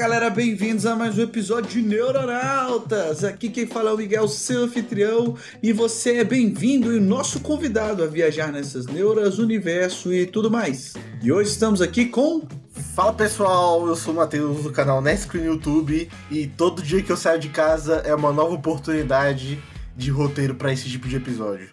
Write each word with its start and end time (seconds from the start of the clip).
Galera, 0.00 0.30
bem-vindos 0.30 0.86
a 0.86 0.96
mais 0.96 1.18
um 1.18 1.22
episódio 1.24 1.68
de 1.72 1.82
Neuronautas. 1.82 3.22
Aqui 3.22 3.50
quem 3.50 3.66
fala 3.66 3.90
é 3.90 3.92
o 3.92 3.98
Miguel, 3.98 4.26
seu 4.28 4.62
anfitrião, 4.62 5.36
e 5.62 5.74
você 5.74 6.20
é 6.20 6.24
bem-vindo 6.24 6.96
e 6.96 6.98
nosso 6.98 7.38
convidado 7.40 8.02
a 8.02 8.06
viajar 8.06 8.50
nessas 8.50 8.86
neuras, 8.86 9.38
universo 9.38 10.10
e 10.10 10.24
tudo 10.24 10.50
mais. 10.50 10.94
E 11.22 11.30
hoje 11.30 11.50
estamos 11.50 11.82
aqui 11.82 12.06
com. 12.06 12.48
Fala 12.94 13.12
pessoal, 13.12 13.86
eu 13.86 13.94
sou 13.94 14.14
o 14.14 14.16
Matheus 14.16 14.62
do 14.62 14.72
canal 14.72 15.02
Nesco 15.02 15.36
no 15.36 15.44
YouTube 15.44 16.10
e 16.30 16.46
todo 16.46 16.80
dia 16.80 17.02
que 17.02 17.12
eu 17.12 17.16
saio 17.18 17.38
de 17.38 17.50
casa 17.50 17.96
é 17.96 18.14
uma 18.14 18.32
nova 18.32 18.54
oportunidade 18.54 19.62
de 19.94 20.10
roteiro 20.10 20.54
para 20.54 20.72
esse 20.72 20.88
tipo 20.88 21.08
de 21.08 21.16
episódio. 21.16 21.68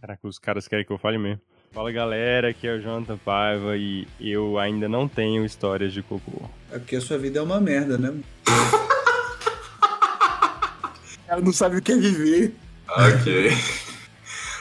Caraca, 0.00 0.26
os 0.26 0.38
caras 0.38 0.66
querem 0.66 0.86
que 0.86 0.92
eu 0.94 0.98
fale 0.98 1.18
mesmo. 1.18 1.42
Fala 1.72 1.92
galera, 1.92 2.48
aqui 2.48 2.66
é 2.66 2.74
o 2.74 2.80
Jonathan 2.80 3.18
Paiva 3.18 3.76
e 3.76 4.06
eu 4.20 4.58
ainda 4.58 4.88
não 4.88 5.06
tenho 5.06 5.44
histórias 5.44 5.92
de 5.92 6.02
cocô. 6.02 6.42
É 6.72 6.78
porque 6.78 6.96
a 6.96 7.00
sua 7.00 7.18
vida 7.18 7.38
é 7.38 7.42
uma 7.42 7.60
merda, 7.60 7.98
né? 7.98 8.14
O 11.24 11.30
cara 11.30 11.42
não 11.42 11.52
sabe 11.52 11.76
o 11.76 11.82
que 11.82 11.92
é 11.92 11.96
viver. 11.96 12.54
Ok. 12.88 13.50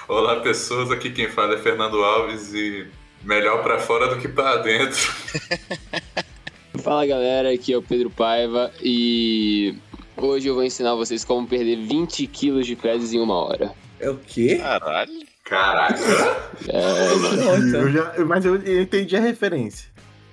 Olá, 0.05 0.41
pessoas. 0.41 0.91
Aqui 0.91 1.09
quem 1.09 1.29
fala 1.29 1.53
é 1.53 1.57
Fernando 1.57 2.03
Alves 2.03 2.53
e 2.53 2.85
melhor 3.23 3.63
pra 3.63 3.79
fora 3.79 4.13
do 4.13 4.19
que 4.19 4.27
pra 4.27 4.57
dentro. 4.57 4.99
Fala 6.83 7.05
galera, 7.05 7.53
aqui 7.53 7.71
é 7.71 7.77
o 7.77 7.81
Pedro 7.81 8.09
Paiva 8.09 8.69
e 8.83 9.75
hoje 10.17 10.47
eu 10.47 10.55
vou 10.55 10.63
ensinar 10.63 10.93
vocês 10.95 11.23
como 11.23 11.47
perder 11.47 11.77
20 11.77 12.27
quilos 12.27 12.67
de 12.67 12.75
fezes 12.75 13.13
em 13.13 13.19
uma 13.21 13.35
hora. 13.35 13.73
É 13.97 14.09
o 14.09 14.17
quê? 14.17 14.57
Caralho. 14.57 15.25
Caraca. 15.49 15.99
É, 16.67 17.15
Não, 17.35 17.57
então. 17.67 17.81
Eu 17.81 17.91
já- 17.91 18.13
mas 18.25 18.45
eu, 18.45 18.55
eu 18.61 18.81
entendi 18.81 19.15
a 19.15 19.21
referência. 19.21 19.87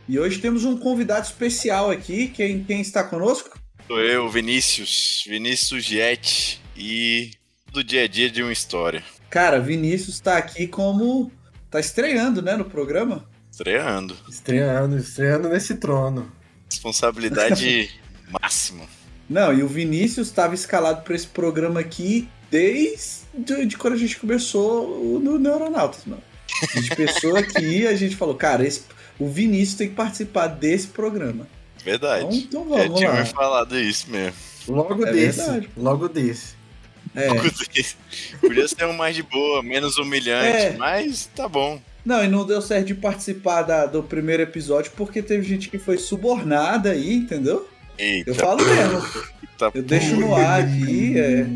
E 0.09 0.19
hoje 0.19 0.39
temos 0.39 0.65
um 0.65 0.77
convidado 0.77 1.25
especial 1.27 1.91
aqui. 1.91 2.29
Quem, 2.29 2.63
quem 2.65 2.81
está 2.81 3.03
conosco? 3.05 3.59
Sou 3.87 4.01
eu, 4.01 4.29
Vinícius, 4.29 5.25
Vinícius 5.27 5.85
Jet 5.85 6.61
e 6.77 7.31
do 7.73 7.83
dia 7.85 8.05
a 8.05 8.09
dia 8.09 8.31
de 8.31 8.43
uma 8.43 8.53
história. 8.53 9.03
Cara, 9.31 9.61
Vinícius 9.61 10.17
está 10.17 10.37
aqui 10.37 10.67
como. 10.67 11.31
Tá 11.71 11.81
estreando, 11.81 12.41
né, 12.41 12.57
no 12.57 12.65
programa? 12.65 13.29
Estreando. 13.51 14.17
Estreando, 14.29 14.97
estreando 14.97 15.49
nesse 15.49 15.75
trono. 15.77 16.31
Responsabilidade 16.71 17.91
máxima. 18.43 18.85
Não, 19.29 19.53
e 19.53 19.63
o 19.63 19.69
Vinícius 19.69 20.29
estava 20.29 20.55
escalado 20.55 21.03
para 21.03 21.15
esse 21.17 21.27
programa 21.27 21.81
aqui 21.81 22.29
desde 22.51 23.24
de 23.67 23.77
quando 23.77 23.95
a 23.95 23.97
gente 23.99 24.17
começou 24.19 25.21
no 25.23 25.39
Neuronautas, 25.39 26.05
mano. 26.07 26.23
A 26.63 26.81
gente 26.81 26.95
pensou 26.95 27.37
aqui 27.37 27.87
a 27.87 27.97
gente 27.97 28.15
falou, 28.17 28.35
cara, 28.35 28.67
esse, 28.67 28.83
o 29.19 29.29
Vinícius 29.29 29.77
tem 29.77 29.89
que 29.89 29.95
participar 29.95 30.47
desse 30.49 30.89
programa. 30.89 31.47
Então, 31.77 31.85
Verdade. 31.85 32.37
então 32.39 32.63
Eu 32.63 32.69
vamos 32.69 32.99
tinha 32.99 33.11
lá. 33.11 33.21
me 33.21 33.27
falado 33.27 33.79
isso 33.79 34.11
mesmo. 34.11 34.35
Logo 34.69 35.07
É 35.07 35.13
desse. 35.13 35.39
verdade. 35.41 35.69
Logo 35.77 36.09
desse. 36.09 36.55
É. 37.15 37.29
Podia 38.41 38.67
ser 38.67 38.87
um 38.87 38.93
mais 38.93 39.15
de 39.15 39.23
boa, 39.23 39.63
menos 39.63 39.97
humilhante, 39.99 40.57
É. 40.67 40.77
mas 40.77 41.27
tá 41.35 41.49
bom. 41.49 41.81
Não, 42.05 42.23
e 42.25 42.29
não 42.29 42.45
deu 42.47 42.61
certo 42.61 42.87
de 42.87 42.95
participar 42.95 43.63
da- 43.63 43.87
do 43.87 44.03
primeiro 44.03 44.43
episódio 44.43 44.93
porque 44.97 45.23
teve 45.23 45.43
gente 45.47 45.69
que 45.69 45.79
foi 45.79 45.97
subornada 45.97 46.91
aí, 46.91 47.15
entendeu? 47.15 47.69
Eita, 47.97 48.31
Eu 48.31 48.35
falo 48.35 48.65
mesmo. 48.65 49.03
tá 49.59 49.71
Eu 49.75 49.83
deixo 49.83 50.17
no 50.17 50.35
ar 50.35 50.61
aqui, 50.63 51.19
é, 51.19 51.47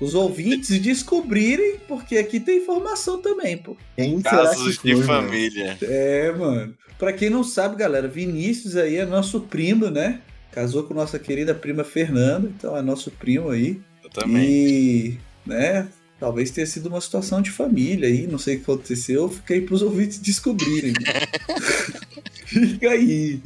os 0.00 0.14
ouvintes 0.14 0.78
descobrirem, 0.80 1.76
porque 1.88 2.18
aqui 2.18 2.38
tem 2.38 2.58
informação 2.58 3.20
também, 3.20 3.56
pô. 3.56 3.76
Quem 3.96 4.20
será 4.20 4.44
casos 4.44 4.78
que 4.78 4.88
de 4.88 4.96
foi, 4.96 5.06
mano? 5.06 5.28
família. 5.28 5.78
É, 5.82 6.32
mano. 6.32 6.74
Pra 6.98 7.12
quem 7.12 7.30
não 7.30 7.44
sabe, 7.44 7.76
galera, 7.76 8.08
Vinícius 8.08 8.76
aí 8.76 8.96
é 8.96 9.06
nosso 9.06 9.40
primo, 9.40 9.88
né? 9.88 10.20
Casou 10.50 10.82
com 10.82 10.94
nossa 10.94 11.18
querida 11.18 11.54
prima 11.54 11.84
Fernanda, 11.84 12.50
então 12.56 12.76
é 12.76 12.82
nosso 12.82 13.10
primo 13.10 13.50
aí. 13.50 13.80
Eu 14.02 14.10
também. 14.10 14.48
E, 14.48 15.18
né, 15.46 15.88
talvez 16.18 16.50
tenha 16.50 16.66
sido 16.66 16.88
uma 16.88 17.00
situação 17.00 17.40
de 17.40 17.50
família 17.50 18.08
aí, 18.08 18.26
não 18.26 18.38
sei 18.38 18.56
o 18.56 18.58
que 18.58 18.64
aconteceu, 18.64 19.32
aí 19.48 19.60
pros 19.60 19.82
ouvintes 19.82 20.18
descobrirem. 20.18 20.92
fica 22.48 22.90
aí. 22.90 23.40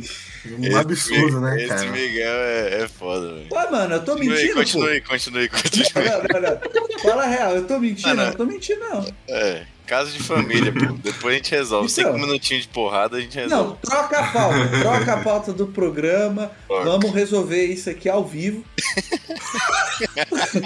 Um 0.58 0.76
absurdo, 0.76 1.40
né, 1.40 1.56
Esse 1.58 1.68
cara? 1.68 1.90
Miguel 1.90 2.32
é, 2.34 2.82
é 2.82 2.88
foda, 2.88 3.34
velho. 3.34 3.46
Ué, 3.52 3.70
mano, 3.70 3.94
eu 3.94 4.04
tô 4.04 4.12
Continue, 4.12 4.34
mentindo, 4.34 4.54
continue, 4.54 5.00
continue, 5.02 5.48
pô. 5.48 5.56
continue. 5.56 6.04
Não, 6.04 6.40
não, 6.40 6.50
não. 6.90 6.98
Fala 7.00 7.24
a 7.24 7.26
real, 7.26 7.56
eu 7.56 7.66
tô 7.66 7.78
mentindo, 7.78 8.08
Não, 8.08 8.14
não, 8.16 8.22
não. 8.24 8.30
eu 8.32 8.36
tô 8.36 8.44
mentindo, 8.46 8.80
não. 8.80 9.06
É, 9.28 9.64
caso 9.86 10.12
de 10.12 10.22
família, 10.22 10.72
pô. 10.72 10.92
Depois 11.02 11.34
a 11.34 11.36
gente 11.36 11.50
resolve. 11.50 11.90
Então. 11.92 12.04
Cinco 12.12 12.18
minutinhos 12.18 12.62
de 12.62 12.68
porrada 12.68 13.16
a 13.16 13.20
gente 13.20 13.36
Não, 13.36 13.42
resolve. 13.44 13.76
troca 13.82 14.18
a 14.18 14.32
pauta, 14.32 14.68
troca 14.80 15.12
a 15.12 15.16
pauta 15.22 15.52
do 15.52 15.66
programa, 15.68 16.50
vamos 16.68 17.12
resolver 17.12 17.64
isso 17.64 17.90
aqui 17.90 18.08
ao 18.08 18.24
vivo. 18.24 18.64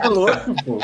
É 0.03 0.09
louco, 0.09 0.55
pô. 0.65 0.79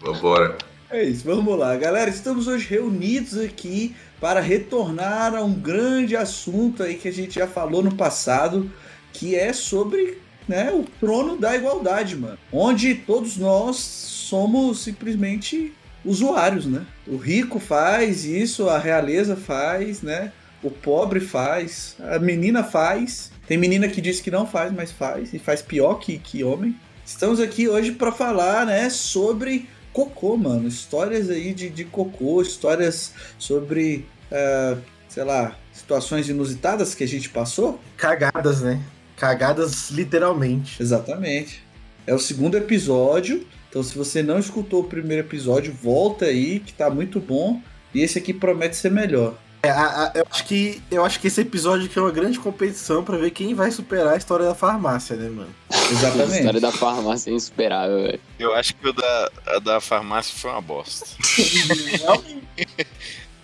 Vambora. 0.00 0.56
É 0.90 1.04
isso, 1.04 1.24
vamos 1.24 1.58
lá. 1.58 1.76
Galera, 1.76 2.08
estamos 2.08 2.46
hoje 2.46 2.66
reunidos 2.66 3.36
aqui 3.38 3.94
para 4.20 4.40
retornar 4.40 5.34
a 5.34 5.42
um 5.42 5.54
grande 5.54 6.16
assunto 6.16 6.82
aí 6.82 6.94
que 6.94 7.08
a 7.08 7.12
gente 7.12 7.36
já 7.36 7.46
falou 7.46 7.82
no 7.82 7.94
passado, 7.94 8.70
que 9.12 9.36
é 9.36 9.52
sobre 9.52 10.18
né, 10.48 10.70
o 10.72 10.84
trono 10.98 11.36
da 11.36 11.54
igualdade, 11.54 12.16
mano. 12.16 12.38
Onde 12.52 12.94
todos 12.94 13.36
nós 13.36 13.76
somos 13.76 14.80
simplesmente 14.80 15.72
usuários, 16.04 16.66
né? 16.66 16.86
O 17.06 17.16
rico 17.16 17.58
faz 17.58 18.24
isso, 18.24 18.68
a 18.68 18.78
realeza 18.78 19.36
faz, 19.36 20.02
né? 20.02 20.32
O 20.62 20.70
pobre 20.70 21.20
faz, 21.20 21.96
a 22.00 22.18
menina 22.18 22.64
faz. 22.64 23.30
Tem 23.46 23.56
menina 23.56 23.88
que 23.88 24.00
diz 24.00 24.20
que 24.20 24.30
não 24.30 24.46
faz, 24.46 24.72
mas 24.72 24.90
faz, 24.90 25.32
e 25.32 25.38
faz 25.38 25.62
pior 25.62 25.94
que, 25.94 26.18
que 26.18 26.42
homem. 26.42 26.74
Estamos 27.04 27.40
aqui 27.40 27.68
hoje 27.68 27.92
para 27.92 28.12
falar, 28.12 28.66
né, 28.66 28.90
sobre 28.90 29.66
cocô, 29.92 30.36
mano. 30.36 30.68
Histórias 30.68 31.30
aí 31.30 31.52
de, 31.52 31.68
de 31.68 31.84
cocô, 31.84 32.40
histórias 32.42 33.12
sobre, 33.38 34.06
ah, 34.30 34.76
sei 35.08 35.24
lá, 35.24 35.56
situações 35.72 36.28
inusitadas 36.28 36.94
que 36.94 37.04
a 37.04 37.08
gente 37.08 37.28
passou. 37.28 37.80
Cagadas, 37.96 38.62
né? 38.62 38.82
Cagadas 39.16 39.90
literalmente. 39.90 40.80
Exatamente. 40.82 41.62
É 42.06 42.14
o 42.14 42.18
segundo 42.18 42.56
episódio. 42.56 43.46
Então, 43.68 43.82
se 43.82 43.96
você 43.96 44.22
não 44.22 44.38
escutou 44.38 44.80
o 44.80 44.88
primeiro 44.88 45.26
episódio, 45.26 45.72
volta 45.72 46.26
aí, 46.26 46.60
que 46.60 46.72
tá 46.72 46.88
muito 46.88 47.20
bom. 47.20 47.60
E 47.94 48.00
esse 48.00 48.18
aqui 48.18 48.32
promete 48.32 48.76
ser 48.76 48.90
melhor. 48.90 49.36
É, 49.62 49.70
a- 49.70 50.04
a- 50.04 50.12
eu, 50.14 50.24
acho 50.30 50.44
que, 50.44 50.80
eu 50.90 51.04
acho 51.04 51.18
que 51.20 51.26
esse 51.26 51.40
episódio 51.40 51.86
aqui 51.86 51.98
é 51.98 52.02
uma 52.02 52.12
grande 52.12 52.38
competição 52.38 53.02
pra 53.02 53.16
ver 53.16 53.30
quem 53.32 53.54
vai 53.54 53.70
superar 53.72 54.14
a 54.14 54.16
história 54.16 54.46
da 54.46 54.54
farmácia, 54.54 55.16
né, 55.16 55.28
mano? 55.28 55.48
a 55.70 55.76
Exatamente. 55.92 56.38
história 56.38 56.60
da 56.60 56.70
farmácia 56.72 57.30
é 57.30 57.34
insuperável, 57.34 58.02
velho. 58.02 58.20
Eu 58.38 58.54
acho 58.54 58.74
que 58.76 58.88
o 58.88 58.92
da, 58.92 59.30
a 59.46 59.58
da 59.58 59.80
farmácia 59.80 60.32
foi 60.38 60.50
uma 60.50 60.60
bosta. 60.60 61.06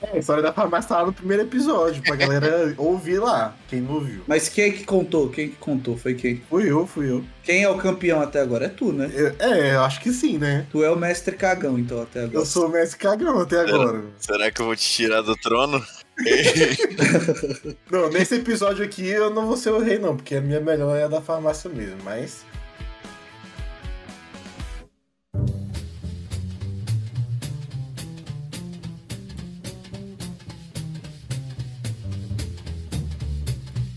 É, 0.03 0.17
a 0.17 0.19
história 0.19 0.43
da 0.43 0.53
farmácia 0.53 0.89
tá 0.91 0.99
lá 1.01 1.07
no 1.07 1.13
primeiro 1.13 1.45
episódio, 1.45 2.03
pra 2.03 2.15
galera 2.15 2.75
ouvir 2.77 3.19
lá, 3.19 3.57
quem 3.69 3.81
não 3.81 3.95
ouviu. 3.95 4.23
Mas 4.27 4.49
quem 4.51 4.65
é 4.65 4.71
que 4.71 4.85
contou? 4.85 5.31
Quem 5.31 5.49
que 5.49 5.57
contou? 5.57 5.97
Foi 5.97 6.15
quem? 6.15 6.43
Fui 6.51 6.71
eu, 6.71 6.87
fui 6.87 7.11
eu. 7.11 7.25
Quem 7.43 7.63
é 7.63 7.69
o 7.71 7.77
campeão 7.79 8.21
até 8.21 8.41
agora? 8.41 8.67
É 8.67 8.69
tu, 8.69 8.93
né? 8.93 9.11
Eu- 9.15 9.35
É, 9.39 9.75
eu 9.77 9.83
acho 9.83 10.01
que 10.01 10.13
sim, 10.13 10.37
né? 10.37 10.67
Tu 10.71 10.85
é 10.85 10.91
o 10.91 10.97
mestre 10.97 11.35
cagão, 11.37 11.79
então, 11.79 12.03
até 12.03 12.21
agora. 12.25 12.39
Eu 12.39 12.45
sou 12.47 12.67
o 12.67 12.69
Messi 12.71 12.97
cagão 12.99 13.41
até 13.41 13.61
agora. 13.61 14.05
Será 14.19 14.51
que 14.51 14.61
eu 14.61 14.67
vou 14.67 14.77
te 14.77 14.87
tirar 14.89 15.23
do 15.23 15.35
trono? 15.37 15.83
Não, 17.91 18.09
nesse 18.11 18.37
episódio 18.37 18.85
aqui 18.85 19.07
eu 19.07 19.31
não 19.31 19.47
vou 19.47 19.57
ser 19.57 19.71
o 19.71 19.81
rei, 19.81 19.99
não, 19.99 20.17
porque 20.17 20.37
a 20.37 20.41
minha 20.41 20.61
melhor 20.61 20.97
é 20.97 21.05
a 21.05 21.09
da 21.09 21.21
farmácia 21.21 21.69
mesmo, 21.69 21.99
mas. 22.05 22.45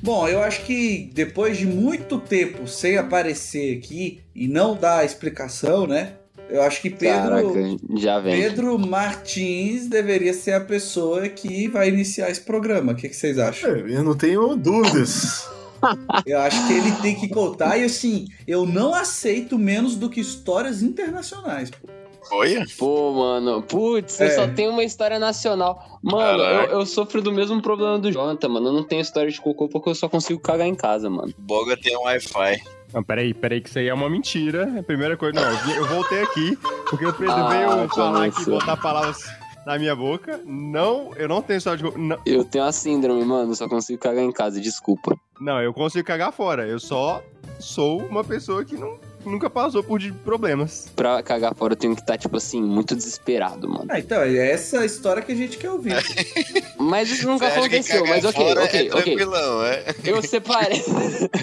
Bom, 0.02 0.26
eu 0.26 0.42
acho 0.42 0.64
que 0.64 1.12
depois 1.14 1.58
de 1.58 1.66
muito 1.66 2.18
tempo 2.18 2.66
sem 2.66 2.98
aparecer 2.98 3.78
aqui 3.78 4.22
e 4.34 4.48
não 4.48 4.74
dar 4.74 5.04
explicação, 5.04 5.86
né? 5.86 6.14
Eu 6.50 6.62
acho 6.62 6.82
que 6.82 6.90
Pedro, 6.90 7.30
Caraca, 7.30 7.78
já 7.98 8.20
vem. 8.20 8.42
Pedro 8.42 8.80
Martins 8.80 9.88
deveria 9.88 10.34
ser 10.34 10.54
a 10.54 10.62
pessoa 10.62 11.28
que 11.28 11.68
vai 11.68 11.90
iniciar 11.90 12.30
esse 12.30 12.42
programa. 12.42 12.94
O 12.94 12.96
que, 12.96 13.10
que 13.10 13.16
vocês 13.16 13.38
acham? 13.38 13.70
é, 13.70 13.80
Eu 13.88 14.04
não 14.04 14.16
tenho 14.16 14.56
dúvidas. 14.56 15.48
Eu 16.26 16.40
acho 16.40 16.66
que 16.68 16.74
ele 16.74 16.92
tem 17.04 17.14
que 17.16 17.28
contar 17.28 17.78
e 17.78 17.84
assim, 17.84 18.28
eu 18.48 18.66
não 18.66 18.96
aceito 18.96 19.60
menos 19.60 19.96
do 19.96 20.10
que 20.10 20.20
histórias 20.20 20.82
internacionais. 20.82 21.70
Pô. 21.70 21.88
Olha, 22.32 22.66
Pô, 22.80 23.14
mano, 23.14 23.62
putz, 23.62 24.20
eu 24.20 24.26
É. 24.28 24.30
só 24.32 24.48
tenho 24.48 24.72
uma 24.72 24.84
história 24.84 25.20
nacional. 25.20 26.00
Mano, 26.02 26.42
eu, 26.44 26.80
eu 26.80 26.86
sofro 26.86 27.22
do 27.22 27.32
mesmo 27.32 27.62
problema 27.62 28.00
do 28.00 28.12
Jonathan, 28.12 28.50
mano. 28.50 28.70
Eu 28.70 28.74
não 28.74 28.84
tenho 28.84 29.02
história 29.02 29.30
de 29.32 29.40
cocô 29.40 29.70
porque 29.70 29.88
eu 29.90 29.96
só 29.96 30.10
consigo 30.10 30.40
cagar 30.40 30.66
em 30.68 30.76
casa, 30.76 31.10
mano. 31.12 31.32
Boga 31.38 31.78
tem 31.78 31.96
um 31.96 32.02
Wi-Fi. 32.02 32.60
Não, 32.94 33.04
peraí, 33.04 33.34
peraí, 33.34 33.62
que 33.62 33.70
isso 33.70 33.80
aí 33.80 33.88
é 33.88 33.94
uma 33.94 34.10
mentira. 34.10 34.72
É 34.76 34.80
a 34.80 34.84
primeira 34.84 35.18
coisa. 35.18 35.40
Não, 35.40 35.76
eu 35.76 35.86
voltei 35.88 36.22
aqui 36.22 36.58
porque 36.90 37.06
o 37.06 37.14
Pedro 37.14 37.34
Ah, 37.34 37.50
veio 37.50 37.90
falar 37.90 38.26
aqui, 38.26 38.46
botar 38.46 38.78
palavras 38.78 39.18
na 39.66 39.78
minha 39.78 39.96
boca. 39.96 40.40
Não, 40.46 41.12
eu 41.16 41.28
não 41.28 41.42
tenho 41.42 41.58
história 41.58 41.78
de. 41.84 41.98
Não, 41.98 42.18
Eu 42.26 42.46
tenho 42.46 42.64
a 42.64 42.72
síndrome, 42.72 43.24
mano, 43.26 43.54
só 43.56 43.68
consigo 43.68 44.00
cagar 44.00 44.24
em 44.24 44.32
casa, 44.32 44.60
desculpa. 44.62 45.16
não, 45.42 45.62
eu 45.62 45.74
consigo 45.74 46.08
cagar 46.08 46.32
fora. 46.32 46.66
Eu 46.66 46.80
só 46.80 47.22
sou 47.60 48.00
uma 48.08 48.24
pessoa 48.24 48.64
que 48.64 48.76
não, 48.78 48.98
nunca 49.30 49.50
passou 49.50 49.84
por 49.84 50.00
de- 50.00 50.12
problemas. 50.12 50.88
Pra 50.96 51.22
cagar 51.22 51.54
fora 51.56 51.74
eu 51.74 51.78
tenho 51.78 51.96
que 51.96 52.02
estar, 52.02 52.18
tipo 52.18 52.38
assim, 52.38 52.62
muito 52.62 52.96
desesperado, 52.96 53.68
mano. 53.70 53.86
Ah, 53.90 54.00
então, 54.00 54.22
é 54.22 54.52
essa 54.52 54.86
história 54.86 55.22
que 55.22 55.32
a 55.32 55.36
gente 55.36 55.58
quer 55.58 55.70
ouvir. 55.72 55.94
Mas 56.80 57.10
isso 57.10 57.28
nunca 57.28 57.50
Você 57.50 57.60
aconteceu, 57.60 58.06
mas 58.06 58.24
ok, 58.24 58.52
ok, 58.54 58.58
é 58.60 58.64
ok. 58.94 59.04
tranquilão, 59.04 59.66
é? 59.66 59.84
Eu 60.06 60.22
separei. 60.22 60.80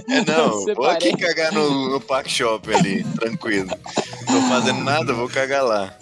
É 0.08 0.20
não, 0.30 0.44
Eu 0.44 0.50
vou 0.50 0.64
separei. 0.64 0.96
aqui 1.10 1.16
cagar 1.18 1.52
no, 1.52 1.90
no 1.90 2.00
Park 2.00 2.28
Shop 2.28 2.72
ali, 2.74 3.04
tranquilo. 3.18 3.68
Tô 4.26 4.40
fazendo 4.48 4.82
nada, 4.82 5.12
vou 5.12 5.28
cagar 5.28 5.64
lá. 5.64 5.94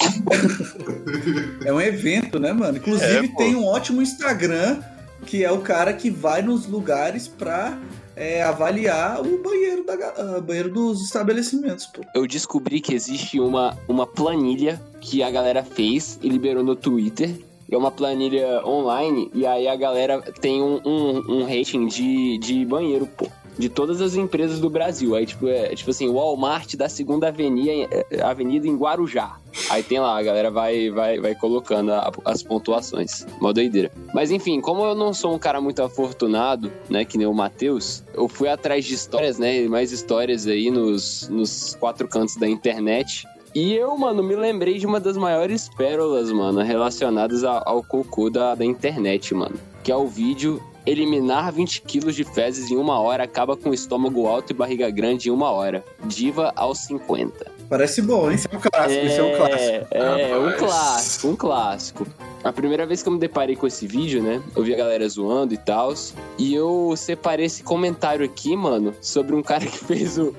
É 1.64 1.72
um 1.72 1.80
evento, 1.80 2.38
né, 2.38 2.52
mano? 2.52 2.76
Inclusive 2.78 3.26
É, 3.26 3.36
tem 3.36 3.54
um 3.56 3.64
ótimo 3.66 4.00
Instagram 4.02 4.80
que 5.26 5.44
é 5.44 5.50
o 5.50 5.58
cara 5.60 5.92
que 5.92 6.10
vai 6.10 6.42
nos 6.42 6.66
lugares 6.66 7.26
pra 7.28 7.78
é, 8.16 8.42
avaliar 8.42 9.20
o 9.20 9.42
banheiro, 9.42 9.84
da, 9.84 9.94
ah, 9.94 10.40
banheiro 10.40 10.70
dos 10.70 11.02
estabelecimentos, 11.02 11.86
pô. 11.86 12.02
eu 12.14 12.26
descobri 12.26 12.80
que 12.80 12.94
existe 12.94 13.40
uma, 13.40 13.76
uma 13.88 14.06
planilha 14.06 14.80
que 15.00 15.22
a 15.22 15.30
galera 15.30 15.62
fez 15.62 16.18
e 16.22 16.28
liberou 16.28 16.62
no 16.62 16.76
Twitter. 16.76 17.34
É 17.70 17.76
uma 17.76 17.90
planilha 17.90 18.62
online 18.66 19.30
e 19.32 19.46
aí 19.46 19.66
a 19.66 19.74
galera 19.74 20.20
tem 20.20 20.62
um, 20.62 20.78
um, 20.84 21.36
um 21.36 21.42
rating 21.44 21.86
de, 21.86 22.36
de 22.36 22.66
banheiro, 22.66 23.06
pô. 23.06 23.26
De 23.58 23.68
todas 23.68 24.02
as 24.02 24.14
empresas 24.14 24.60
do 24.60 24.68
Brasil. 24.68 25.14
Aí, 25.14 25.24
tipo, 25.24 25.48
é 25.48 25.74
tipo 25.74 25.90
assim, 25.90 26.06
Walmart 26.10 26.74
da 26.76 26.88
segunda 26.88 27.28
avenida, 27.28 27.88
eh, 28.10 28.22
avenida 28.22 28.66
em 28.66 28.76
Guarujá. 28.76 29.38
Aí 29.72 29.82
tem 29.82 29.98
lá, 29.98 30.18
a 30.18 30.22
galera 30.22 30.50
vai, 30.50 30.90
vai, 30.90 31.18
vai 31.18 31.34
colocando 31.34 31.92
a- 31.94 32.12
as 32.26 32.42
pontuações. 32.42 33.26
Mó 33.40 33.52
doideira. 33.54 33.90
Mas 34.12 34.30
enfim, 34.30 34.60
como 34.60 34.84
eu 34.84 34.94
não 34.94 35.14
sou 35.14 35.34
um 35.34 35.38
cara 35.38 35.62
muito 35.62 35.82
afortunado, 35.82 36.70
né, 36.90 37.06
que 37.06 37.16
nem 37.16 37.26
o 37.26 37.32
Matheus, 37.32 38.04
eu 38.12 38.28
fui 38.28 38.48
atrás 38.48 38.84
de 38.84 38.92
histórias, 38.94 39.38
né, 39.38 39.62
mais 39.68 39.90
histórias 39.90 40.46
aí 40.46 40.70
nos, 40.70 41.26
nos 41.30 41.74
quatro 41.80 42.06
cantos 42.06 42.36
da 42.36 42.46
internet. 42.46 43.26
E 43.54 43.72
eu, 43.74 43.96
mano, 43.96 44.22
me 44.22 44.36
lembrei 44.36 44.78
de 44.78 44.86
uma 44.86 45.00
das 45.00 45.16
maiores 45.16 45.70
pérolas, 45.70 46.30
mano, 46.30 46.60
relacionadas 46.60 47.42
a- 47.42 47.62
ao 47.64 47.82
cocô 47.82 48.28
da, 48.28 48.54
da 48.54 48.64
internet, 48.66 49.34
mano. 49.34 49.56
Que 49.82 49.90
é 49.90 49.96
o 49.96 50.06
vídeo 50.06 50.62
Eliminar 50.84 51.52
20 51.52 51.80
quilos 51.82 52.14
de 52.16 52.24
fezes 52.24 52.68
em 52.68 52.76
uma 52.76 52.98
hora 52.98 53.22
acaba 53.22 53.56
com 53.56 53.72
estômago 53.72 54.26
alto 54.26 54.50
e 54.50 54.54
barriga 54.54 54.90
grande 54.90 55.28
em 55.28 55.32
uma 55.32 55.48
hora. 55.52 55.84
Diva 56.04 56.52
aos 56.56 56.78
50. 56.80 57.52
Parece 57.72 58.02
bom, 58.02 58.30
hein? 58.30 58.34
Esse 58.34 58.48
é 58.52 58.54
um 58.54 58.60
clássico, 58.60 59.06
esse 59.06 59.18
é 59.18 59.22
um 59.22 59.34
clássico. 59.34 59.86
É, 59.92 60.38
um 60.38 60.52
clássico, 60.58 61.28
um 61.28 61.36
clássico. 61.36 62.06
A 62.44 62.52
primeira 62.52 62.84
vez 62.84 63.02
que 63.02 63.08
eu 63.08 63.14
me 63.14 63.18
deparei 63.18 63.56
com 63.56 63.66
esse 63.66 63.86
vídeo, 63.86 64.22
né? 64.22 64.42
Eu 64.54 64.62
vi 64.62 64.74
a 64.74 64.76
galera 64.76 65.08
zoando 65.08 65.54
e 65.54 65.56
tal. 65.56 65.94
E 66.36 66.52
eu 66.52 66.92
separei 66.98 67.46
esse 67.46 67.62
comentário 67.62 68.26
aqui, 68.26 68.54
mano, 68.54 68.94
sobre 69.00 69.34
um 69.34 69.42
cara 69.42 69.64
que 69.64 69.78
fez 69.78 70.18
o, 70.18 70.34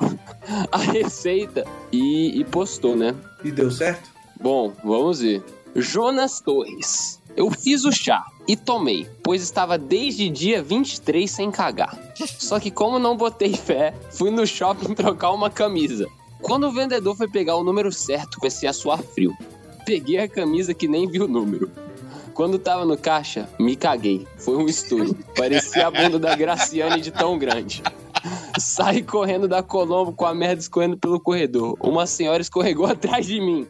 a 0.71 0.77
receita 0.77 1.65
e, 1.91 2.39
e 2.39 2.45
postou, 2.45 2.95
né? 2.95 3.15
E 3.43 3.51
deu 3.51 3.71
certo? 3.71 4.11
Bom, 4.39 4.71
vamos 4.83 5.21
ver. 5.21 5.43
Jonas 5.75 6.39
Torres. 6.39 7.19
Eu 7.35 7.49
fiz 7.49 7.83
o 7.83 7.91
chá 7.91 8.23
e 8.47 8.55
tomei, 8.55 9.07
pois 9.23 9.41
estava 9.41 9.75
desde 9.75 10.29
dia 10.29 10.61
23 10.61 11.31
sem 11.31 11.49
cagar. 11.49 11.97
Só 12.37 12.59
que 12.59 12.69
como 12.69 12.99
não 12.99 13.17
botei 13.17 13.55
fé, 13.55 13.91
fui 14.11 14.29
no 14.29 14.45
shopping 14.45 14.93
trocar 14.93 15.31
uma 15.31 15.49
camisa. 15.49 16.07
Quando 16.43 16.67
o 16.67 16.71
vendedor 16.73 17.15
foi 17.15 17.27
pegar 17.27 17.55
o 17.55 17.63
número 17.63 17.89
certo, 17.91 18.37
comecei 18.37 18.67
a 18.67 18.73
suar 18.73 19.01
frio. 19.01 19.35
Peguei 19.85 20.19
a 20.19 20.27
camisa 20.27 20.73
que 20.73 20.89
nem 20.89 21.09
vi 21.09 21.21
o 21.21 21.27
número. 21.27 21.71
Quando 22.33 22.59
tava 22.59 22.83
no 22.83 22.97
caixa, 22.97 23.47
me 23.57 23.77
caguei. 23.77 24.27
Foi 24.37 24.57
um 24.57 24.67
estouro. 24.67 25.15
Parecia 25.37 25.87
a 25.87 25.91
bunda 25.91 26.19
da 26.19 26.35
Graciane 26.35 26.99
de 26.99 27.11
tão 27.11 27.39
grande. 27.39 27.81
Saí 28.59 29.01
correndo 29.01 29.47
da 29.47 29.63
Colombo 29.63 30.11
com 30.11 30.25
a 30.25 30.35
merda 30.35 30.61
escorrendo 30.61 30.97
pelo 30.97 31.19
corredor. 31.19 31.77
Uma 31.79 32.05
senhora 32.05 32.41
escorregou 32.41 32.85
atrás 32.87 33.25
de 33.25 33.39
mim. 33.39 33.65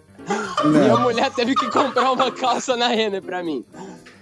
Minha 0.65 0.87
Não. 0.93 1.01
mulher 1.01 1.31
teve 1.31 1.53
que 1.53 1.69
comprar 1.69 2.11
uma 2.11 2.31
calça 2.31 2.75
na 2.75 2.87
Renner 2.87 3.21
pra 3.21 3.43
mim. 3.43 3.63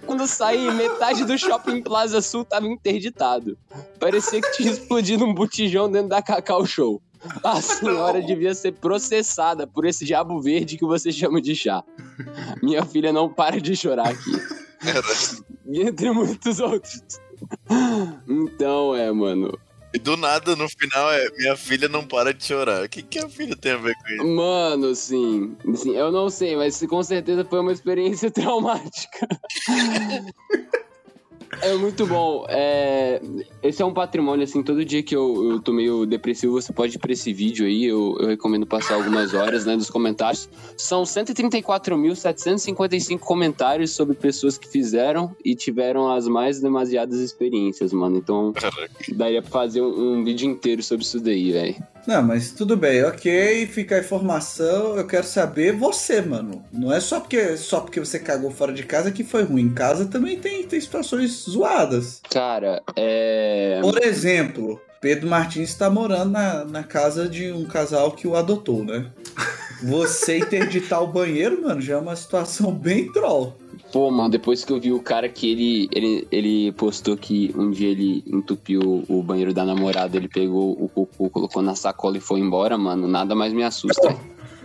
Quando 0.06 0.28
saí, 0.28 0.70
metade 0.72 1.24
do 1.24 1.38
shopping 1.38 1.82
Plaza 1.82 2.22
Sul 2.22 2.44
tava 2.44 2.68
interditado. 2.68 3.58
Parecia 3.98 4.42
que 4.42 4.52
tinha 4.58 4.72
explodido 4.72 5.24
um 5.24 5.34
botijão 5.34 5.90
dentro 5.90 6.10
da 6.10 6.22
Cacau 6.22 6.66
Show. 6.66 7.02
A 7.44 7.62
senhora 7.62 8.22
devia 8.22 8.54
ser 8.54 8.74
processada 8.74 9.68
por 9.68 9.86
esse 9.86 10.06
diabo 10.06 10.42
verde 10.42 10.78
que 10.78 10.86
você 10.86 11.12
chama 11.12 11.42
de 11.42 11.56
chá. 11.56 11.84
Minha 12.62 12.86
filha 12.86 13.14
não 13.14 13.30
para 13.30 13.60
de 13.60 13.76
chorar 13.76 14.10
aqui. 14.10 14.32
E 15.68 15.82
entre 15.82 16.12
muitos 16.12 16.60
outros. 16.60 17.02
Então, 18.28 18.96
é, 18.96 19.12
mano. 19.12 19.58
E 19.94 20.00
do 20.00 20.16
nada, 20.16 20.56
no 20.56 20.70
final, 20.70 21.12
é 21.12 21.30
minha 21.38 21.56
filha 21.58 21.90
não 21.90 22.06
para 22.08 22.34
de 22.34 22.46
chorar. 22.46 22.86
O 22.86 22.90
que, 22.90 23.02
que 23.02 23.20
a 23.20 23.28
filha 23.28 23.58
tem 23.58 23.74
a 23.74 23.78
ver 23.78 23.94
com 23.96 24.10
isso? 24.10 24.28
Mano, 24.28 24.96
sim, 24.96 25.58
sim, 25.76 25.98
eu 25.98 26.12
não 26.12 26.30
sei, 26.30 26.56
mas 26.56 26.82
com 26.82 27.04
certeza 27.04 27.44
foi 27.44 27.60
uma 27.60 27.74
experiência 27.74 28.32
traumática. 28.32 29.28
É 31.60 31.76
muito 31.76 32.08
bom. 32.08 32.46
É, 32.48 33.22
esse 33.62 33.82
é 33.82 33.86
um 33.86 33.94
patrimônio, 33.94 34.42
assim, 34.44 34.64
todo 34.64 34.86
dia 34.86 35.04
que 35.04 35.14
eu, 35.16 35.52
eu 35.52 35.60
tô 35.60 35.74
meio 35.74 36.06
depressivo, 36.06 36.54
você 36.54 36.72
pode 36.72 36.96
ir 36.96 37.00
pra 37.00 37.12
esse 37.12 37.34
vídeo 37.34 37.66
aí, 37.66 37.84
eu, 37.86 38.16
eu 38.20 38.28
recomendo 38.28 38.66
passar 38.66 38.94
algumas 38.96 39.34
horas, 39.34 39.66
né, 39.66 39.76
nos 39.76 39.90
comentários. 39.90 40.48
São 40.78 41.04
134.755 41.04 43.20
comentários 43.20 43.92
sobre 43.92 44.16
pessoas 44.16 44.58
que 44.58 44.70
fizeram 44.70 45.36
e 45.44 45.54
tiveram 45.56 46.10
as 46.12 46.26
mais 46.28 46.62
demasiadas 46.62 47.20
experiências, 47.20 47.92
mano. 47.92 48.18
Então, 48.18 48.54
daria 49.14 49.42
pra 49.42 49.52
fazer 49.52 49.82
um, 49.82 50.20
um 50.20 50.24
vídeo 50.24 50.50
inteiro 50.50 50.82
sobre 50.82 51.04
isso 51.04 51.20
daí, 51.20 51.52
velho. 51.52 51.76
Não, 52.08 52.22
mas 52.22 52.52
tudo 52.52 52.76
bem, 52.76 53.04
ok, 53.04 53.68
fica 53.68 53.96
a 53.96 54.00
informação. 54.00 54.98
Eu 54.98 55.06
quero 55.06 55.26
saber 55.26 55.74
você, 55.74 56.22
mano. 56.22 56.64
Não 56.72 56.92
é 56.92 57.00
só 57.00 57.20
porque, 57.20 57.58
só 57.58 57.80
porque 57.82 58.00
você 58.00 58.20
cagou 58.20 58.52
fora 58.52 58.74
de 58.74 58.84
casa 58.84 59.12
que 59.12 59.24
foi 59.24 59.44
ruim. 59.44 59.62
Em 59.62 59.74
casa 59.74 60.06
também 60.06 60.40
tem, 60.40 60.64
tem 60.64 60.82
situações 60.82 61.46
zoadas. 61.50 62.22
Cara, 62.30 62.82
é. 62.96 63.80
Por 63.82 64.02
exemplo, 64.04 64.82
Pedro 65.00 65.28
Martins 65.28 65.70
está 65.70 65.90
morando 65.90 66.32
na, 66.32 66.66
na 66.66 66.84
casa 66.84 67.28
de 67.28 67.52
um 67.52 67.66
casal 67.66 68.12
que 68.12 68.28
o 68.28 68.36
adotou, 68.36 68.84
né? 68.84 69.12
Você 69.84 70.38
interditar 70.40 71.04
o 71.04 71.08
banheiro, 71.08 71.62
mano, 71.62 71.82
já 71.82 71.96
é 71.96 71.98
uma 71.98 72.16
situação 72.16 72.72
bem 72.72 73.12
troll. 73.12 73.58
Pô, 73.92 74.10
mano, 74.10 74.30
depois 74.30 74.64
que 74.64 74.72
eu 74.72 74.80
vi 74.80 74.94
o 74.94 75.02
cara 75.02 75.28
que 75.28 75.52
ele, 75.52 75.90
ele, 75.92 76.28
ele 76.32 76.72
postou 76.72 77.18
que 77.18 77.54
um 77.58 77.70
dia 77.70 77.90
ele 77.90 78.24
entupiu 78.26 79.04
o 79.10 79.22
banheiro 79.22 79.54
da 79.54 79.66
namorada, 79.66 80.16
ele 80.16 80.30
pegou 80.30 80.72
o 80.72 80.88
cocô, 80.88 81.30
colocou 81.30 81.62
na 81.62 81.76
sacola 81.76 82.18
e 82.18 82.22
foi 82.22 82.40
embora, 82.40 82.78
mano, 82.78 83.08
nada 83.08 83.36
mais 83.36 83.52
me 83.52 83.64
assusta. 83.64 84.16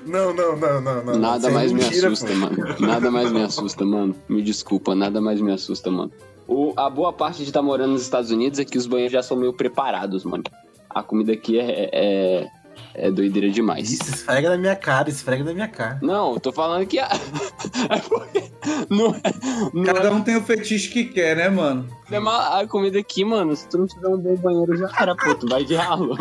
Não, 0.06 0.32
não, 0.32 0.56
não, 0.56 0.80
não, 0.80 1.04
não. 1.04 1.18
Nada 1.18 1.50
mais 1.50 1.72
me 1.72 1.82
assusta, 1.82 2.32
mano. 2.32 2.56
Nada 2.78 3.10
mais 3.10 3.32
me 3.32 3.42
assusta, 3.42 3.84
mano. 3.84 4.14
Me 4.28 4.40
desculpa, 4.40 4.94
nada 4.94 5.20
mais 5.20 5.40
me 5.40 5.50
assusta, 5.52 5.90
mano. 5.90 6.12
O, 6.46 6.72
a 6.76 6.88
boa 6.88 7.12
parte 7.12 7.38
de 7.38 7.50
estar 7.50 7.60
morando 7.60 7.92
nos 7.92 8.02
Estados 8.02 8.30
Unidos 8.30 8.60
é 8.60 8.64
que 8.64 8.78
os 8.78 8.86
banheiros 8.86 9.12
já 9.12 9.22
são 9.22 9.36
meio 9.36 9.52
preparados, 9.52 10.22
mano. 10.22 10.44
A 10.88 11.02
comida 11.02 11.32
aqui 11.32 11.58
é, 11.58 11.90
é, 11.92 12.46
é 12.94 13.10
doideira 13.10 13.50
demais. 13.50 13.90
Isso, 13.90 14.10
esfrega 14.10 14.50
na 14.50 14.56
minha 14.56 14.76
cara, 14.76 15.08
esfrega 15.08 15.44
na 15.44 15.52
minha 15.52 15.68
cara. 15.68 15.98
Não, 16.02 16.34
eu 16.34 16.40
tô 16.40 16.52
falando 16.52 16.86
que 16.86 16.98
a... 16.98 17.08
é 17.10 18.46
não 18.90 19.14
é, 19.14 19.70
não 19.72 19.82
é 19.82 19.86
Cada 19.86 20.12
um 20.12 20.22
tem 20.22 20.36
o 20.36 20.42
fetiche 20.42 20.88
que 20.88 21.04
quer, 21.04 21.36
né, 21.36 21.48
mano? 21.48 21.88
problema 22.06 22.60
a 22.60 22.66
comida 22.66 22.98
aqui, 22.98 23.24
mano. 23.24 23.54
Se 23.54 23.68
tu 23.68 23.78
não 23.78 23.86
tiver 23.86 24.08
um 24.08 24.18
bom 24.18 24.36
banheiro, 24.36 24.76
já 24.76 24.90
era, 24.98 25.14
pô. 25.14 25.34
Tu 25.34 25.48
vai 25.48 25.64
de 25.64 25.74
ralo. 25.74 26.16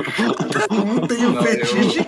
Não 0.70 1.08
tem 1.08 1.22
Não, 1.22 1.44
fetiche. 1.44 2.06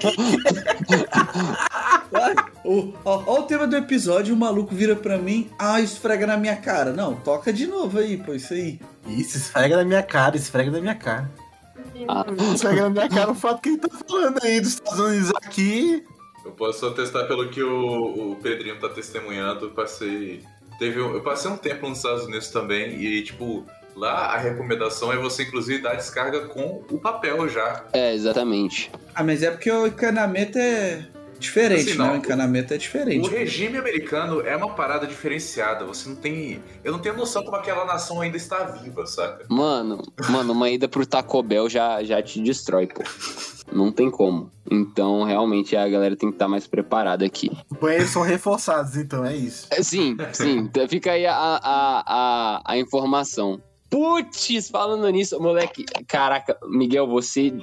Ó, 2.64 2.88
ó, 3.06 3.24
ó 3.26 3.40
o 3.40 3.44
tema 3.44 3.68
do 3.68 3.76
episódio, 3.76 4.34
o 4.34 4.38
maluco 4.38 4.74
vira 4.74 4.96
pra 4.96 5.18
mim, 5.18 5.50
ah, 5.58 5.80
esfrega 5.80 6.28
na 6.28 6.38
minha 6.38 6.56
cara. 6.56 6.92
Não, 6.92 7.16
toca 7.16 7.54
de 7.54 7.68
novo 7.68 8.00
aí, 8.00 8.18
pô, 8.18 8.34
isso 8.34 8.54
aí. 8.54 8.80
Isso, 9.08 9.38
esfrega 9.38 9.78
na 9.78 9.84
minha 9.84 10.04
cara, 10.04 10.36
esfrega 10.36 10.72
na 10.72 10.82
minha 10.82 10.96
cara. 10.96 11.30
Ah. 12.08 12.26
Esfrega 12.54 12.82
na 12.84 12.90
minha 12.90 13.10
cara 13.10 13.32
o 13.32 13.36
fato 13.36 13.62
que 13.62 13.70
ele 13.70 13.78
tá 13.78 13.90
falando 14.08 14.40
aí 14.44 14.60
dos 14.60 14.74
Estados 14.74 15.00
Unidos 15.00 15.32
aqui. 15.36 16.04
Eu 16.46 16.52
posso 16.52 16.86
atestar 16.86 17.28
pelo 17.28 17.50
que 17.50 17.62
o, 17.62 18.32
o 18.32 18.36
Pedrinho 18.38 18.80
tá 18.80 18.90
testemunhando. 18.90 19.66
Eu 19.66 19.72
passei. 19.72 20.44
Teve, 20.80 21.02
um- 21.02 21.14
eu 21.14 21.22
passei 21.22 21.50
um 21.52 21.58
tempo 21.58 21.88
nos 21.90 21.98
Estados 21.98 22.26
Unidos 22.26 22.50
também 22.50 22.94
e, 23.02 23.24
tipo, 23.24 23.66
Lá 23.96 24.28
a 24.36 24.38
recomendação 24.38 25.12
é 25.12 25.18
você 25.18 25.42
inclusive 25.42 25.82
dar 25.82 25.96
descarga 25.96 26.42
com 26.42 26.84
o 26.92 27.00
papel 27.00 27.50
já. 27.50 27.84
É, 27.94 28.14
exatamente. 28.14 28.92
Ah, 29.16 29.24
mas 29.24 29.42
é 29.42 29.50
porque 29.50 29.72
o 29.72 29.88
encanamento 29.88 30.56
é 30.60 31.04
diferente, 31.40 31.90
Assim, 31.90 31.98
né? 31.98 32.06
não. 32.06 32.14
O 32.14 32.18
encanamento 32.18 32.74
é 32.74 32.78
diferente. 32.78 33.28
O 33.28 33.32
regime 33.32 33.78
americano 33.78 34.42
é 34.42 34.56
uma 34.56 34.74
parada 34.74 35.06
diferenciada. 35.08 35.86
Você 35.86 36.10
não 36.10 36.16
tem. 36.16 36.62
Eu 36.84 36.92
não 36.92 37.00
tenho 37.00 37.16
noção 37.16 37.44
como 37.44 37.56
aquela 37.56 37.86
nação 37.86 38.22
ainda 38.22 38.38
está 38.38 38.64
viva, 38.66 39.06
saca? 39.06 39.46
Mano, 39.50 40.02
mano, 40.30 40.54
uma 40.54 40.70
ida 40.70 40.88
pro 40.88 41.06
Taco 41.06 41.42
Bell 41.44 41.70
já, 41.70 42.04
já 42.04 42.22
te 42.22 42.42
destrói, 42.42 42.88
pô. 42.88 43.04
Não 43.72 43.92
tem 43.92 44.10
como. 44.10 44.50
Então, 44.72 45.24
realmente, 45.24 45.76
a 45.76 45.88
galera 45.90 46.16
tem 46.16 46.30
que 46.30 46.36
estar 46.36 46.48
mais 46.48 46.66
preparada 46.66 47.26
aqui. 47.26 47.52
Banheiros 47.82 48.10
são 48.12 48.22
reforçados, 48.22 48.96
então 48.96 49.26
é 49.26 49.36
isso. 49.36 49.68
É, 49.70 49.84
Sim, 49.84 50.16
sim. 50.32 50.58
Então 50.60 50.88
Fica 50.88 51.12
aí 51.12 51.26
a, 51.26 51.34
a, 51.36 52.04
a, 52.06 52.62
a 52.66 52.78
informação. 52.78 53.62
Putz, 53.90 54.70
falando 54.70 55.08
nisso, 55.10 55.40
moleque. 55.40 55.86
Caraca, 56.08 56.58
Miguel, 56.68 57.08
você. 57.08 57.54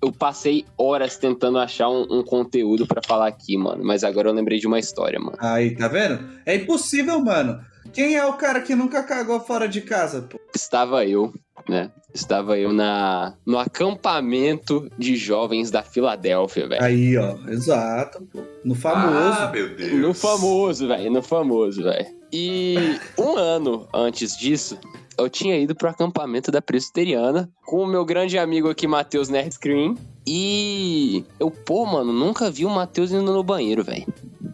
Eu 0.00 0.12
passei 0.12 0.64
horas 0.76 1.16
tentando 1.16 1.58
achar 1.58 1.88
um, 1.88 2.06
um 2.10 2.22
conteúdo 2.22 2.86
pra 2.86 3.02
falar 3.04 3.28
aqui, 3.28 3.56
mano. 3.56 3.84
Mas 3.84 4.04
agora 4.04 4.28
eu 4.28 4.34
lembrei 4.34 4.58
de 4.58 4.66
uma 4.66 4.78
história, 4.78 5.18
mano. 5.18 5.36
Aí, 5.40 5.74
tá 5.74 5.88
vendo? 5.88 6.24
É 6.46 6.54
impossível, 6.54 7.20
mano. 7.20 7.60
Quem 7.92 8.16
é 8.16 8.24
o 8.24 8.34
cara 8.34 8.60
que 8.60 8.74
nunca 8.74 9.02
cagou 9.02 9.40
fora 9.40 9.66
de 9.66 9.80
casa, 9.80 10.22
pô? 10.22 10.38
Estava 10.54 11.04
eu, 11.04 11.32
né? 11.68 11.90
Estava 12.14 12.58
eu 12.58 12.72
na, 12.72 13.34
no 13.46 13.58
acampamento 13.58 14.88
de 14.98 15.16
jovens 15.16 15.70
da 15.70 15.82
Filadélfia, 15.82 16.68
velho. 16.68 16.82
Aí, 16.82 17.16
ó. 17.16 17.36
Exato, 17.48 18.26
pô. 18.32 18.42
No 18.64 18.74
famoso. 18.74 19.40
Ah, 19.40 19.50
meu 19.52 19.74
Deus. 19.74 19.92
No 19.92 20.14
famoso, 20.14 20.88
velho. 20.88 21.10
No 21.10 21.22
famoso, 21.22 21.82
velho. 21.82 22.17
E 22.32 22.98
um 23.18 23.36
ano 23.36 23.88
antes 23.92 24.36
disso, 24.36 24.78
eu 25.16 25.28
tinha 25.28 25.58
ido 25.58 25.74
pro 25.74 25.88
acampamento 25.88 26.50
da 26.50 26.60
Presbiteriana 26.60 27.50
com 27.64 27.82
o 27.82 27.86
meu 27.86 28.04
grande 28.04 28.38
amigo 28.38 28.68
aqui, 28.68 28.86
Matheus 28.86 29.28
Nerd 29.28 29.54
Screen. 29.54 29.96
E 30.26 31.24
eu, 31.40 31.50
pô, 31.50 31.86
mano, 31.86 32.12
nunca 32.12 32.50
vi 32.50 32.66
o 32.66 32.70
Matheus 32.70 33.10
indo 33.10 33.32
no 33.32 33.42
banheiro, 33.42 33.82
velho. 33.82 34.06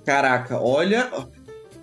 Caraca, 0.04 0.60
olha. 0.60 1.10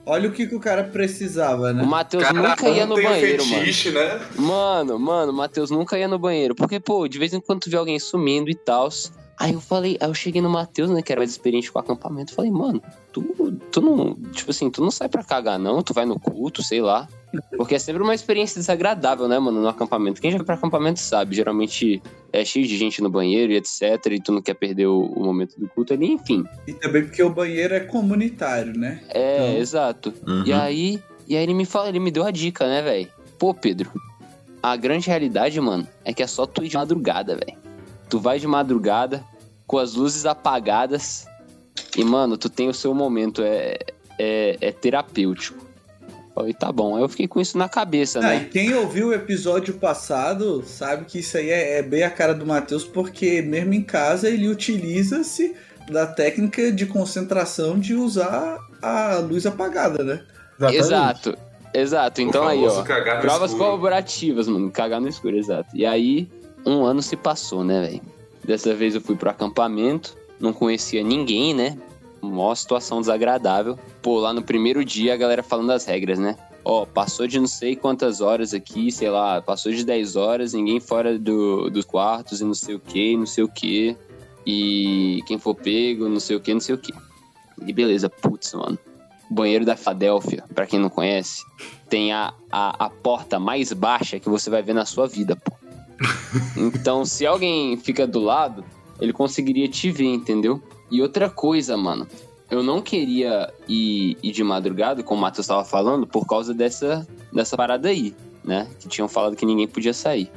Olha 0.04 0.30
o 0.30 0.32
que, 0.32 0.48
que 0.48 0.56
o 0.56 0.60
cara 0.60 0.84
precisava, 0.86 1.70
O 1.70 1.74
né? 1.74 1.84
Matheus 1.84 2.24
Cada 2.24 2.42
nunca 2.42 2.70
ia 2.70 2.86
no 2.88 2.96
banheiro, 2.96 3.46
mano. 3.46 3.60
fetiche, 3.60 3.92
né? 3.92 4.20
Mano, 4.36 4.98
mano, 4.98 5.32
o 5.32 5.36
Matheus 5.36 5.70
nunca 5.70 5.98
ia 5.98 6.08
no 6.08 6.18
banheiro. 6.18 6.56
Porque, 6.56 6.80
pô, 6.80 7.08
de 7.08 7.20
vez 7.20 7.34
em 7.34 7.40
quando 7.40 7.60
tu 7.62 7.70
vê 7.70 7.78
alguém 7.78 8.00
sumindo 8.00 8.50
e 8.50 8.56
tal. 8.56 8.90
Aí 9.38 9.54
eu 9.54 9.62
falei, 9.62 9.98
aí 10.00 10.10
eu 10.10 10.14
cheguei 10.14 10.42
no 10.42 10.50
Matheus, 10.50 10.90
né, 10.90 11.02
que 11.02 11.12
era 11.12 11.20
mais 11.22 11.32
experiente 11.32 11.72
com 11.72 11.78
o 11.78 11.82
acampamento. 11.82 12.34
Falei, 12.34 12.50
mano, 12.52 12.82
tu, 13.12 13.24
tu 13.72 13.82
não. 13.82 14.16
Tipo 14.32 14.52
assim, 14.52 14.70
tu 14.70 14.82
não 14.82 14.92
sai 14.92 15.08
pra 15.10 15.24
cagar, 15.24 15.58
não, 15.58 15.82
tu 15.82 15.94
vai 15.94 16.06
no 16.06 16.20
culto, 16.20 16.62
sei 16.62 16.82
lá. 16.82 17.08
Porque 17.56 17.76
é 17.76 17.80
sempre 17.80 18.04
uma 18.04 18.14
experiência 18.14 18.60
desagradável, 18.60 19.28
né, 19.28 19.40
mano, 19.40 19.62
no 19.62 19.68
acampamento. 19.68 20.20
Quem 20.22 20.32
já 20.32 20.38
foi 20.38 20.46
pra 20.46 20.56
acampamento 20.56 21.00
sabe, 21.00 21.36
geralmente 21.36 22.02
é 22.34 22.44
cheio 22.44 22.68
de 22.68 22.78
gente 22.78 23.02
no 23.02 23.10
banheiro 23.10 23.54
e 23.54 23.56
etc. 23.56 24.06
E 24.12 24.20
tu 24.20 24.34
não 24.34 24.42
quer 24.42 24.54
perder 24.56 24.88
o, 24.88 25.02
o 25.06 25.24
momento 25.24 25.58
do 25.58 25.68
culto 25.70 25.94
ali, 25.94 26.12
enfim. 26.12 26.44
E 26.68 26.74
também 26.74 27.04
porque 27.04 27.24
o 27.24 27.30
banheiro 27.30 27.74
é 27.74 27.80
comunitário, 27.80 28.78
né? 28.78 29.02
É, 29.10 29.50
Então. 29.52 29.62
exato. 29.62 30.14
Uhum. 30.28 30.44
E 30.46 30.52
aí, 30.52 31.02
e 31.26 31.38
aí 31.38 31.44
ele 31.44 31.54
me 31.54 31.66
fala, 31.66 31.88
ele 31.88 32.00
me 32.00 32.12
deu 32.12 32.26
a 32.26 32.32
dica, 32.32 32.68
né, 32.68 32.82
velho? 32.82 33.08
Pô, 33.40 33.54
Pedro, 33.54 33.90
a 34.62 34.76
grande 34.76 35.08
realidade, 35.08 35.60
mano, 35.62 35.88
é 36.04 36.14
que 36.14 36.22
é 36.22 36.28
só 36.28 36.46
tu 36.46 36.64
ir 36.64 36.68
de 36.68 36.76
madrugada, 36.76 37.36
velho. 37.36 37.58
Tu 38.10 38.20
vai 38.20 38.40
de 38.40 38.46
madrugada, 38.48 39.24
com 39.66 39.78
as 39.78 39.94
luzes 39.94 40.26
apagadas, 40.26 41.26
e, 41.98 42.04
mano, 42.04 42.38
tu 42.38 42.50
tem 42.50 42.70
o 42.70 42.74
seu 42.74 42.94
momento, 42.94 43.42
é, 43.44 43.78
é, 44.18 44.58
é 44.62 44.72
terapêutico. 44.72 45.66
Falei, 46.34 46.54
tá 46.54 46.72
bom. 46.72 46.96
Aí 46.96 47.02
eu 47.04 47.10
fiquei 47.10 47.28
com 47.28 47.42
isso 47.42 47.58
na 47.58 47.68
cabeça, 47.68 48.20
Ah, 48.20 48.36
e 48.36 48.40
né? 48.40 48.50
quem 48.50 48.74
ouviu 48.74 49.08
o 49.10 49.14
episódio 49.14 49.74
passado 49.74 50.64
sabe 50.66 51.06
que 51.06 51.20
isso 51.20 51.38
aí 51.38 51.50
é, 51.50 51.80
é 51.80 51.82
bem 51.82 52.04
a 52.04 52.10
cara 52.10 52.34
do 52.34 52.46
Matheus, 52.46 52.86
porque 52.86 53.42
mesmo 53.42 53.74
em 53.74 53.82
casa 53.84 54.30
ele 54.30 54.48
utiliza-se 54.48 55.54
da 55.90 56.08
técnica 56.08 56.72
de 56.72 56.86
concentração 56.86 57.78
de 57.78 57.94
usar 57.96 58.60
a 58.82 59.18
luz 59.18 59.46
apagada, 59.46 60.04
né? 60.04 60.22
Exatamente. 60.58 60.80
Exato, 60.80 61.38
exato. 61.74 62.22
Então 62.22 62.48
aí, 62.48 62.64
ó. 62.66 62.82
Provas 63.20 63.52
escuro. 63.52 63.66
colaborativas, 63.66 64.48
mano. 64.48 64.72
Cagar 64.72 65.02
no 65.02 65.10
escuro, 65.10 65.36
exato. 65.36 65.76
E 65.76 65.86
aí, 65.86 66.30
um 66.66 66.86
ano 66.86 67.02
se 67.02 67.18
passou, 67.18 67.64
né, 67.64 67.82
velho? 67.82 68.02
Dessa 68.44 68.74
vez 68.74 68.96
eu 68.96 69.02
fui 69.02 69.16
pro 69.16 69.30
acampamento, 69.30 70.16
não 70.42 70.54
conhecia 70.54 71.04
ninguém, 71.04 71.54
né? 71.54 71.78
Mó 72.22 72.54
situação 72.54 73.00
desagradável. 73.00 73.78
Pô, 74.02 74.20
lá 74.20 74.34
no 74.34 74.42
primeiro 74.42 74.84
dia 74.86 75.14
a 75.14 75.18
galera 75.18 75.42
falando 75.44 75.72
as 75.72 75.86
regras, 75.86 76.20
né? 76.20 76.38
Ó, 76.64 76.86
passou 76.86 77.26
de 77.26 77.40
não 77.40 77.48
sei 77.48 77.76
quantas 77.76 78.22
horas 78.22 78.54
aqui, 78.54 78.92
sei 78.92 79.10
lá, 79.10 79.42
passou 79.42 79.72
de 79.72 79.84
10 79.84 80.16
horas, 80.16 80.54
ninguém 80.54 80.80
fora 80.80 81.18
do, 81.18 81.70
dos 81.70 81.86
quartos 81.86 82.40
e 82.40 82.44
não 82.44 82.54
sei 82.54 82.76
o 82.76 82.80
que, 82.80 83.18
não 83.18 83.26
sei 83.26 83.44
o 83.44 83.48
que. 83.48 83.98
E 84.46 85.22
quem 85.26 85.40
for 85.40 85.56
pego, 85.56 86.08
não 86.08 86.20
sei 86.20 86.36
o 86.36 86.40
que, 86.40 86.54
não 86.54 86.62
sei 86.62 86.76
o 86.76 86.78
que. 86.78 86.94
E 87.66 87.74
beleza, 87.74 88.10
putz, 88.10 88.54
mano. 88.54 88.78
Banheiro 89.30 89.66
da 89.66 89.76
Filadélfia, 89.78 90.44
pra 90.54 90.68
quem 90.68 90.80
não 90.80 90.90
conhece, 90.90 91.44
tem 91.90 92.12
a, 92.12 92.34
a, 92.52 92.86
a 92.86 92.90
porta 92.90 93.40
mais 93.40 93.72
baixa 93.72 94.20
que 94.20 94.30
você 94.30 94.50
vai 94.50 94.62
ver 94.62 94.74
na 94.74 94.86
sua 94.86 95.08
vida, 95.08 95.36
pô. 95.36 95.54
Então, 96.58 97.06
se 97.06 97.26
alguém 97.26 97.78
fica 97.78 98.06
do 98.08 98.20
lado, 98.20 98.66
ele 99.02 99.12
conseguiria 99.12 99.68
te 99.68 99.92
ver, 99.92 100.06
entendeu? 100.06 100.62
E 100.90 101.02
outra 101.02 101.30
coisa, 101.30 101.76
mano, 101.76 102.08
eu 102.50 102.62
não 102.62 102.82
queria 102.82 103.52
ir, 103.68 104.18
ir 104.22 104.32
de 104.32 104.44
madrugada, 104.44 105.02
como 105.02 105.20
o 105.20 105.22
Matheus 105.22 105.48
tava 105.48 105.66
falando, 105.66 106.06
por 106.06 106.28
causa 106.28 106.54
dessa, 106.54 107.08
dessa 107.34 107.58
parada 107.58 107.90
aí, 107.90 108.14
né? 108.44 108.70
Que 108.80 108.88
tinham 108.88 109.08
falado 109.08 109.36
que 109.36 109.46
ninguém 109.46 109.68
podia 109.68 109.94
sair. 109.94 110.32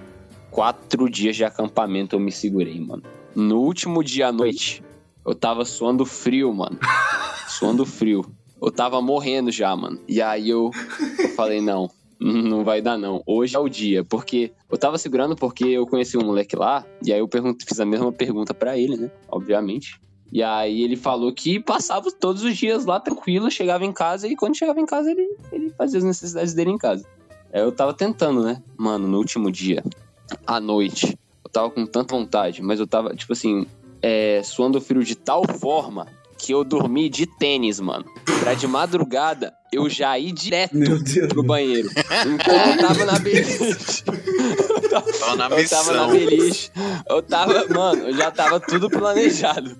Quatro 0.50 1.11
dias 1.11 1.37
de 1.37 1.44
acampamento 1.44 2.16
eu 2.16 2.21
me 2.21 2.33
segurei, 2.33 2.80
mano. 2.80 3.02
No 3.35 3.61
último 3.61 4.02
dia 4.02 4.28
à 4.28 4.33
noite, 4.33 4.83
eu 5.26 5.35
tava 5.35 5.64
suando 5.64 6.06
frio, 6.06 6.54
mano. 6.54 6.78
suando 7.49 7.85
frio. 7.85 8.25
Eu 8.62 8.71
tava 8.71 9.02
morrendo 9.02 9.50
já, 9.50 9.75
mano. 9.76 9.99
E 10.09 10.23
aí 10.23 10.49
eu, 10.49 10.71
eu 11.18 11.28
falei, 11.30 11.61
não, 11.61 11.90
não 12.49 12.64
vai 12.64 12.81
dar 12.81 12.97
não. 12.97 13.23
Hoje 13.26 13.54
é 13.54 13.59
o 13.59 13.69
dia, 13.69 14.02
porque 14.02 14.52
eu 14.71 14.78
tava 14.78 14.97
segurando 14.97 15.37
porque 15.37 15.64
eu 15.64 15.87
conheci 15.87 16.16
um 16.16 16.25
moleque 16.25 16.57
lá, 16.57 16.85
e 17.04 17.12
aí 17.12 17.19
eu 17.19 17.28
pergunto, 17.28 17.66
fiz 17.66 17.78
a 17.78 17.85
mesma 17.85 18.11
pergunta 18.11 18.54
pra 18.54 18.78
ele, 18.78 18.97
né? 18.97 19.11
Obviamente. 19.28 20.00
E 20.33 20.43
aí 20.43 20.83
ele 20.83 20.97
falou 20.97 21.33
que 21.33 21.61
passava 21.61 22.11
todos 22.11 22.43
os 22.43 22.57
dias 22.57 22.87
lá 22.87 22.99
tranquilo, 22.99 23.50
chegava 23.50 23.85
em 23.85 23.93
casa 23.93 24.26
e 24.26 24.35
quando 24.35 24.57
chegava 24.57 24.81
em 24.81 24.87
casa 24.87 25.11
ele, 25.11 25.28
ele 25.52 25.71
fazia 25.71 25.99
as 25.99 26.04
necessidades 26.04 26.54
dele 26.54 26.71
em 26.71 26.78
casa. 26.78 27.07
Aí 27.52 27.61
eu 27.61 27.71
tava 27.71 27.93
tentando, 27.93 28.43
né? 28.43 28.61
Mano, 28.76 29.07
no 29.07 29.19
último 29.19 29.52
dia, 29.52 29.85
à 30.47 30.59
noite, 30.59 31.16
eu 31.45 31.50
tava 31.50 31.71
com 31.71 31.87
tanta 31.87 32.16
vontade, 32.16 32.62
mas 32.62 32.81
eu 32.81 32.87
tava, 32.87 33.14
tipo 33.14 33.33
assim, 33.33 33.66
é, 34.02 34.43
suando 34.43 34.81
frio 34.81 35.04
de 35.04 35.14
tal 35.14 35.47
forma 35.47 36.09
que 36.45 36.53
eu 36.53 36.63
dormi 36.63 37.09
de 37.09 37.25
tênis, 37.27 37.81
mano. 37.81 38.05
Pra 38.41 38.53
de 38.53 38.67
madrugada 38.67 39.55
eu 39.73 39.89
já 39.89 40.19
ir 40.19 40.31
direto 40.31 40.77
Meu 40.77 41.03
Deus. 41.03 41.29
pro 41.29 41.43
banheiro. 41.43 41.89
Então 41.89 42.55
eu 42.55 42.79
tava 42.79 43.05
na 43.07 43.19
beliche. 43.19 44.05
Tava 44.95 45.35
na 45.35 45.49
Eu 45.49 45.69
tava 45.69 45.93
na 45.93 46.07
beliche. 46.07 46.71
Eu 47.09 47.23
tava, 47.23 47.67
mano, 47.69 48.09
eu 48.09 48.15
já 48.15 48.31
tava 48.31 48.61
tudo 48.61 48.89
planejado. 48.89 49.77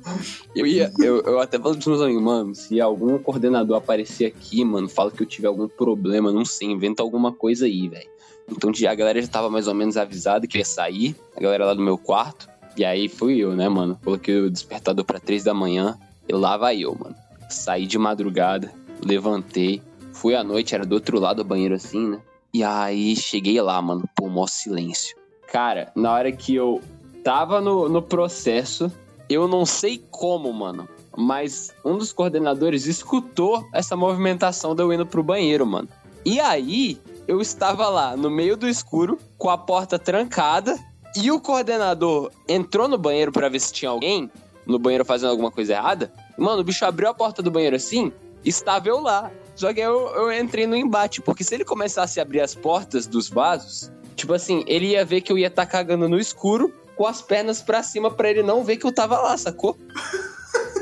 Eu 0.57 0.67
ia, 0.67 0.91
eu, 0.99 1.21
eu 1.21 1.39
até 1.39 1.57
falei 1.57 1.75
pros 1.75 1.87
meus 1.87 2.01
amigos, 2.01 2.23
mano, 2.23 2.53
se 2.53 2.81
algum 2.81 3.17
coordenador 3.19 3.77
aparecer 3.77 4.25
aqui, 4.25 4.65
mano, 4.65 4.89
fala 4.89 5.13
que 5.13 5.23
eu 5.23 5.27
tive 5.27 5.47
algum 5.47 5.69
problema, 5.69 6.33
não 6.33 6.45
sei, 6.45 6.69
inventa 6.69 7.01
alguma 7.01 7.31
coisa 7.31 7.67
aí, 7.67 7.89
velho. 7.89 8.09
Então 8.51 8.73
a 8.89 8.95
galera 8.95 9.23
já 9.23 9.29
tava 9.29 9.49
mais 9.49 9.69
ou 9.69 9.75
menos 9.75 9.97
avisada 9.97 10.49
que 10.49 10.59
ia 10.59 10.65
sair, 10.65 11.15
a 11.37 11.41
galera 11.41 11.67
lá 11.67 11.75
do 11.75 11.83
meu 11.83 11.97
quarto. 11.97 12.49
E 12.77 12.85
aí 12.85 13.09
fui 13.09 13.39
eu, 13.39 13.55
né, 13.55 13.69
mano? 13.69 13.97
Coloquei 14.03 14.41
o 14.41 14.51
despertador 14.51 15.05
pra 15.05 15.21
três 15.21 15.45
da 15.45 15.55
manhã 15.55 15.97
e 16.29 16.33
lá 16.33 16.57
vai 16.57 16.79
eu, 16.79 16.97
mano. 16.99 17.15
Saí 17.49 17.87
de 17.87 17.99
madrugada, 17.99 18.73
levantei, 19.05 19.83
fui 20.13 20.35
à 20.35 20.43
noite, 20.43 20.75
era 20.75 20.85
do 20.85 20.95
outro 20.95 21.19
lado 21.19 21.43
do 21.43 21.49
banheiro 21.49 21.75
assim, 21.75 22.09
né? 22.09 22.21
E 22.53 22.63
aí 22.63 23.17
cheguei 23.17 23.61
lá, 23.61 23.81
mano, 23.83 24.09
pô, 24.15 24.29
mó 24.29 24.47
silêncio. 24.47 25.17
Cara, 25.51 25.93
na 25.95 26.13
hora 26.13 26.33
que 26.33 26.55
eu 26.55 26.81
tava 27.23 27.61
no, 27.61 27.89
no 27.89 28.03
processo, 28.03 28.91
eu 29.29 29.49
não 29.49 29.67
sei 29.67 30.03
como, 30.11 30.53
mano, 30.53 30.89
mas 31.17 31.73
um 31.85 31.97
dos 31.97 32.13
coordenadores 32.13 32.87
escutou 32.87 33.67
essa 33.73 33.97
movimentação 33.97 34.75
de 34.75 34.83
eu 34.83 34.93
indo 34.93 35.07
pro 35.07 35.23
banheiro, 35.23 35.67
mano. 35.67 35.89
E 36.25 36.41
aí, 36.41 36.99
eu 37.27 37.41
estava 37.41 37.89
lá 37.89 38.17
no 38.17 38.31
meio 38.31 38.57
do 38.57 38.69
escuro, 38.69 39.19
com 39.37 39.51
a 39.51 39.59
porta 39.59 39.99
trancada, 39.99 40.79
e 41.17 41.31
o 41.31 41.41
coordenador 41.41 42.31
entrou 42.49 42.89
no 42.89 42.99
banheiro 42.99 43.31
pra 43.31 43.49
ver 43.49 43.61
se 43.61 43.73
tinha 43.73 43.91
alguém 43.91 44.31
no 44.67 44.79
banheiro 44.79 45.05
fazendo 45.05 45.31
alguma 45.31 45.51
coisa 45.51 45.75
errada. 45.75 46.13
Mano, 46.37 46.61
o 46.61 46.65
bicho 46.65 46.85
abriu 46.85 47.09
a 47.09 47.15
porta 47.15 47.43
do 47.43 47.51
banheiro 47.51 47.77
assim, 47.77 48.13
estava 48.45 48.89
eu 48.89 49.01
lá. 49.01 49.31
Só 49.55 49.73
que 49.73 49.81
eu, 49.81 50.09
eu 50.09 50.33
entrei 50.33 50.67
no 50.67 50.75
embate, 50.77 51.21
porque 51.23 51.45
se 51.45 51.55
ele 51.55 51.65
começasse 51.65 52.19
a 52.19 52.23
abrir 52.23 52.41
as 52.41 52.55
portas 52.55 53.07
dos 53.07 53.29
vasos, 53.29 53.91
tipo 54.17 54.35
assim, 54.35 54.65
ele 54.67 54.89
ia 54.89 55.05
ver 55.05 55.21
que 55.21 55.31
eu 55.31 55.39
ia 55.39 55.47
estar 55.47 55.67
cagando 55.67 56.09
no 56.09 56.19
escuro, 56.19 56.75
com 56.97 57.07
as 57.07 57.23
pernas 57.23 57.63
pra 57.63 57.83
cima 57.83 58.11
pra 58.11 58.29
ele 58.31 58.43
não 58.43 58.65
ver 58.65 58.77
que 58.77 58.87
eu 58.87 58.93
tava 58.93 59.17
lá, 59.19 59.37
sacou? 59.37 59.77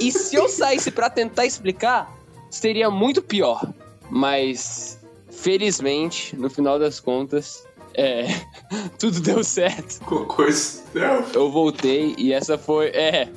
E 0.01 0.11
se 0.11 0.37
eu 0.37 0.49
saísse 0.49 0.91
pra 0.91 1.11
tentar 1.11 1.45
explicar, 1.45 2.11
seria 2.51 2.91
muito 2.91 3.21
pior. 3.21 3.63
Mas, 4.11 4.99
felizmente, 5.31 6.35
no 6.37 6.49
final 6.49 6.79
das 6.79 6.99
contas, 6.99 7.67
É, 7.95 8.25
tudo 8.99 9.21
deu 9.21 9.45
certo. 9.45 10.01
Cocô 10.07 10.51
stealth. 10.51 11.35
Eu 11.35 11.51
voltei 11.51 12.15
e 12.17 12.33
essa 12.33 12.57
foi. 12.57 12.87
É. 12.89 13.29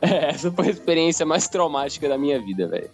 é, 0.00 0.30
essa 0.30 0.50
foi 0.50 0.66
a 0.68 0.70
experiência 0.70 1.24
mais 1.26 1.48
traumática 1.48 2.08
da 2.08 2.16
minha 2.18 2.40
vida, 2.40 2.66
velho. 2.68 2.90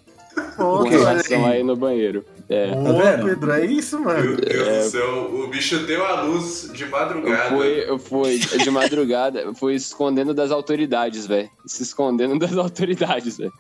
Com 0.57 0.83
relação 0.89 1.45
aí. 1.47 1.63
no 1.63 1.77
banheiro. 1.77 2.25
É. 2.49 2.69
Pô, 2.75 2.95
vendo? 2.95 3.25
Pedro, 3.27 3.53
é 3.53 3.67
isso, 3.67 4.01
mano. 4.01 4.23
Meu 4.23 4.37
Deus 4.37 4.67
É. 4.69 4.79
do 4.83 4.91
céu, 4.91 5.31
o 5.35 5.47
bicho 5.49 5.79
deu 5.87 6.05
a 6.07 6.23
luz 6.23 6.71
de 6.73 6.85
Eu 6.85 6.91
madrugada. 6.91 7.51
fui, 7.57 7.85
eu 7.87 7.99
fui 7.99 8.39
de 8.39 8.71
madrugada, 8.71 9.41
eu 9.41 9.55
fui 9.55 9.75
escondendo 9.75 10.33
das 10.33 10.51
autoridades, 10.51 11.27
velho. 11.27 11.51
Se 11.67 11.83
escondendo 11.83 12.39
das 12.39 12.57
autoridades, 12.57 13.37
velho. 13.39 13.53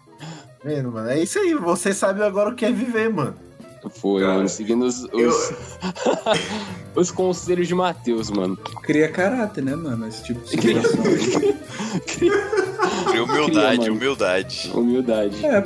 Vendo, 0.65 0.93
mano? 0.93 1.11
É 1.11 1.21
isso 1.23 1.39
aí. 1.39 1.55
Você 1.55 1.93
sabe 1.93 2.23
agora 2.23 2.51
o 2.51 2.55
que 2.55 2.65
é 2.65 2.71
viver, 2.73 3.11
mano. 3.11 3.35
Foi, 4.01 4.23
Cara, 4.23 4.35
mano, 4.35 4.49
seguindo 4.49 4.85
os, 4.87 5.05
Eu- 5.13 5.29
os, 5.29 5.53
os 6.95 7.11
conselhos 7.11 7.67
de 7.67 7.75
Matheus, 7.75 8.31
mano. 8.31 8.57
Cria 8.83 9.09
caráter, 9.09 9.63
né, 9.65 9.75
mano? 9.75 10.07
Esse 10.07 10.23
tipo 10.25 10.41
de 10.45 10.51
situação. 10.57 11.03
Aí. 11.93 12.01
Cria 12.01 13.25
humildade, 13.25 13.91
humildade. 13.91 14.71
Humildade. 14.75 15.47
é. 15.47 15.63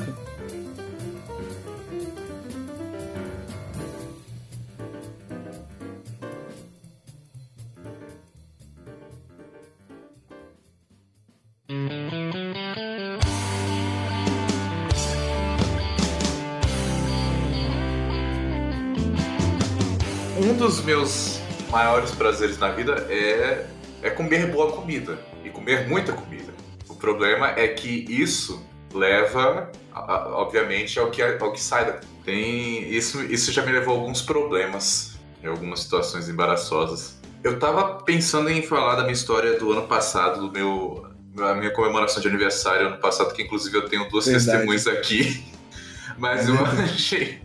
Um 20.39 20.55
dos 20.55 20.83
meus 20.83 21.41
maiores 21.71 22.11
prazeres 22.13 22.59
na 22.59 22.71
vida 22.71 23.07
é, 23.11 23.67
é 24.03 24.11
comer 24.11 24.51
boa 24.51 24.73
comida. 24.73 25.19
E 25.45 25.51
comer 25.51 25.89
muita 25.89 26.13
comida. 26.13 26.53
O 26.89 26.95
problema 26.95 27.51
é 27.51 27.69
que 27.69 28.05
isso 28.09 28.65
leva, 28.93 29.71
obviamente, 29.93 30.99
ao 30.99 31.11
que, 31.11 31.23
ao 31.23 31.53
que 31.53 31.61
sai 31.61 31.85
da. 31.87 32.01
Tem. 32.25 32.89
Isso, 32.91 33.23
isso 33.23 33.53
já 33.53 33.65
me 33.65 33.73
levou 33.73 33.95
a 33.95 33.99
alguns 33.99 34.23
problemas. 34.23 35.17
Em 35.43 35.47
algumas 35.47 35.81
situações 35.81 36.29
embaraçosas. 36.29 37.21
Eu 37.45 37.59
tava 37.59 38.03
pensando 38.03 38.49
em 38.51 38.63
falar 38.63 38.97
da 38.97 39.03
minha 39.03 39.13
história 39.13 39.59
do 39.59 39.71
ano 39.73 39.87
passado, 39.87 40.41
do 40.41 40.53
meu. 40.53 41.07
A 41.39 41.55
minha 41.55 41.71
comemoração 41.71 42.23
de 42.23 42.29
aniversário 42.29 42.87
ano 42.87 42.97
passado, 42.97 43.35
que 43.35 43.43
inclusive 43.43 43.77
eu 43.77 43.87
tenho 43.89 44.09
duas 44.09 44.25
Verdade. 44.25 44.47
testemunhas 44.47 44.87
aqui. 44.87 45.45
Mas 46.17 46.49
eu 46.49 46.55
arranjei. 46.55 47.43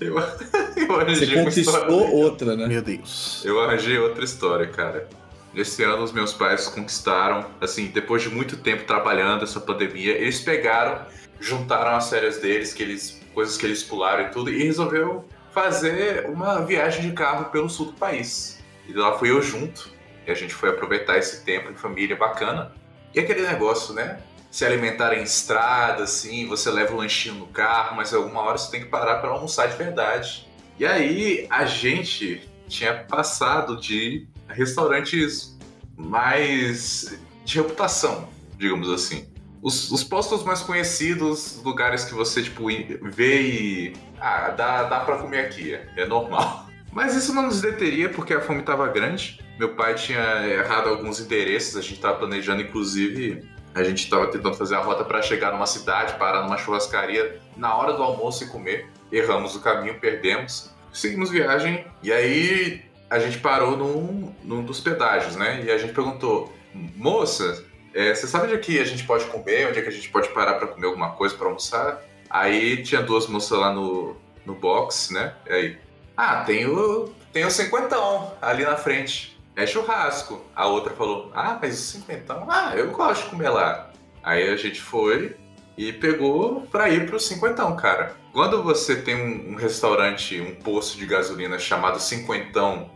Eu, 0.00 0.14
eu 0.76 1.00
arranjei 1.00 1.26
Você 1.26 1.40
uma 1.40 1.48
história 1.48 1.86
conquistou 1.86 2.14
outra, 2.14 2.56
né? 2.56 2.68
Meu 2.68 2.80
Deus. 2.80 3.42
eu 3.44 3.60
arranjei 3.60 3.98
outra 3.98 4.24
história, 4.24 4.68
cara. 4.68 5.08
Esse 5.56 5.82
ano 5.82 6.02
os 6.02 6.12
meus 6.12 6.34
pais 6.34 6.68
conquistaram, 6.68 7.46
assim, 7.62 7.86
depois 7.86 8.22
de 8.22 8.28
muito 8.28 8.58
tempo 8.58 8.84
trabalhando 8.84 9.42
essa 9.42 9.58
pandemia, 9.58 10.12
eles 10.12 10.38
pegaram, 10.38 11.06
juntaram 11.40 11.96
as 11.96 12.10
férias 12.10 12.36
deles, 12.36 12.74
que 12.74 12.82
eles, 12.82 13.22
coisas 13.32 13.56
que 13.56 13.64
eles 13.64 13.82
pularam 13.82 14.24
e 14.24 14.28
tudo, 14.28 14.50
e 14.50 14.62
resolveram 14.62 15.24
fazer 15.52 16.26
uma 16.26 16.60
viagem 16.60 17.08
de 17.08 17.12
carro 17.12 17.46
pelo 17.46 17.70
sul 17.70 17.86
do 17.86 17.92
país. 17.94 18.62
E 18.86 18.92
lá 18.92 19.18
fui 19.18 19.30
eu 19.30 19.40
junto, 19.40 19.90
e 20.26 20.30
a 20.30 20.34
gente 20.34 20.52
foi 20.52 20.68
aproveitar 20.68 21.16
esse 21.16 21.42
tempo 21.42 21.70
em 21.70 21.74
família 21.74 22.16
bacana. 22.16 22.72
E 23.14 23.18
aquele 23.18 23.40
negócio, 23.40 23.94
né? 23.94 24.20
Se 24.50 24.62
alimentar 24.62 25.14
em 25.14 25.22
estrada, 25.22 26.02
assim, 26.02 26.46
você 26.46 26.70
leva 26.70 26.92
o 26.92 26.98
lanchinho 26.98 27.36
no 27.36 27.46
carro, 27.46 27.96
mas 27.96 28.12
alguma 28.12 28.42
hora 28.42 28.58
você 28.58 28.70
tem 28.70 28.80
que 28.82 28.88
parar 28.88 29.20
para 29.20 29.30
almoçar 29.30 29.68
de 29.68 29.76
verdade. 29.76 30.46
E 30.78 30.84
aí 30.84 31.46
a 31.48 31.64
gente 31.64 32.46
tinha 32.68 32.92
passado 32.92 33.80
de 33.80 34.26
restaurantes 34.56 35.56
mais 35.96 37.18
de 37.44 37.56
reputação, 37.58 38.28
digamos 38.58 38.90
assim. 38.90 39.28
Os, 39.62 39.90
os 39.90 40.04
postos 40.04 40.44
mais 40.44 40.60
conhecidos, 40.60 41.60
lugares 41.64 42.04
que 42.04 42.14
você, 42.14 42.42
tipo, 42.42 42.66
vê 43.02 43.42
e. 43.42 43.96
Ah, 44.20 44.50
dá, 44.50 44.84
dá 44.84 45.00
pra 45.00 45.18
comer 45.18 45.40
aqui, 45.40 45.74
é, 45.74 45.88
é 45.96 46.06
normal. 46.06 46.66
Mas 46.92 47.14
isso 47.14 47.34
não 47.34 47.42
nos 47.42 47.60
deteria 47.60 48.08
porque 48.08 48.32
a 48.32 48.40
fome 48.40 48.62
tava 48.62 48.86
grande. 48.88 49.40
Meu 49.58 49.74
pai 49.74 49.94
tinha 49.94 50.46
errado 50.46 50.88
alguns 50.88 51.20
endereços, 51.20 51.76
a 51.76 51.82
gente 51.82 52.00
tava 52.00 52.18
planejando, 52.18 52.62
inclusive, 52.62 53.46
a 53.74 53.82
gente 53.82 54.08
tava 54.08 54.28
tentando 54.28 54.54
fazer 54.54 54.76
a 54.76 54.80
rota 54.80 55.04
para 55.04 55.20
chegar 55.20 55.52
numa 55.52 55.66
cidade, 55.66 56.18
parar 56.18 56.42
numa 56.42 56.56
churrascaria 56.56 57.38
na 57.56 57.74
hora 57.76 57.92
do 57.92 58.02
almoço 58.02 58.44
e 58.44 58.46
comer. 58.46 58.88
Erramos 59.12 59.54
o 59.54 59.60
caminho, 59.60 60.00
perdemos. 60.00 60.70
Seguimos 60.92 61.28
viagem 61.28 61.84
e 62.02 62.10
aí 62.10 62.85
a 63.08 63.18
gente 63.18 63.38
parou 63.38 63.76
num, 63.76 64.34
num 64.42 64.64
dos 64.64 64.80
pedágios, 64.80 65.36
né? 65.36 65.62
E 65.64 65.70
a 65.70 65.78
gente 65.78 65.92
perguntou, 65.92 66.52
moça, 66.74 67.64
é, 67.94 68.14
você 68.14 68.26
sabe 68.26 68.46
onde 68.46 68.54
é 68.54 68.58
que 68.58 68.78
a 68.78 68.84
gente 68.84 69.04
pode 69.04 69.24
comer? 69.26 69.68
Onde 69.68 69.78
é 69.78 69.82
que 69.82 69.88
a 69.88 69.92
gente 69.92 70.08
pode 70.08 70.28
parar 70.28 70.54
para 70.54 70.68
comer 70.68 70.86
alguma 70.86 71.10
coisa, 71.12 71.34
para 71.34 71.46
almoçar? 71.46 72.02
Aí 72.28 72.82
tinha 72.82 73.02
duas 73.02 73.26
moças 73.26 73.58
lá 73.58 73.72
no, 73.72 74.16
no 74.44 74.54
box, 74.54 75.12
né? 75.12 75.34
E 75.46 75.52
aí, 75.52 75.78
ah, 76.16 76.42
tem 76.44 76.66
o, 76.66 77.12
tem 77.32 77.44
o 77.44 77.50
cinquentão 77.50 78.34
ali 78.42 78.64
na 78.64 78.76
frente. 78.76 79.38
É 79.54 79.66
churrasco. 79.66 80.44
A 80.54 80.66
outra 80.66 80.92
falou, 80.94 81.30
ah, 81.34 81.58
mas 81.60 81.78
o 81.78 81.82
cinquentão? 81.82 82.46
Ah, 82.50 82.72
eu 82.74 82.90
gosto 82.90 83.24
de 83.24 83.30
comer 83.30 83.48
lá. 83.48 83.90
Aí 84.22 84.48
a 84.48 84.56
gente 84.56 84.80
foi 84.80 85.36
e 85.76 85.92
pegou 85.92 86.62
pra 86.62 86.88
ir 86.88 87.06
pro 87.06 87.20
cinquentão, 87.20 87.76
cara. 87.76 88.16
Quando 88.32 88.62
você 88.62 88.96
tem 88.96 89.14
um, 89.14 89.52
um 89.52 89.54
restaurante, 89.54 90.40
um 90.40 90.54
posto 90.54 90.98
de 90.98 91.06
gasolina 91.06 91.58
chamado 91.58 92.00
cinquentão, 92.00 92.90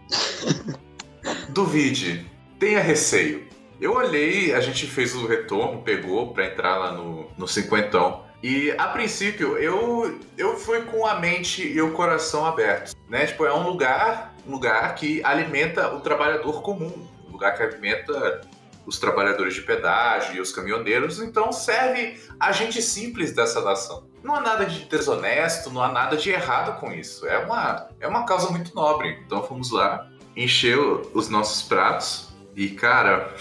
duvide, 1.50 2.30
tenha 2.58 2.80
receio. 2.80 3.48
Eu 3.80 3.94
olhei, 3.94 4.52
a 4.52 4.60
gente 4.60 4.86
fez 4.86 5.14
o 5.14 5.26
retorno, 5.26 5.82
pegou 5.82 6.32
pra 6.32 6.46
entrar 6.46 6.76
lá 6.76 6.92
no, 6.92 7.30
no 7.36 7.48
cinquentão. 7.48 8.24
E 8.42 8.70
a 8.78 8.88
princípio 8.88 9.58
eu, 9.58 10.18
eu 10.36 10.56
fui 10.56 10.80
com 10.82 11.06
a 11.06 11.20
mente 11.20 11.66
e 11.66 11.80
o 11.80 11.92
coração 11.92 12.46
abertos, 12.46 12.94
né? 13.08 13.26
Tipo, 13.26 13.44
é 13.44 13.54
um 13.54 13.66
lugar, 13.66 14.34
um 14.46 14.52
lugar 14.52 14.94
que 14.94 15.22
alimenta 15.24 15.94
o 15.94 16.00
trabalhador 16.00 16.62
comum, 16.62 17.06
um 17.28 17.32
lugar 17.32 17.54
que 17.54 17.62
alimenta 17.62 18.40
os 18.86 18.98
trabalhadores 18.98 19.54
de 19.54 19.62
pedágio 19.62 20.36
e 20.36 20.40
os 20.40 20.52
caminhoneiros, 20.52 21.20
então 21.20 21.52
serve 21.52 22.20
a 22.38 22.52
gente 22.52 22.80
simples 22.82 23.32
dessa 23.32 23.60
nação. 23.60 24.08
Não 24.22 24.34
há 24.34 24.40
nada 24.40 24.66
de 24.66 24.84
desonesto, 24.84 25.70
não 25.70 25.82
há 25.82 25.90
nada 25.90 26.16
de 26.16 26.30
errado 26.30 26.78
com 26.78 26.92
isso. 26.92 27.26
É 27.26 27.38
uma, 27.38 27.88
é 28.00 28.06
uma 28.06 28.24
causa 28.24 28.50
muito 28.50 28.74
nobre. 28.74 29.18
Então 29.24 29.42
fomos 29.42 29.70
lá, 29.70 30.08
encheu 30.36 31.10
os 31.14 31.28
nossos 31.28 31.62
pratos 31.62 32.28
e, 32.56 32.68
cara, 32.70 33.34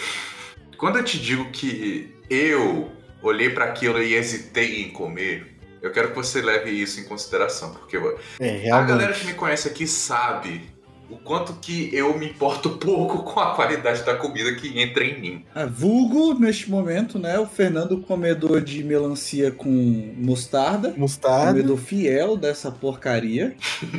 quando 0.77 0.97
eu 0.97 1.03
te 1.03 1.19
digo 1.19 1.51
que 1.51 2.15
eu 2.29 2.91
olhei 3.21 3.49
para 3.49 3.65
aquilo 3.65 4.01
e 4.01 4.13
hesitei 4.13 4.83
em 4.83 4.91
comer, 4.91 5.57
eu 5.81 5.91
quero 5.91 6.09
que 6.09 6.15
você 6.15 6.41
leve 6.41 6.69
isso 6.69 6.99
em 6.99 7.03
consideração, 7.03 7.73
porque 7.73 7.97
É, 8.39 8.69
a 8.69 8.81
galera 8.81 9.13
que 9.13 9.25
me 9.25 9.33
conhece 9.33 9.67
aqui 9.67 9.87
sabe 9.87 10.69
o 11.09 11.17
quanto 11.17 11.53
que 11.53 11.89
eu 11.93 12.17
me 12.17 12.27
importo 12.29 12.69
pouco 12.71 13.23
com 13.23 13.39
a 13.39 13.55
qualidade 13.55 14.03
da 14.03 14.15
comida 14.15 14.53
que 14.55 14.79
entra 14.79 15.03
em 15.03 15.19
mim. 15.19 15.45
Ah, 15.55 15.65
vulgo, 15.65 16.33
neste 16.39 16.69
momento, 16.69 17.17
né? 17.17 17.39
O 17.39 17.45
Fernando 17.47 17.97
comedor 17.97 18.61
de 18.61 18.83
melancia 18.83 19.51
com 19.51 20.13
mostarda. 20.17 20.93
Mostarda 20.95 21.51
Comedor 21.53 21.77
fiel 21.77 22.37
dessa 22.37 22.71
porcaria. 22.71 23.55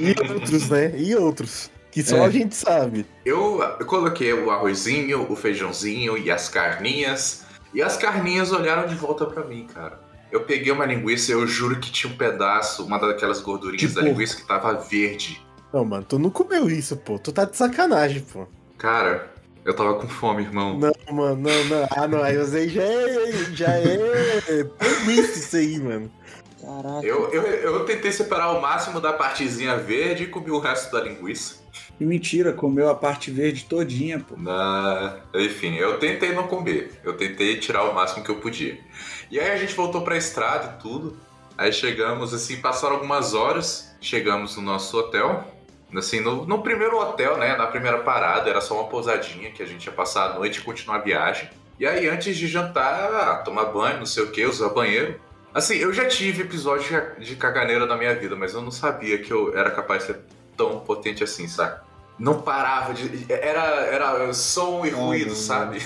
e 0.00 0.32
outros, 0.32 0.68
né? 0.68 0.92
E 0.96 1.14
outros. 1.14 1.70
Que 1.90 2.02
só 2.02 2.18
É. 2.18 2.26
a 2.26 2.30
gente 2.30 2.54
sabe. 2.54 3.06
Eu, 3.24 3.62
eu 3.80 3.86
coloquei 3.86 4.32
o 4.32 4.50
arrozinho, 4.50 5.30
o 5.30 5.34
feijãozinho 5.36 6.18
e 6.18 6.30
as 6.30 6.48
carninhas. 6.48 7.44
E 7.72 7.82
as 7.82 7.96
carninhas 7.96 8.52
olharam 8.52 8.86
de 8.86 8.94
volta 8.94 9.24
pra 9.24 9.44
mim, 9.44 9.66
cara. 9.72 9.98
Eu 10.30 10.40
peguei 10.40 10.72
uma 10.72 10.84
linguiça 10.84 11.30
e 11.30 11.34
eu 11.34 11.46
juro 11.46 11.78
que 11.80 11.90
tinha 11.90 12.12
um 12.12 12.16
pedaço, 12.16 12.84
uma 12.84 12.98
daquelas 12.98 13.40
gordurinhas 13.40 13.90
De 13.90 13.94
da 13.94 14.02
linguiça 14.02 14.36
que 14.36 14.46
tava 14.46 14.74
verde. 14.74 15.40
Não, 15.72 15.84
mano, 15.84 16.04
tu 16.04 16.18
não 16.18 16.30
comeu 16.30 16.68
isso, 16.68 16.96
pô. 16.96 17.18
Tu 17.18 17.32
tá 17.32 17.44
de 17.44 17.56
sacanagem, 17.56 18.22
pô. 18.22 18.46
Cara, 18.78 19.30
eu 19.64 19.74
tava 19.74 19.94
com 19.94 20.08
fome, 20.08 20.42
irmão. 20.42 20.78
Não, 20.78 20.92
mano, 21.14 21.36
não, 21.36 21.64
não. 21.64 21.88
Ah, 21.90 22.06
não. 22.06 22.22
Aí 22.22 22.36
você 22.38 22.68
já 22.68 22.82
é. 22.82 23.32
Já 23.52 23.70
é. 23.70 24.64
Premissa 24.78 25.38
isso 25.38 25.56
aí, 25.56 25.78
mano. 25.80 26.10
Caraca. 26.60 27.06
Eu, 27.06 27.32
eu, 27.32 27.42
eu 27.42 27.84
tentei 27.84 28.12
separar 28.12 28.52
o 28.52 28.60
máximo 28.60 29.00
da 29.00 29.12
partezinha 29.12 29.76
verde 29.76 30.24
e 30.24 30.26
comi 30.26 30.50
o 30.50 30.58
resto 30.58 30.92
da 30.92 31.00
linguiça. 31.00 31.56
E 31.98 32.04
mentira, 32.04 32.52
comeu 32.52 32.88
a 32.88 32.94
parte 32.94 33.30
verde 33.30 33.64
todinha, 33.64 34.20
pô. 34.20 34.36
Na... 34.36 35.16
Enfim, 35.34 35.74
eu 35.76 35.98
tentei 35.98 36.32
não 36.32 36.46
comer. 36.46 37.00
Eu 37.02 37.16
tentei 37.16 37.58
tirar 37.58 37.84
o 37.84 37.94
máximo 37.94 38.24
que 38.24 38.30
eu 38.30 38.36
podia. 38.36 38.78
E 39.30 39.40
aí 39.40 39.50
a 39.50 39.56
gente 39.56 39.74
voltou 39.74 40.02
pra 40.02 40.16
estrada 40.16 40.76
e 40.76 40.82
tudo. 40.82 41.16
Aí 41.58 41.72
chegamos, 41.72 42.32
assim, 42.34 42.56
passaram 42.56 42.96
algumas 42.96 43.34
horas. 43.34 43.96
Chegamos 44.00 44.56
no 44.56 44.62
nosso 44.62 44.96
hotel. 44.98 45.55
Assim, 45.98 46.20
no, 46.20 46.46
no 46.46 46.62
primeiro 46.62 46.98
hotel, 46.98 47.36
né? 47.38 47.56
Na 47.56 47.66
primeira 47.66 47.98
parada, 47.98 48.48
era 48.50 48.60
só 48.60 48.74
uma 48.80 48.88
pousadinha 48.88 49.50
que 49.50 49.62
a 49.62 49.66
gente 49.66 49.84
ia 49.86 49.92
passar 49.92 50.30
a 50.30 50.34
noite 50.34 50.58
e 50.58 50.62
continuar 50.62 50.96
a 50.96 51.00
viagem. 51.02 51.48
E 51.78 51.86
aí, 51.86 52.08
antes 52.08 52.36
de 52.36 52.46
jantar, 52.46 53.12
ah, 53.12 53.36
tomar 53.44 53.66
banho, 53.66 53.98
não 53.98 54.06
sei 54.06 54.22
o 54.24 54.30
que, 54.30 54.44
usar 54.44 54.68
banheiro. 54.70 55.20
Assim, 55.52 55.76
eu 55.76 55.92
já 55.92 56.06
tive 56.06 56.42
episódio 56.42 57.02
de- 57.18 57.36
caganeira 57.36 57.86
na 57.86 57.96
minha 57.96 58.14
vida, 58.14 58.36
mas 58.36 58.54
eu 58.54 58.60
não 58.62 58.70
sabia 58.70 59.18
que 59.18 59.30
eu 59.32 59.56
era 59.56 59.70
capaz 59.70 60.02
de 60.02 60.12
ser 60.12 60.20
tão 60.56 60.80
potente 60.80 61.22
assim, 61.24 61.46
saca? 61.48 61.84
não 62.18 62.40
parava 62.40 62.94
de. 62.94 63.26
Era, 63.30 63.60
era 63.86 64.32
som 64.32 64.86
e 64.86 64.90
ruído, 64.90 65.34
sabe? 65.34 65.82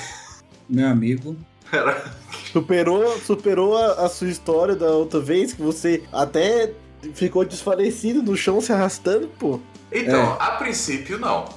Meu 0.68 0.86
amigo. 0.88 1.36
Era. 1.72 2.04
Superou, 2.52 3.16
superou 3.18 3.76
a, 3.76 4.04
a 4.04 4.08
sua 4.08 4.28
história 4.28 4.74
da 4.74 4.90
outra 4.90 5.20
vez, 5.20 5.52
que 5.52 5.62
você 5.62 6.02
até 6.12 6.72
ficou 7.14 7.44
desfalecido 7.44 8.22
no 8.22 8.36
chão 8.36 8.60
se 8.60 8.72
arrastando, 8.72 9.28
pô. 9.38 9.60
Então, 9.92 10.34
É. 10.34 10.36
a 10.40 10.50
princípio 10.52 11.18
não. 11.18 11.48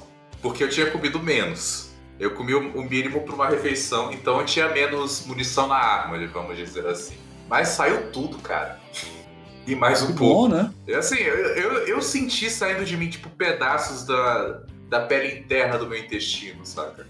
Porque 0.42 0.62
eu 0.64 0.68
tinha 0.68 0.90
comido 0.90 1.18
menos. 1.20 1.90
Eu 2.18 2.32
comi 2.32 2.54
o 2.54 2.82
mínimo 2.82 3.22
para 3.22 3.34
uma 3.34 3.48
refeição, 3.48 4.12
então 4.12 4.38
eu 4.40 4.46
tinha 4.46 4.68
menos 4.68 5.24
munição 5.26 5.66
na 5.66 5.74
arma, 5.76 6.24
vamos 6.28 6.56
dizer 6.56 6.86
assim. 6.86 7.14
Mas 7.48 7.68
saiu 7.68 8.10
tudo, 8.12 8.38
cara. 8.38 8.78
E 9.66 9.74
mais 9.74 10.02
um 10.02 10.08
Que 10.08 10.12
pouco. 10.18 10.48
bom, 10.50 10.54
né? 10.54 10.70
É 10.86 10.94
Assim, 10.96 11.16
eu, 11.16 11.34
eu, 11.34 11.72
eu 11.86 12.02
senti 12.02 12.50
saindo 12.50 12.84
de 12.84 12.98
mim, 12.98 13.08
tipo, 13.08 13.30
pedaços 13.30 14.04
da, 14.04 14.60
da 14.90 15.00
pele 15.00 15.38
interna 15.38 15.78
do 15.78 15.88
meu 15.88 15.98
intestino, 15.98 16.66
saca? 16.66 17.06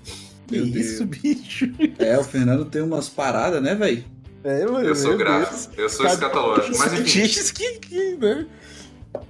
Que 0.46 0.58
Meu 0.58 0.64
isso, 0.64 1.04
bicho. 1.04 1.66
É, 1.98 2.16
o 2.16 2.22
Fernando 2.22 2.64
tem 2.66 2.80
umas 2.80 3.08
paradas, 3.08 3.60
né, 3.60 3.74
velho? 3.74 4.04
É, 4.44 4.64
mano, 4.66 4.86
Eu 4.86 4.94
sou 4.94 5.16
gráfico, 5.16 5.52
Deus. 5.52 5.78
eu 5.78 5.88
sou 5.88 6.06
escatológico. 6.06 6.78
Mas 6.78 6.92
enfim, 6.92 7.26
que, 7.54 7.78
que, 7.80 8.14
né? 8.18 8.46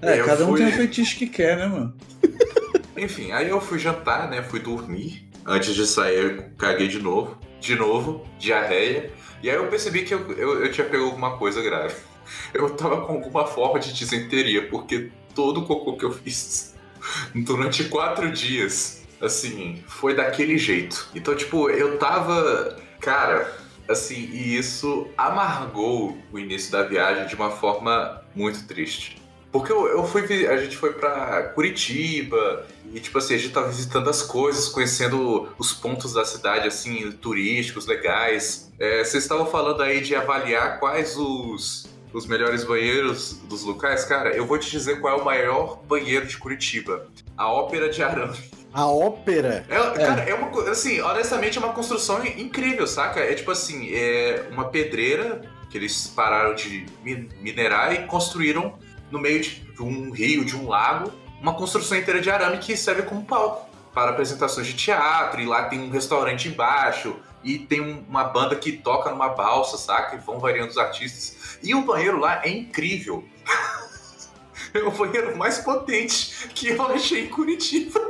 É, 0.01 0.23
cada 0.23 0.45
um 0.45 0.49
fui- 0.49 0.59
tem 0.59 0.69
o 0.69 0.73
fetiche 0.73 1.17
que 1.17 1.27
quer, 1.27 1.57
né, 1.57 1.67
mano? 1.67 1.95
enfim, 2.97 3.33
aí 3.33 3.49
eu 3.49 3.61
fui 3.61 3.79
jantar, 3.79 4.29
né? 4.29 4.43
Fui 4.43 4.61
dormir. 4.61 5.29
Antes 5.47 5.75
de 5.75 5.87
sair, 5.87 6.17
eu 6.19 6.45
caguei 6.57 6.89
de 6.89 6.99
novo. 7.01 7.37
De 7.61 7.75
novo, 7.77 8.27
diarreia. 8.39 9.11
E 9.43 9.51
aí 9.51 9.57
eu 9.57 9.67
percebi 9.69 10.03
que 10.05 10.15
eu, 10.15 10.33
eu, 10.33 10.65
eu 10.65 10.71
tinha 10.73 10.87
pego 10.87 11.05
alguma 11.05 11.37
coisa 11.37 11.63
grave. 11.63 11.95
Eu 12.55 12.71
tava 12.71 13.03
com 13.03 13.13
alguma 13.15 13.47
forma 13.47 13.79
de 13.79 13.93
disenteria, 13.93 14.67
porque 14.69 15.11
todo 15.35 15.61
o 15.61 15.67
cocô 15.67 15.95
que 15.99 16.05
eu 16.07 16.11
fiz 16.13 16.75
durante 17.35 17.85
quatro 17.85 18.31
dias, 18.33 19.03
assim, 19.21 19.85
foi 19.87 20.15
daquele 20.15 20.57
jeito. 20.57 21.07
Então, 21.15 21.37
tipo, 21.37 21.69
eu 21.69 21.99
tava. 21.99 22.79
Cara, 22.99 23.53
assim, 23.87 24.31
e 24.33 24.57
isso 24.57 25.07
amargou 25.19 26.17
o 26.33 26.39
início 26.39 26.73
da 26.73 26.83
viagem 26.83 27.27
de 27.27 27.35
uma 27.35 27.51
forma 27.51 28.23
muito 28.35 28.67
triste. 28.67 29.21
Porque 29.55 29.71
eu, 29.71 29.87
eu 29.87 30.05
fui. 30.05 30.49
A 30.49 30.57
gente 30.57 30.77
foi 30.77 30.95
pra 30.95 31.45
Curitiba 31.55 32.67
e, 32.93 32.99
tipo 32.99 33.17
assim, 33.19 33.37
a 33.37 33.39
gente 33.39 33.53
tava 33.53 33.69
visitando 33.69 34.11
as 34.11 34.21
coisas, 34.21 34.69
conhecendo 34.69 35.49
os 35.57 35.73
pontos 35.73 36.13
da 36.13 36.25
cidade, 36.25 36.67
assim, 36.67 37.13
turísticos, 37.13 37.87
legais. 37.87 38.73
É, 38.81 39.05
vocês 39.05 39.23
estavam 39.23 39.47
falando 39.47 39.81
aí 39.81 40.01
de 40.01 40.17
avaliar 40.17 40.81
quais 40.81 41.17
os, 41.17 41.87
os 42.13 42.27
melhores 42.27 42.65
banheiros 42.65 43.35
dos 43.49 43.63
locais. 43.63 44.05
Cara, 44.05 44.31
eu 44.35 44.45
vou 44.45 44.59
te 44.59 44.69
dizer 44.73 45.01
qual 45.01 45.17
é 45.19 45.23
o 45.23 45.25
maior 45.25 45.77
banheiro 45.85 46.27
de 46.27 46.37
Curitiba. 46.37 47.07
A 47.37 47.49
Ópera 47.53 47.89
de 47.89 48.03
Arame. 48.03 48.37
A 48.73 48.89
ópera. 48.89 49.65
É, 49.69 49.77
Cara, 50.05 50.23
é 50.23 50.35
uma 50.35 50.49
coisa, 50.49 50.73
assim, 50.73 51.01
honestamente 51.01 51.57
é 51.59 51.61
uma 51.61 51.73
construção 51.73 52.27
in- 52.27 52.41
incrível, 52.43 52.89
saca? 52.89 53.21
É 53.21 53.33
tipo 53.35 53.53
assim, 53.53 53.89
é 53.95 54.49
uma 54.51 54.65
pedreira 54.65 55.43
que 55.71 55.79
eles 55.79 56.09
pararam 56.09 56.57
de 56.57 56.85
mi- 57.05 57.29
minerar 57.41 57.95
e 57.95 57.99
construíram 58.09 58.77
no 59.11 59.19
meio 59.19 59.41
de 59.41 59.83
um 59.83 60.11
rio, 60.11 60.45
de 60.45 60.57
um 60.57 60.69
lago, 60.69 61.13
uma 61.41 61.55
construção 61.55 61.97
inteira 61.99 62.21
de 62.21 62.31
arame 62.31 62.59
que 62.59 62.77
serve 62.77 63.03
como 63.03 63.25
palco 63.25 63.69
para 63.93 64.11
apresentações 64.11 64.67
de 64.67 64.75
teatro, 64.75 65.41
e 65.41 65.47
lá 65.47 65.65
tem 65.65 65.81
um 65.81 65.91
restaurante 65.91 66.49
embaixo, 66.49 67.15
e 67.45 67.59
tem 67.59 67.81
um- 67.81 68.05
uma 68.09 68.25
banda 68.25 68.57
que 68.57 68.73
toca 68.73 69.11
numa 69.11 69.29
balsa, 69.29 69.77
saca? 69.77 70.17
E 70.17 70.19
vão 70.19 70.39
variando 70.41 70.71
os 70.71 70.79
artistas. 70.79 71.59
E 71.63 71.75
o 71.75 71.83
banheiro 71.83 72.19
lá 72.19 72.45
é 72.45 72.49
incrível. 72.51 73.25
é 74.75 74.79
o 74.81 74.91
banheiro 74.91 75.37
mais 75.37 75.59
potente 75.59 76.49
que 76.55 76.69
eu 76.69 76.83
achei 76.87 77.27
em 77.27 77.29
Curitiba. 77.29 78.01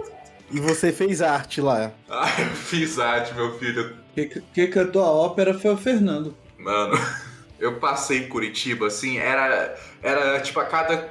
E 0.50 0.60
você 0.60 0.92
fez 0.92 1.20
arte 1.20 1.60
lá. 1.60 1.90
Ai, 2.08 2.44
eu 2.44 2.50
fiz 2.56 2.98
arte, 2.98 3.34
meu 3.34 3.58
filho. 3.58 3.96
Quem 4.14 4.28
que 4.28 4.66
cantou 4.68 5.02
a 5.02 5.10
ópera 5.10 5.58
foi 5.58 5.72
o 5.72 5.76
Fernando. 5.76 6.36
Mano, 6.56 6.96
eu 7.58 7.78
passei 7.78 8.18
em 8.18 8.28
Curitiba, 8.28 8.86
assim, 8.86 9.18
era, 9.18 9.78
era 10.02 10.40
tipo 10.40 10.60
a 10.60 10.64
cada 10.64 11.08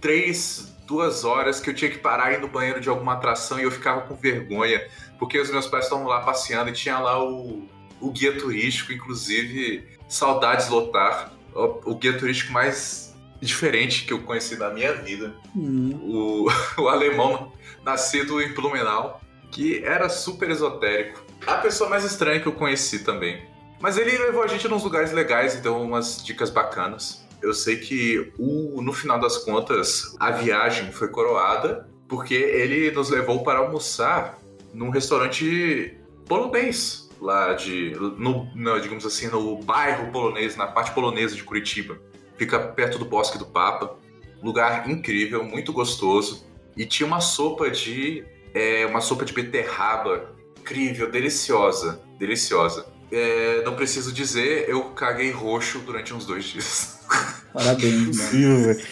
três, 0.00 0.74
duas 0.86 1.24
horas 1.24 1.60
que 1.60 1.70
eu 1.70 1.74
tinha 1.74 1.90
que 1.90 1.98
parar 1.98 2.32
e 2.32 2.36
ir 2.36 2.40
no 2.40 2.48
banheiro 2.48 2.80
de 2.80 2.88
alguma 2.88 3.14
atração 3.14 3.58
e 3.58 3.62
eu 3.62 3.70
ficava 3.70 4.02
com 4.02 4.14
vergonha, 4.14 4.86
porque 5.18 5.38
os 5.38 5.50
meus 5.50 5.66
pais 5.66 5.84
estavam 5.84 6.06
lá 6.06 6.20
passeando 6.20 6.70
e 6.70 6.72
tinha 6.72 6.98
lá 6.98 7.22
o, 7.22 7.68
o 8.00 8.10
guia 8.10 8.36
turístico, 8.38 8.92
inclusive, 8.92 9.86
saudades 10.08 10.68
lotar, 10.68 11.32
o, 11.54 11.92
o 11.92 11.94
guia 11.94 12.16
turístico 12.16 12.52
mais 12.52 13.14
diferente 13.40 14.04
que 14.04 14.12
eu 14.12 14.22
conheci 14.22 14.56
na 14.56 14.70
minha 14.70 14.94
vida 14.94 15.34
Hum, 15.54 15.90
o, 16.02 16.46
o 16.82 16.88
alemão 16.88 17.52
nascido 17.84 18.40
em 18.42 18.52
Blumenau, 18.52 19.20
que 19.50 19.82
era 19.84 20.08
super 20.08 20.50
esotérico. 20.50 21.24
A 21.46 21.56
pessoa 21.56 21.88
mais 21.88 22.04
estranha 22.04 22.40
que 22.40 22.46
eu 22.46 22.52
conheci 22.52 23.00
também. 23.04 23.46
Mas 23.80 23.98
ele 23.98 24.16
levou 24.16 24.42
a 24.42 24.46
gente 24.46 24.66
nos 24.68 24.82
lugares 24.82 25.12
legais 25.12 25.54
e 25.54 25.60
deu 25.60 25.76
umas 25.76 26.24
dicas 26.24 26.50
bacanas. 26.50 27.26
Eu 27.42 27.52
sei 27.52 27.76
que 27.76 28.32
o, 28.38 28.80
no 28.80 28.92
final 28.92 29.20
das 29.20 29.38
contas 29.38 30.16
a 30.18 30.30
viagem 30.30 30.90
foi 30.90 31.08
coroada 31.08 31.88
porque 32.08 32.34
ele 32.34 32.90
nos 32.90 33.10
levou 33.10 33.42
para 33.42 33.58
almoçar 33.58 34.38
num 34.72 34.90
restaurante 34.90 35.98
polonês 36.26 37.10
lá 37.20 37.52
de 37.54 37.96
no, 38.18 38.48
no, 38.54 38.80
digamos 38.80 39.04
assim 39.04 39.28
no 39.28 39.58
bairro 39.58 40.10
polonês 40.12 40.56
na 40.56 40.66
parte 40.66 40.92
polonesa 40.92 41.34
de 41.34 41.42
Curitiba 41.42 41.98
fica 42.36 42.58
perto 42.58 42.98
do 42.98 43.04
Bosque 43.04 43.38
do 43.38 43.46
Papa 43.46 43.96
lugar 44.42 44.88
incrível, 44.88 45.44
muito 45.44 45.72
gostoso. 45.72 46.46
E 46.76 46.84
tinha 46.84 47.06
uma 47.06 47.20
sopa 47.20 47.70
de. 47.70 48.24
é, 48.54 48.86
uma 48.86 49.00
sopa 49.00 49.24
de 49.24 49.32
beterraba 49.32 50.34
incrível, 50.58 51.10
deliciosa. 51.10 52.00
Deliciosa. 52.18 52.86
É, 53.10 53.62
não 53.64 53.76
preciso 53.76 54.12
dizer, 54.12 54.68
eu 54.68 54.82
caguei 54.90 55.30
roxo 55.30 55.78
durante 55.80 56.12
uns 56.12 56.26
dois 56.26 56.44
dias. 56.44 56.98
parabéns, 57.52 58.16
mano. 58.16 58.30
Viu, 58.30 58.64
velho? 58.64 58.86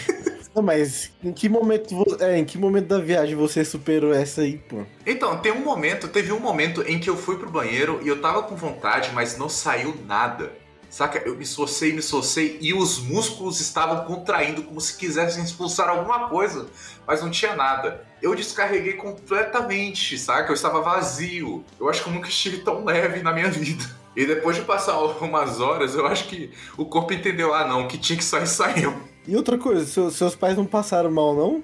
Não, 0.55 0.63
mas 0.63 1.11
em 1.23 1.33
que 1.33 1.49
momento 1.49 1.97
é, 2.21 2.39
em 2.39 2.45
que 2.45 2.57
momento 2.57 2.87
da 2.87 2.99
viagem 3.01 3.35
você 3.35 3.65
superou 3.65 4.15
essa 4.15 4.43
aí, 4.43 4.57
pô? 4.57 4.85
Então, 5.05 5.37
tem 5.39 5.51
um 5.51 5.65
momento, 5.65 6.07
teve 6.07 6.33
um 6.33 6.39
momento 6.39 6.83
em 6.83 7.01
que 7.01 7.11
eu 7.11 7.17
fui 7.17 7.37
pro 7.37 7.51
banheiro 7.51 8.01
e 8.05 8.09
eu 8.09 8.21
tava 8.21 8.45
com 8.45 8.55
vontade, 8.55 9.11
mas 9.13 9.37
não 9.37 9.49
saiu 9.49 9.97
nada. 10.07 10.53
Saca? 10.89 11.19
Eu 11.27 11.35
me 11.35 11.45
socei, 11.45 11.93
me 11.93 12.01
socei 12.01 12.57
e 12.61 12.73
os 12.73 13.01
músculos 13.01 13.61
estavam 13.61 14.05
contraindo 14.05 14.63
como 14.63 14.81
se 14.81 14.97
quisessem 14.97 15.43
expulsar 15.43 15.89
alguma 15.89 16.29
coisa, 16.29 16.67
mas 17.05 17.21
não 17.21 17.33
tinha 17.33 17.57
nada. 17.57 18.07
Eu 18.23 18.33
descarreguei 18.33 18.93
completamente, 18.93 20.17
saca? 20.17 20.51
Eu 20.51 20.55
estava 20.55 20.81
vazio. 20.81 21.65
Eu 21.81 21.89
acho 21.89 22.01
que 22.01 22.09
eu 22.09 22.13
nunca 22.13 22.29
estive 22.29 22.59
tão 22.59 22.85
leve 22.85 23.25
na 23.25 23.33
minha 23.33 23.51
vida. 23.51 23.85
E 24.17 24.25
depois 24.27 24.57
de 24.57 24.63
passar 24.63 24.99
umas 25.21 25.61
horas, 25.61 25.95
eu 25.95 26.07
acho 26.07 26.29
que 26.29 26.51
o 26.77 26.85
corpo 26.85 27.13
entendeu, 27.13 27.53
ah 27.55 27.67
não, 27.67 27.89
que 27.89 27.99
tinha 27.99 28.17
que 28.17 28.25
sair, 28.25 28.47
saiu. 28.47 28.95
E 29.27 29.35
outra 29.37 29.57
coisa, 29.59 29.85
seu- 29.87 30.11
seus 30.11 30.35
pais 30.37 30.57
não 30.57 30.65
passaram 30.67 31.11
mal, 31.11 31.35
não? 31.35 31.63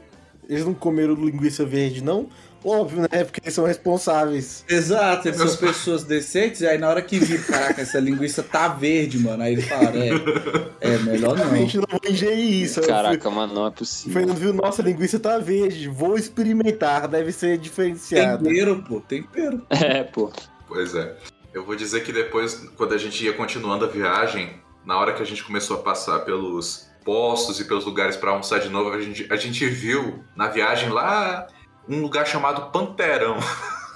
Eles 0.48 0.64
não 0.64 0.74
comeram 0.74 1.14
linguiça 1.14 1.64
verde, 1.64 2.02
não? 2.02 2.28
Óbvio, 2.64 3.02
né? 3.02 3.24
Porque 3.24 3.40
eles 3.42 3.54
são 3.54 3.64
responsáveis. 3.64 4.64
Exato, 4.68 5.28
eles 5.28 5.38
Meus 5.38 5.52
são 5.52 5.68
pessoas 5.68 6.04
decentes, 6.04 6.60
e 6.60 6.66
aí 6.66 6.76
na 6.76 6.88
hora 6.90 7.00
que 7.00 7.18
viram, 7.18 7.42
caraca, 7.44 7.80
essa 7.80 7.98
linguiça 7.98 8.42
tá 8.42 8.68
verde, 8.68 9.18
mano. 9.18 9.42
Aí 9.42 9.52
eles 9.54 9.66
falaram, 9.66 9.98
é, 10.02 10.08
é 10.80 10.98
melhor 10.98 11.36
não. 11.38 11.44
Realmente 11.44 11.76
não 11.78 11.86
vou 11.88 12.00
ingerir 12.10 12.62
isso. 12.64 12.80
Eu 12.80 12.84
fui- 12.84 12.92
Caraca, 12.92 13.30
mano, 13.30 13.54
não 13.54 13.66
é 13.66 13.70
possível. 13.70 14.12
Fernando 14.12 14.36
viu, 14.36 14.52
nossa, 14.52 14.82
a 14.82 14.84
linguiça 14.84 15.18
tá 15.18 15.38
verde. 15.38 15.88
Vou 15.88 16.16
experimentar, 16.18 17.06
deve 17.08 17.32
ser 17.32 17.56
diferenciada. 17.56 18.42
Tempero, 18.44 18.82
pô, 18.86 19.00
tempero. 19.00 19.62
É, 19.70 20.02
pô. 20.04 20.30
Pois 20.68 20.94
é. 20.94 21.16
Eu 21.52 21.64
vou 21.64 21.74
dizer 21.76 22.02
que 22.04 22.12
depois, 22.12 22.54
quando 22.76 22.94
a 22.94 22.98
gente 22.98 23.24
ia 23.24 23.32
continuando 23.32 23.84
a 23.84 23.88
viagem, 23.88 24.60
na 24.84 24.98
hora 24.98 25.12
que 25.12 25.22
a 25.22 25.26
gente 25.26 25.42
começou 25.44 25.78
a 25.78 25.82
passar 25.82 26.20
pelos 26.20 26.86
postos 27.04 27.58
e 27.60 27.64
pelos 27.64 27.84
lugares 27.84 28.16
para 28.16 28.30
almoçar 28.30 28.60
de 28.60 28.68
novo, 28.68 28.90
a 28.90 29.00
gente, 29.00 29.26
a 29.32 29.36
gente 29.36 29.66
viu 29.66 30.22
na 30.36 30.48
viagem 30.48 30.90
lá 30.90 31.46
um 31.88 32.00
lugar 32.00 32.26
chamado 32.26 32.70
Panterão. 32.70 33.36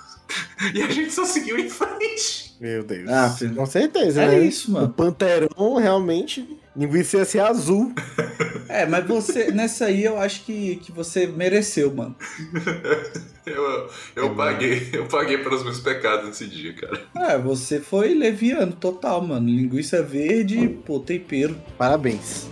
e 0.74 0.82
a 0.82 0.88
gente 0.88 1.12
só 1.12 1.24
seguiu 1.24 1.58
em 1.58 1.68
frente. 1.70 2.56
Meu 2.60 2.82
Deus. 2.82 3.08
Ah, 3.08 3.30
filho. 3.30 3.54
Com 3.54 3.66
certeza, 3.66 4.22
É 4.22 4.28
né? 4.28 4.38
isso, 4.40 4.70
O 4.70 4.74
mano. 4.74 4.88
panterão, 4.92 5.76
realmente, 5.76 6.58
linguiça 6.76 7.18
ia 7.18 7.24
ser 7.24 7.40
azul. 7.40 7.92
É, 8.68 8.86
mas 8.86 9.06
você, 9.06 9.50
nessa 9.52 9.86
aí 9.86 10.04
eu 10.04 10.18
acho 10.18 10.44
que, 10.44 10.76
que 10.76 10.90
você 10.90 11.26
mereceu, 11.26 11.94
mano. 11.94 12.16
Eu, 13.46 13.90
eu 14.16 14.34
paguei, 14.34 14.88
eu 14.94 15.06
paguei 15.06 15.36
pelos 15.36 15.62
meus 15.62 15.78
pecados 15.78 16.26
nesse 16.26 16.46
dia, 16.46 16.74
cara. 16.74 17.02
É, 17.14 17.38
você 17.38 17.78
foi 17.78 18.14
leviano 18.14 18.72
total, 18.72 19.20
mano. 19.20 19.46
Linguiça 19.46 20.02
verde, 20.02 20.66
pô, 20.86 20.98
tempero. 20.98 21.54
Parabéns. 21.76 22.48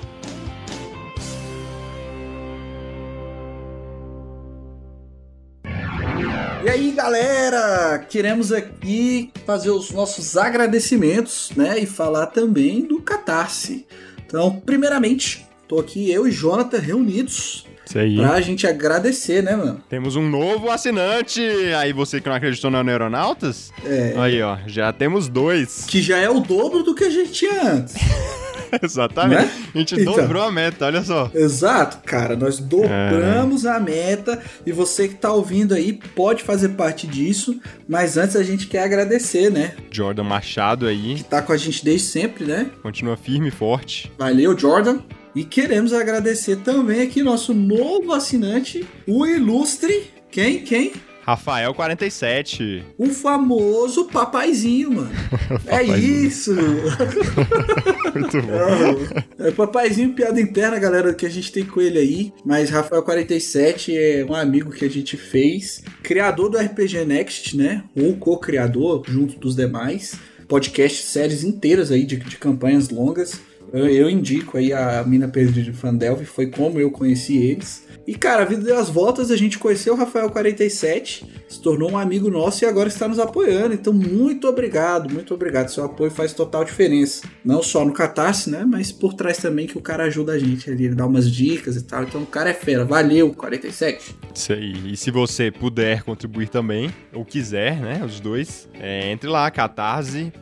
E 6.64 6.68
aí, 6.68 6.92
galera, 6.92 7.98
queremos 8.08 8.52
aqui 8.52 9.32
fazer 9.44 9.70
os 9.70 9.90
nossos 9.90 10.36
agradecimentos, 10.36 11.50
né, 11.56 11.80
e 11.80 11.86
falar 11.86 12.26
também 12.26 12.86
do 12.86 13.00
Catarse. 13.00 13.84
Então, 14.32 14.50
primeiramente, 14.64 15.46
tô 15.68 15.78
aqui 15.78 16.10
eu 16.10 16.26
e 16.26 16.30
Jonathan 16.30 16.78
reunidos 16.78 17.66
Isso 17.84 17.98
aí. 17.98 18.16
Pra 18.16 18.40
gente 18.40 18.66
agradecer, 18.66 19.42
né, 19.42 19.54
mano? 19.54 19.78
Temos 19.90 20.16
um 20.16 20.26
novo 20.26 20.70
assinante. 20.70 21.42
Aí 21.76 21.92
você 21.92 22.18
que 22.18 22.30
não 22.30 22.36
acreditou 22.36 22.70
na 22.70 22.82
Neuronautas? 22.82 23.70
É. 23.84 24.14
Aí, 24.16 24.40
ó, 24.40 24.56
já 24.66 24.90
temos 24.90 25.28
dois. 25.28 25.84
Que 25.86 26.00
já 26.00 26.16
é 26.16 26.30
o 26.30 26.40
dobro 26.40 26.82
do 26.82 26.94
que 26.94 27.04
a 27.04 27.10
gente 27.10 27.30
tinha 27.32 27.72
antes. 27.74 27.94
Exatamente. 28.82 29.42
Né? 29.42 29.50
A 29.74 29.78
gente 29.78 30.00
Então. 30.00 30.14
dobrou 30.14 30.42
a 30.42 30.50
meta, 30.52 30.86
olha 30.86 31.02
só. 31.02 31.30
Exato, 31.34 31.98
cara. 32.04 32.36
Nós 32.36 32.58
dobramos 32.58 33.66
a 33.66 33.78
meta 33.80 34.40
e 34.64 34.72
você 34.72 35.08
que 35.08 35.14
tá 35.16 35.32
ouvindo 35.32 35.74
aí 35.74 35.92
pode 35.92 36.42
fazer 36.42 36.70
parte 36.70 37.06
disso. 37.06 37.60
Mas 37.88 38.16
antes 38.16 38.36
a 38.36 38.42
gente 38.42 38.66
quer 38.66 38.82
agradecer, 38.84 39.50
né? 39.50 39.74
Jordan 39.90 40.24
Machado 40.24 40.86
aí, 40.86 41.16
Que 41.16 41.24
tá 41.24 41.42
com 41.42 41.52
a 41.52 41.56
gente 41.56 41.84
desde 41.84 42.06
sempre, 42.08 42.44
né? 42.44 42.70
continua 42.82 43.16
firme 43.16 43.48
e 43.48 43.50
forte. 43.50 44.10
Valeu, 44.18 44.56
Jordan. 44.58 45.00
E 45.34 45.44
queremos 45.44 45.92
agradecer 45.92 46.56
também 46.56 47.00
aqui 47.02 47.22
nosso 47.22 47.54
novo 47.54 48.12
assinante, 48.12 48.86
o 49.06 49.24
ilustre. 49.26 50.10
Quem? 50.30 50.60
Quem? 50.62 50.92
Rafael 51.24 51.72
47. 51.72 52.84
O 52.98 53.06
famoso 53.08 54.06
papaizinho, 54.06 54.92
mano. 54.92 55.10
é 55.66 55.78
Papaizinho. 55.84 56.26
isso. 56.26 56.52
Muito 58.14 58.42
bom. 58.42 59.44
É, 59.44 59.48
é 59.48 59.50
papaizinho, 59.52 60.12
piada 60.14 60.40
interna, 60.40 60.78
galera, 60.78 61.14
que 61.14 61.24
a 61.24 61.30
gente 61.30 61.52
tem 61.52 61.64
com 61.64 61.80
ele 61.80 61.98
aí. 61.98 62.32
Mas 62.44 62.70
Rafael 62.70 63.02
47 63.02 63.96
é 63.96 64.26
um 64.28 64.34
amigo 64.34 64.70
que 64.72 64.84
a 64.84 64.90
gente 64.90 65.16
fez. 65.16 65.82
Criador 66.02 66.50
do 66.50 66.58
RPG 66.58 67.04
Next, 67.04 67.56
né? 67.56 67.84
Ou 67.96 68.16
co-criador, 68.16 69.04
junto 69.06 69.38
dos 69.38 69.54
demais. 69.54 70.16
Podcast, 70.48 71.04
séries 71.04 71.44
inteiras 71.44 71.90
aí 71.90 72.04
de, 72.04 72.16
de 72.16 72.36
campanhas 72.36 72.90
longas. 72.90 73.40
Eu, 73.72 73.88
eu 73.88 74.10
indico 74.10 74.58
aí 74.58 74.72
a 74.72 75.02
Mina 75.04 75.28
Pedro 75.28 75.62
de 75.62 75.72
Fandelve, 75.72 76.24
foi 76.24 76.46
como 76.46 76.78
eu 76.78 76.90
conheci 76.90 77.36
eles. 77.36 77.86
E 78.06 78.14
cara, 78.14 78.42
a 78.42 78.44
vida 78.44 78.62
deu 78.62 78.78
as 78.78 78.88
voltas, 78.88 79.30
a 79.30 79.36
gente 79.36 79.58
conheceu 79.58 79.94
o 79.94 79.96
Rafael 79.96 80.28
47, 80.28 81.24
se 81.48 81.62
tornou 81.62 81.92
um 81.92 81.96
amigo 81.96 82.28
nosso 82.30 82.64
e 82.64 82.66
agora 82.66 82.88
está 82.88 83.06
nos 83.06 83.18
apoiando. 83.18 83.74
Então, 83.74 83.92
muito 83.92 84.48
obrigado, 84.48 85.12
muito 85.12 85.32
obrigado. 85.32 85.68
Seu 85.68 85.84
apoio 85.84 86.10
faz 86.10 86.32
total 86.32 86.64
diferença. 86.64 87.22
Não 87.44 87.62
só 87.62 87.84
no 87.84 87.92
Catarse, 87.92 88.50
né? 88.50 88.66
Mas 88.68 88.90
por 88.90 89.14
trás 89.14 89.38
também 89.38 89.66
que 89.66 89.78
o 89.78 89.80
cara 89.80 90.04
ajuda 90.04 90.32
a 90.32 90.38
gente 90.38 90.68
ali, 90.68 90.86
ele 90.86 90.94
dá 90.94 91.06
umas 91.06 91.30
dicas 91.30 91.76
e 91.76 91.84
tal. 91.84 92.02
Então, 92.02 92.22
o 92.22 92.26
cara 92.26 92.50
é 92.50 92.54
fera. 92.54 92.84
Valeu, 92.84 93.32
47. 93.32 94.16
Isso 94.34 94.52
aí. 94.52 94.92
E 94.92 94.96
se 94.96 95.10
você 95.10 95.50
puder 95.50 96.02
contribuir 96.02 96.48
também, 96.48 96.92
ou 97.12 97.24
quiser, 97.24 97.80
né? 97.80 98.02
Os 98.04 98.18
dois, 98.18 98.68
é, 98.74 99.12
entre 99.12 99.28
lá, 99.28 99.48
catarse.me 99.50 100.32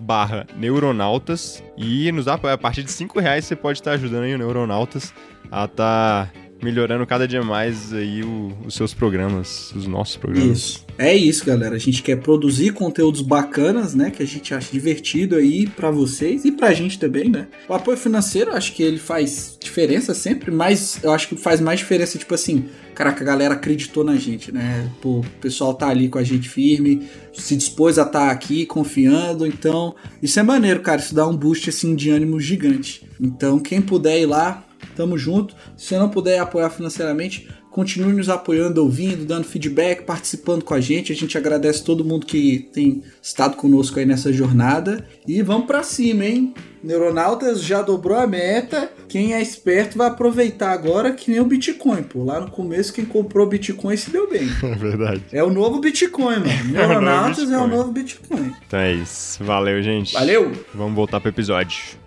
barra 0.00 0.46
neuronautas 0.56 1.62
e 1.76 2.08
nos 2.16 2.28
apoia. 2.28 2.54
A 2.54 2.58
partir 2.58 2.82
de 2.82 2.90
5 2.90 3.20
reais 3.20 3.44
você 3.44 3.54
pode 3.54 3.78
estar 3.78 3.92
ajudando 3.92 4.24
aí 4.24 4.34
o 4.34 4.38
Neuronautas 4.38 5.14
a 5.50 5.66
estar 5.66 6.32
melhorando 6.62 7.06
cada 7.06 7.26
dia 7.28 7.42
mais 7.42 7.92
aí 7.92 8.22
o- 8.22 8.52
os 8.66 8.74
seus 8.74 8.92
programas, 8.94 9.72
os 9.74 9.86
nossos 9.86 10.16
programas. 10.16 10.58
Isso. 10.58 10.86
É 10.98 11.14
isso, 11.14 11.44
galera. 11.44 11.76
A 11.76 11.78
gente 11.78 12.02
quer 12.02 12.16
produzir 12.16 12.72
conteúdos 12.72 13.20
bacanas, 13.20 13.94
né? 13.94 14.10
Que 14.10 14.22
a 14.22 14.26
gente 14.26 14.54
acha 14.54 14.72
divertido 14.72 15.36
aí 15.36 15.66
pra 15.66 15.90
vocês 15.90 16.44
e 16.44 16.52
pra 16.52 16.72
gente 16.72 16.98
também, 16.98 17.28
né? 17.28 17.48
O 17.68 17.74
apoio 17.74 17.98
financeiro, 17.98 18.52
acho 18.52 18.72
que 18.72 18.82
ele 18.82 18.98
faz 18.98 19.58
diferença 19.60 20.14
sempre, 20.14 20.50
mas 20.50 20.98
eu 21.02 21.12
acho 21.12 21.28
que 21.28 21.36
faz 21.36 21.60
mais 21.60 21.80
diferença, 21.80 22.16
tipo 22.18 22.34
assim, 22.34 22.64
caraca, 22.94 23.22
a 23.22 23.26
galera 23.26 23.54
acreditou 23.54 24.02
na 24.02 24.16
gente, 24.16 24.50
né? 24.50 24.90
Pô, 25.02 25.18
o 25.20 25.24
pessoal 25.40 25.74
tá 25.74 25.88
ali 25.88 26.08
com 26.08 26.18
a 26.18 26.24
gente 26.24 26.48
firme, 26.48 27.02
se 27.34 27.54
dispôs 27.54 27.98
a 27.98 28.02
estar 28.02 28.30
aqui, 28.30 28.64
confiando. 28.64 29.46
Então, 29.46 29.94
isso 30.22 30.40
é 30.40 30.42
maneiro, 30.42 30.80
cara. 30.80 31.00
Isso 31.00 31.14
dá 31.14 31.26
um 31.28 31.36
boost, 31.36 31.68
assim, 31.68 31.94
de 31.94 32.08
ânimo 32.08 32.40
gigante. 32.40 33.06
Então, 33.20 33.58
quem 33.58 33.82
puder 33.82 34.18
ir 34.20 34.26
lá, 34.26 34.65
tamo 34.96 35.18
junto. 35.18 35.54
Se 35.76 35.88
você 35.88 35.98
não 35.98 36.08
puder 36.08 36.40
apoiar 36.40 36.70
financeiramente, 36.70 37.48
continue 37.76 38.14
nos 38.14 38.30
apoiando, 38.30 38.82
ouvindo, 38.82 39.26
dando 39.26 39.44
feedback, 39.44 40.02
participando 40.04 40.64
com 40.64 40.72
a 40.72 40.80
gente. 40.80 41.12
A 41.12 41.14
gente 41.14 41.36
agradece 41.36 41.84
todo 41.84 42.02
mundo 42.02 42.24
que 42.24 42.70
tem 42.72 43.02
estado 43.22 43.54
conosco 43.54 43.98
aí 43.98 44.06
nessa 44.06 44.32
jornada. 44.32 45.06
E 45.28 45.42
vamos 45.42 45.66
pra 45.66 45.82
cima, 45.82 46.24
hein? 46.24 46.54
Neuronautas 46.82 47.62
já 47.62 47.82
dobrou 47.82 48.16
a 48.16 48.26
meta. 48.26 48.90
Quem 49.08 49.34
é 49.34 49.42
esperto 49.42 49.98
vai 49.98 50.08
aproveitar 50.08 50.72
agora 50.72 51.12
que 51.12 51.30
nem 51.30 51.38
o 51.38 51.44
Bitcoin, 51.44 52.02
pô. 52.02 52.24
Lá 52.24 52.40
no 52.40 52.50
começo, 52.50 52.94
quem 52.94 53.04
comprou 53.04 53.46
Bitcoin 53.46 53.96
se 53.96 54.10
deu 54.10 54.26
bem. 54.28 54.48
É 54.66 54.74
verdade. 54.74 55.22
É 55.32 55.44
o 55.44 55.50
novo 55.50 55.78
Bitcoin, 55.78 56.36
mano. 56.36 56.64
Neuronautas 56.72 57.50
é 57.50 57.58
o 57.58 57.66
novo 57.66 57.92
Bitcoin. 57.92 58.54
Então 58.66 58.80
é 58.80 58.94
isso. 58.94 59.44
Valeu, 59.44 59.82
gente. 59.82 60.14
Valeu! 60.14 60.52
Vamos 60.74 60.94
voltar 60.94 61.20
pro 61.20 61.28
episódio. 61.28 62.05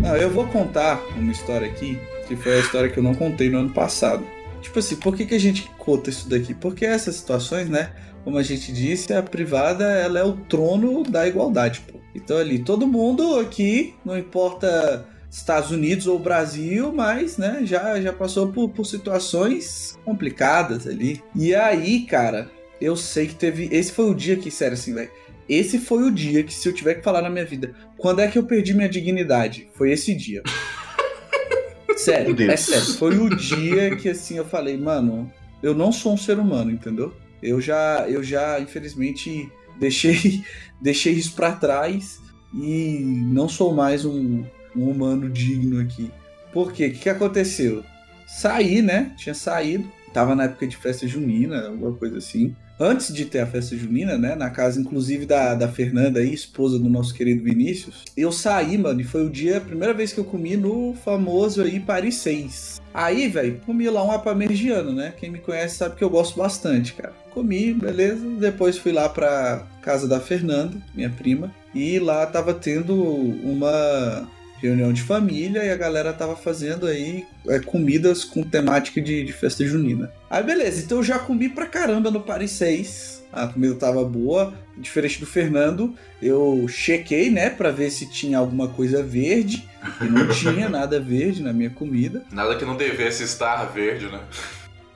Não, 0.00 0.16
eu 0.16 0.30
vou 0.30 0.46
contar 0.46 1.02
uma 1.16 1.32
história 1.32 1.68
aqui, 1.68 1.98
que 2.26 2.36
foi 2.36 2.54
a 2.54 2.60
história 2.60 2.88
que 2.88 2.98
eu 2.98 3.02
não 3.02 3.14
contei 3.14 3.50
no 3.50 3.58
ano 3.58 3.70
passado. 3.70 4.24
Tipo 4.60 4.78
assim, 4.78 4.96
por 4.96 5.16
que, 5.16 5.26
que 5.26 5.34
a 5.34 5.40
gente 5.40 5.70
conta 5.78 6.10
isso 6.10 6.28
daqui? 6.28 6.54
Porque 6.54 6.84
essas 6.84 7.16
situações, 7.16 7.68
né? 7.68 7.92
Como 8.24 8.36
a 8.36 8.42
gente 8.42 8.72
disse, 8.72 9.12
a 9.12 9.22
privada 9.22 9.84
ela 9.84 10.18
é 10.18 10.24
o 10.24 10.32
trono 10.32 11.02
da 11.02 11.26
igualdade, 11.26 11.80
pô. 11.80 11.98
Então 12.14 12.36
ali, 12.36 12.58
todo 12.58 12.86
mundo 12.86 13.38
aqui, 13.38 13.94
não 14.04 14.18
importa 14.18 15.06
Estados 15.30 15.70
Unidos 15.70 16.06
ou 16.06 16.18
Brasil, 16.18 16.92
mas, 16.92 17.36
né, 17.36 17.60
já, 17.64 18.00
já 18.00 18.12
passou 18.12 18.48
por, 18.48 18.70
por 18.70 18.84
situações 18.84 19.98
complicadas 20.04 20.86
ali. 20.86 21.22
E 21.34 21.54
aí, 21.54 22.00
cara, 22.06 22.50
eu 22.80 22.96
sei 22.96 23.26
que 23.26 23.34
teve. 23.34 23.68
Esse 23.72 23.92
foi 23.92 24.10
o 24.10 24.14
dia 24.14 24.36
que, 24.36 24.50
sério, 24.50 24.74
assim, 24.74 24.94
velho. 24.94 25.10
Esse 25.48 25.78
foi 25.78 26.02
o 26.02 26.10
dia 26.10 26.42
que, 26.42 26.52
se 26.52 26.68
eu 26.68 26.74
tiver 26.74 26.94
que 26.94 27.02
falar 27.02 27.22
na 27.22 27.30
minha 27.30 27.44
vida, 27.44 27.74
quando 27.96 28.20
é 28.20 28.28
que 28.28 28.38
eu 28.38 28.44
perdi 28.44 28.74
minha 28.74 28.88
dignidade? 28.88 29.68
Foi 29.74 29.90
esse 29.90 30.14
dia. 30.14 30.42
Sério, 31.96 32.36
é 32.48 32.56
sério. 32.56 32.94
Foi 32.94 33.18
o 33.18 33.28
dia 33.34 33.96
que, 33.96 34.08
assim, 34.08 34.36
eu 34.36 34.44
falei, 34.44 34.76
mano, 34.76 35.32
eu 35.60 35.74
não 35.74 35.90
sou 35.90 36.12
um 36.12 36.16
ser 36.16 36.38
humano, 36.38 36.70
entendeu? 36.70 37.12
Eu 37.42 37.60
já, 37.60 38.06
eu 38.08 38.22
já, 38.22 38.60
infelizmente, 38.60 39.50
deixei, 39.80 40.44
deixei 40.80 41.14
isso 41.14 41.34
pra 41.34 41.52
trás 41.52 42.20
e 42.54 43.00
não 43.00 43.48
sou 43.48 43.74
mais 43.74 44.04
um, 44.04 44.44
um 44.76 44.88
humano 44.88 45.28
digno 45.28 45.80
aqui. 45.80 46.10
Por 46.52 46.72
quê? 46.72 46.86
O 46.86 46.92
que, 46.92 46.98
que 47.00 47.08
aconteceu? 47.08 47.84
Saí, 48.26 48.80
né? 48.80 49.14
Tinha 49.16 49.34
saído. 49.34 49.90
Tava 50.12 50.34
na 50.34 50.44
época 50.44 50.66
de 50.66 50.76
festa 50.76 51.06
junina, 51.06 51.66
alguma 51.66 51.92
coisa 51.92 52.18
assim. 52.18 52.54
Antes 52.80 53.12
de 53.12 53.24
ter 53.24 53.40
a 53.40 53.46
festa 53.46 53.76
junina, 53.76 54.16
né? 54.16 54.34
Na 54.34 54.50
casa, 54.50 54.80
inclusive, 54.80 55.26
da, 55.26 55.54
da 55.54 55.68
Fernanda 55.68 56.20
aí, 56.20 56.32
esposa 56.32 56.78
do 56.78 56.88
nosso 56.88 57.12
querido 57.12 57.42
Vinícius. 57.42 58.04
Eu 58.16 58.30
saí, 58.30 58.78
mano, 58.78 59.00
e 59.00 59.04
foi 59.04 59.26
o 59.26 59.30
dia, 59.30 59.58
a 59.58 59.60
primeira 59.60 59.92
vez 59.92 60.12
que 60.12 60.20
eu 60.20 60.24
comi 60.24 60.56
no 60.56 60.94
famoso 61.04 61.62
aí 61.62 61.80
Paris 61.80 62.16
6. 62.16 62.80
Aí, 62.94 63.28
velho, 63.28 63.60
comi 63.66 63.88
lá 63.90 64.04
um 64.04 64.12
apamergiano, 64.12 64.92
né? 64.92 65.12
Quem 65.16 65.30
me 65.30 65.38
conhece 65.38 65.76
sabe 65.76 65.96
que 65.96 66.04
eu 66.04 66.10
gosto 66.10 66.38
bastante, 66.38 66.94
cara. 66.94 67.12
Comi, 67.30 67.74
beleza. 67.74 68.24
Depois 68.38 68.78
fui 68.78 68.92
lá 68.92 69.08
pra 69.08 69.66
casa 69.82 70.06
da 70.06 70.20
Fernanda, 70.20 70.76
minha 70.94 71.10
prima. 71.10 71.52
E 71.74 71.98
lá 71.98 72.26
tava 72.26 72.54
tendo 72.54 72.94
uma 72.94 74.28
reunião 74.60 74.92
de 74.92 75.02
família 75.02 75.64
e 75.64 75.70
a 75.70 75.76
galera 75.76 76.12
tava 76.12 76.36
fazendo 76.36 76.86
aí 76.86 77.24
é, 77.46 77.58
comidas 77.58 78.24
com 78.24 78.42
temática 78.42 79.00
de, 79.00 79.24
de 79.24 79.32
festa 79.32 79.64
junina. 79.64 80.12
Aí 80.28 80.42
beleza, 80.42 80.82
então 80.84 80.98
eu 80.98 81.04
já 81.04 81.18
comi 81.18 81.48
pra 81.48 81.66
caramba 81.66 82.10
no 82.10 82.20
Paris 82.20 82.52
6. 82.52 83.18
A 83.32 83.46
comida 83.46 83.74
tava 83.74 84.02
boa, 84.04 84.54
diferente 84.76 85.20
do 85.20 85.26
Fernando. 85.26 85.94
Eu 86.20 86.66
chequei, 86.66 87.30
né, 87.30 87.50
pra 87.50 87.70
ver 87.70 87.90
se 87.90 88.10
tinha 88.10 88.38
alguma 88.38 88.68
coisa 88.68 89.02
verde. 89.02 89.68
E 90.00 90.04
não 90.04 90.28
tinha 90.32 90.68
nada 90.68 90.98
verde 90.98 91.42
na 91.42 91.52
minha 91.52 91.70
comida. 91.70 92.24
Nada 92.32 92.56
que 92.56 92.64
não 92.64 92.76
devesse 92.76 93.22
estar 93.22 93.64
verde, 93.66 94.06
né? 94.06 94.20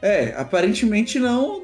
É, 0.00 0.34
aparentemente 0.36 1.18
não. 1.18 1.62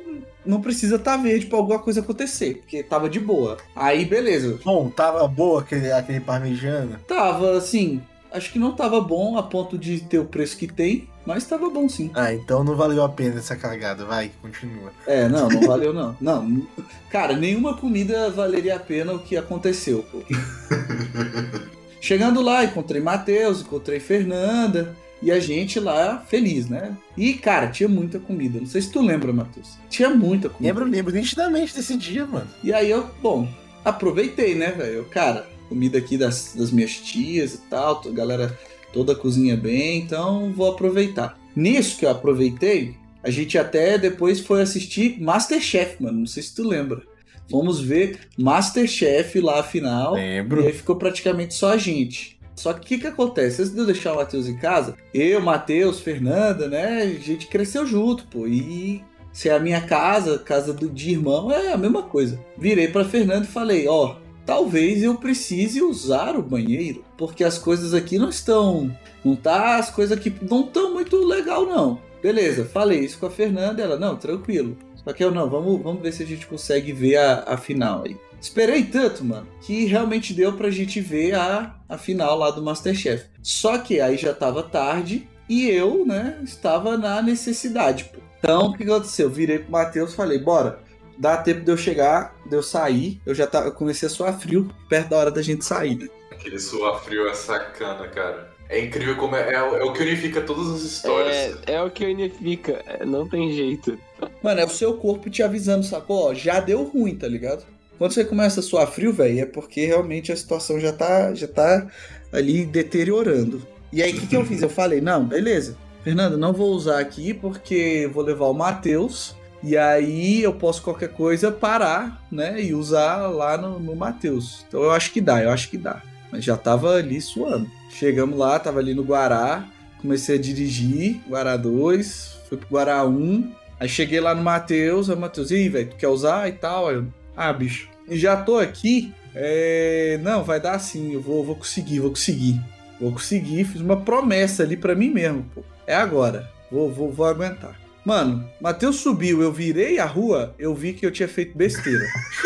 Não 0.49 0.63
precisa 0.63 0.97
estar 0.97 1.19
verde 1.19 1.45
pra 1.45 1.59
alguma 1.59 1.79
coisa 1.79 2.01
acontecer, 2.01 2.55
porque 2.55 2.83
tava 2.83 3.11
de 3.11 3.21
boa. 3.21 3.59
Aí 3.77 4.07
beleza, 4.07 4.59
Bom, 4.65 4.89
tava 4.89 5.29
boa 5.29 5.61
aquele, 5.61 5.93
aquele 5.93 6.21
parmegiana. 6.21 6.99
Tava, 7.07 7.59
assim, 7.59 8.01
acho 8.33 8.51
que 8.51 8.59
não 8.59 8.73
tava 8.73 8.99
bom 8.99 9.37
a 9.37 9.43
ponto 9.43 9.77
de 9.77 10.01
ter 10.01 10.19
o 10.19 10.25
preço 10.25 10.57
que 10.57 10.67
tem, 10.67 11.07
mas 11.27 11.45
tava 11.45 11.69
bom 11.69 11.87
sim. 11.87 12.11
Ah, 12.15 12.33
então 12.33 12.65
não 12.65 12.75
valeu 12.75 13.03
a 13.03 13.11
pena 13.11 13.39
essa 13.39 13.55
cagada. 13.57 14.07
Vai, 14.07 14.31
continua. 14.41 14.91
É, 15.07 15.29
não, 15.29 15.51
não 15.51 15.61
valeu 15.61 15.93
não. 15.93 16.17
Não, 16.21 16.67
cara, 17.11 17.37
nenhuma 17.37 17.77
comida 17.77 18.31
valeria 18.31 18.77
a 18.77 18.81
pena 18.81 19.13
o 19.13 19.19
que 19.19 19.37
aconteceu, 19.37 20.03
pô. 20.11 20.23
Chegando 22.01 22.41
lá, 22.41 22.65
encontrei 22.65 23.03
Matheus, 23.03 23.61
encontrei 23.61 24.01
Fernanda, 24.01 24.97
e 25.23 25.33
a 25.33 25.41
gente 25.41 25.81
lá 25.81 26.19
feliz, 26.29 26.69
né? 26.69 26.97
E, 27.17 27.35
cara, 27.35 27.69
tinha 27.69 27.89
muita 27.89 28.19
comida. 28.19 28.61
Não 28.61 28.67
sei 28.67 28.83
se 28.83 28.93
tu 28.93 29.01
lembra, 29.01 29.33
Matheus. 29.33 29.77
Tinha 29.91 30.11
muita 30.11 30.49
comida. 30.49 30.75
Lembro, 30.75 30.91
lembro 30.91 31.15
nitidamente 31.15 31.75
desse 31.75 31.97
dia, 31.97 32.25
mano. 32.27 32.49
E 32.63 32.73
aí 32.73 32.91
eu, 32.91 33.09
bom, 33.21 33.49
aproveitei, 33.85 34.55
né, 34.55 34.71
velho? 34.71 35.05
Cara, 35.07 35.47
comida 35.69 35.99
aqui 35.99 36.17
das, 36.17 36.55
das 36.57 36.71
minhas 36.71 36.93
tias 36.93 37.55
e 37.55 37.59
tal, 37.69 38.03
a 38.07 38.11
galera 38.11 38.59
toda 38.93 39.15
cozinha 39.15 39.57
bem, 39.57 40.01
então 40.01 40.53
vou 40.53 40.71
aproveitar. 40.71 41.39
Nisso 41.55 41.99
que 41.99 42.07
eu 42.07 42.11
aproveitei, 42.11 42.95
A 43.23 43.31
gente 43.31 43.59
até 43.59 43.99
depois 43.99 44.41
foi 44.41 44.63
assistir 44.63 45.21
Masterchef, 45.21 46.03
mano. 46.03 46.21
Não 46.21 46.27
sei 46.27 46.43
se 46.43 46.55
tu 46.55 46.67
lembra. 46.67 47.03
Fomos 47.51 47.81
ver 47.81 48.21
Masterchef 48.39 49.41
lá 49.41 49.61
afinal. 49.61 50.15
Lembro. 50.15 50.63
E 50.63 50.67
aí 50.67 50.73
ficou 50.73 50.97
praticamente 50.97 51.55
só 51.55 51.73
a 51.73 51.77
gente. 51.77 52.38
Só 52.59 52.73
que 52.73 52.81
o 52.81 52.83
que, 52.83 52.99
que 52.99 53.07
acontece? 53.07 53.63
Antes 53.63 53.73
de 53.73 53.79
eu 53.81 53.87
deixar 53.87 54.13
o 54.13 54.17
Matheus 54.17 54.49
em 54.49 54.57
casa, 54.57 54.97
eu, 55.15 55.41
Matheus, 55.41 56.01
Fernanda, 56.01 56.69
né? 56.69 57.03
A 57.03 57.07
gente 57.07 57.47
cresceu 57.47 57.87
junto, 57.87 58.27
pô. 58.27 58.47
E 58.47 59.03
se 59.33 59.49
é 59.49 59.55
a 59.55 59.61
minha 59.61 59.81
casa, 59.81 60.39
casa 60.39 60.73
do, 60.73 60.89
de 60.89 61.11
irmão, 61.11 61.53
é 61.53 61.73
a 61.73 61.77
mesma 61.77 62.03
coisa. 62.03 62.39
Virei 62.57 62.89
pra 62.89 63.05
Fernanda 63.05 63.45
e 63.45 63.49
falei: 63.49 63.87
ó, 63.87 64.17
talvez 64.45 65.03
eu 65.03 65.15
precise 65.15 65.81
usar 65.81 66.37
o 66.37 66.43
banheiro, 66.43 67.05
porque 67.17 67.45
as 67.45 67.59
coisas 67.59 67.95
aqui 67.95 68.19
não 68.19 68.29
estão. 68.29 68.91
Não 69.25 69.37
tá. 69.37 69.77
As 69.77 69.91
coisas 69.91 70.17
aqui 70.17 70.35
não 70.43 70.63
estão 70.63 70.93
muito 70.93 71.17
legal, 71.25 71.65
não. 71.65 72.01
Beleza, 72.21 72.65
falei 72.65 73.01
isso 73.01 73.19
com 73.19 73.27
a 73.27 73.31
Fernanda, 73.31 73.81
ela, 73.81 73.97
não, 73.97 74.17
tranquilo. 74.17 74.77
Só 74.97 75.13
que 75.13 75.23
eu 75.23 75.31
não, 75.31 75.49
vamos, 75.49 75.81
vamos 75.81 76.03
ver 76.03 76.13
se 76.13 76.25
a 76.25 76.27
gente 76.27 76.47
consegue 76.47 76.93
ver 76.93 77.17
a, 77.17 77.45
a 77.47 77.57
final 77.57 78.03
aí. 78.05 78.17
Esperei 78.41 78.85
tanto, 78.85 79.25
mano, 79.25 79.47
que 79.63 79.85
realmente 79.87 80.33
deu 80.33 80.53
pra 80.53 80.71
gente 80.71 81.01
ver 81.01 81.35
a, 81.35 81.75
a 81.89 81.99
final 81.99 82.37
lá 82.39 82.51
do 82.51 82.63
Masterchef. 82.63 83.25
Só 83.43 83.79
que 83.79 84.01
aí 84.01 84.17
já 84.17 84.33
tava 84.33 84.63
tarde 84.63 85.29
e 85.49 85.69
eu, 85.69 86.05
né, 86.07 86.39
estava 86.45 86.97
na 86.97 87.21
necessidade, 87.23 88.05
pô. 88.05 88.21
Então, 88.39 88.69
o 88.69 88.77
que 88.77 88.85
aconteceu? 88.85 89.27
Eu 89.27 89.31
virei 89.33 89.59
pro 89.59 89.73
Matheus 89.73 90.13
e 90.13 90.17
falei, 90.17 90.39
bora, 90.39 90.79
dá 91.19 91.37
tempo 91.37 91.63
de 91.63 91.71
eu 91.73 91.77
chegar, 91.77 92.37
de 92.47 92.55
eu 92.55 92.63
sair. 92.63 93.21
Eu 93.27 93.35
já 93.35 93.47
tava, 93.49 93.67
eu 93.67 93.73
comecei 93.73 94.07
a 94.07 94.11
suar 94.11 94.39
frio 94.39 94.71
perto 94.89 95.09
da 95.11 95.17
hora 95.17 95.31
da 95.31 95.43
gente 95.43 95.65
sair, 95.65 95.97
né? 95.97 96.07
Aquele 96.31 96.59
suar 96.61 97.01
frio 97.03 97.27
é 97.27 97.35
sacana, 97.35 98.07
cara. 98.07 98.57
É 98.69 98.79
incrível 98.85 99.17
como 99.17 99.35
é, 99.35 99.55
é, 99.55 99.63
o- 99.63 99.77
é 99.77 99.83
o 99.83 99.93
que 99.93 100.03
unifica 100.03 100.41
todas 100.43 100.69
as 100.71 100.83
histórias. 100.83 101.35
É, 101.67 101.73
é 101.73 101.83
o 101.83 101.91
que 101.91 102.05
unifica, 102.05 102.81
é, 102.87 103.05
não 103.05 103.27
tem 103.29 103.51
jeito. 103.53 103.99
Mano, 104.43 104.61
é 104.61 104.65
o 104.65 104.69
seu 104.71 104.95
corpo 104.95 105.29
te 105.31 105.43
avisando, 105.43 105.85
sacou? 105.85 106.29
Ó, 106.31 106.35
já 106.35 106.61
deu 106.61 106.85
ruim, 106.85 107.17
tá 107.17 107.27
ligado? 107.27 107.65
Quando 107.99 108.13
você 108.13 108.25
começa 108.25 108.61
a 108.61 108.63
suar 108.63 108.87
frio, 108.87 109.13
velho, 109.13 109.41
é 109.41 109.45
porque 109.45 109.85
realmente 109.85 110.31
a 110.31 110.37
situação 110.37 110.79
já 110.79 110.93
tá, 110.93 111.35
já 111.35 111.49
tá 111.49 111.87
ali 112.33 112.65
deteriorando. 112.65 113.61
E 113.93 114.03
aí, 114.03 114.13
o 114.13 114.21
que, 114.21 114.27
que 114.29 114.37
eu 114.37 114.45
fiz? 114.45 114.63
Eu 114.63 114.71
falei, 114.71 115.01
não, 115.01 115.25
beleza. 115.25 115.77
Fernando, 116.05 116.39
não 116.39 116.53
vou 116.53 116.71
usar 116.71 117.01
aqui 117.01 117.35
porque 117.35 118.09
vou 118.13 118.23
levar 118.23 118.47
o 118.47 118.55
Matheus. 118.55 119.35
E 119.63 119.77
aí 119.77 120.43
eu 120.43 120.55
posso 120.55 120.83
qualquer 120.83 121.09
coisa 121.09 121.51
parar, 121.51 122.25
né? 122.31 122.63
E 122.63 122.73
usar 122.73 123.27
lá 123.27 123.59
no, 123.59 123.81
no 123.81 123.97
Matheus. 123.97 124.65
Então 124.69 124.83
eu 124.83 124.93
acho 124.93 125.13
que 125.13 125.21
dá, 125.21 125.43
eu 125.43 125.51
acho 125.51 125.69
que 125.69 125.77
dá. 125.77 126.01
Mas 126.31 126.45
já 126.45 126.57
tava 126.57 126.95
ali 126.95 127.21
suando. 127.21 127.69
Chegamos 127.91 128.39
lá, 128.39 128.59
tava 128.59 128.79
ali 128.79 128.95
no 128.95 129.03
Guará. 129.03 129.67
Comecei 130.01 130.37
a 130.37 130.41
dirigir, 130.41 131.21
Guará 131.29 131.57
2, 131.57 132.39
fui 132.49 132.57
pro 132.57 132.69
Guará 132.69 133.05
1. 133.05 133.53
Aí 133.81 133.89
cheguei 133.89 134.21
lá 134.21 134.35
no 134.35 134.43
Matheus, 134.43 135.11
aí 135.11 135.17
o 135.17 135.19
Matheus, 135.19 135.51
e 135.51 135.55
aí, 135.55 135.69
velho, 135.69 135.91
tu 135.91 135.97
quer 135.97 136.09
usar 136.09 136.49
e 136.49 136.53
tal? 136.53 136.89
Aí 136.89 136.97
eu, 136.97 137.07
ah, 137.39 137.53
bicho, 137.53 137.89
já 138.11 138.37
tô 138.37 138.59
aqui. 138.59 139.13
É... 139.35 140.19
Não, 140.23 140.43
vai 140.43 140.61
dar 140.61 140.79
sim, 140.79 141.13
eu 141.15 141.21
vou, 141.21 141.45
vou 141.45 141.55
conseguir, 141.55 142.01
vou 142.01 142.11
conseguir. 142.11 142.61
Vou 143.01 143.13
conseguir, 143.13 143.65
fiz 143.65 143.81
uma 143.81 143.97
promessa 143.97 144.65
ali 144.65 144.77
pra 144.77 144.95
mim 144.95 145.11
mesmo, 145.11 145.45
pô. 145.55 145.63
É 145.87 145.95
agora, 145.95 146.51
vou, 146.71 146.93
vou, 146.93 147.13
vou 147.13 147.27
aguentar. 147.27 147.79
Mano, 148.05 148.49
Matheus 148.61 148.97
subiu, 148.97 149.43
eu 149.43 149.53
virei 149.53 149.99
a 149.99 150.05
rua, 150.05 150.55
eu 150.59 150.75
vi 150.75 150.93
que 150.93 151.07
eu 151.07 151.11
tinha 151.11 151.29
feito 151.29 151.57
besteira. 151.57 152.05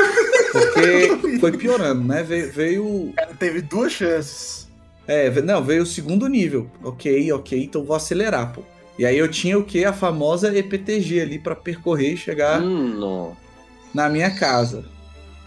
Porque 0.53 1.39
foi 1.39 1.53
piorando, 1.53 2.05
né? 2.05 2.23
Veio, 2.23 2.53
veio 2.53 2.85
O 2.85 3.13
cara 3.17 3.35
teve 3.39 3.63
duas 3.63 3.93
chances. 3.93 4.69
é, 5.07 5.31
não, 5.41 5.65
veio 5.65 5.85
o 5.85 5.87
segundo 5.87 6.29
nível. 6.29 6.71
Ok, 6.83 7.33
ok, 7.33 7.65
então 7.65 7.85
vou 7.85 7.97
acelerar, 7.97 8.53
pô. 8.53 8.63
E 8.99 9.07
aí 9.07 9.17
eu 9.17 9.29
tinha 9.29 9.59
o 9.59 9.65
que? 9.65 9.85
A 9.85 9.93
famosa 9.93 10.55
EPTG 10.55 11.21
ali 11.23 11.39
pra 11.39 11.57
percorrer 11.57 12.13
e 12.13 12.17
chegar 12.17 12.61
Hum, 12.61 12.99
não. 12.99 13.37
Na 13.95 14.09
minha 14.09 14.31
casa. 14.31 14.85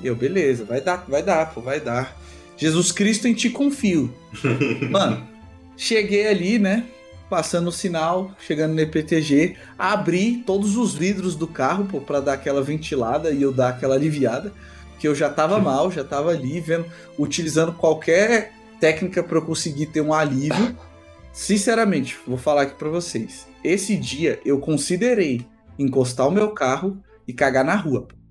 E 0.02 0.08
eu, 0.08 0.16
beleza, 0.16 0.66
vai 0.66 0.82
dar, 0.82 1.06
vai 1.08 1.24
dar, 1.24 1.54
pô, 1.54 1.62
vai 1.62 1.80
dar. 1.80 2.16
Jesus 2.58 2.92
Cristo 2.92 3.28
em 3.28 3.34
ti 3.34 3.50
confio. 3.50 4.14
Mano, 4.90 5.26
cheguei 5.76 6.28
ali, 6.28 6.60
né? 6.60 6.86
Passando 7.30 7.68
o 7.68 7.72
sinal, 7.72 8.32
chegando 8.40 8.76
no 8.76 8.82
EPTG, 8.82 9.56
abri 9.78 10.44
todos 10.46 10.78
os 10.78 10.94
vidros 10.94 11.36
do 11.36 11.48
carro, 11.48 11.86
pô, 11.86 12.00
pra 12.00 12.20
dar 12.20 12.34
aquela 12.34 12.62
ventilada 12.62 13.32
e 13.32 13.42
eu 13.42 13.52
dar 13.52 13.70
aquela 13.70 13.96
aliviada. 13.96 14.54
Que 15.00 15.08
eu 15.08 15.16
já 15.16 15.30
tava 15.30 15.60
mal, 15.60 15.92
já 15.92 16.04
tava 16.04 16.32
ali, 16.32 16.60
vendo, 16.60 16.86
utilizando 17.18 17.74
qualquer 17.74 18.54
técnica 18.80 19.22
pra 19.22 19.40
eu 19.40 19.42
conseguir 19.42 19.88
ter 19.88 20.02
um 20.02 20.14
alívio. 20.14 20.78
Sinceramente, 21.34 22.18
vou 22.26 22.38
falar 22.38 22.62
aqui 22.62 22.76
pra 22.76 22.90
vocês. 22.90 23.46
Esse 23.64 23.98
dia 23.98 24.40
eu 24.46 24.60
considerei 24.60 25.46
encostar 25.78 26.28
o 26.28 26.32
meu 26.32 26.52
carro 26.52 26.98
e 27.28 27.34
cagar 27.34 27.66
na 27.66 27.76
rua. 27.76 28.04
pô. 28.04 28.25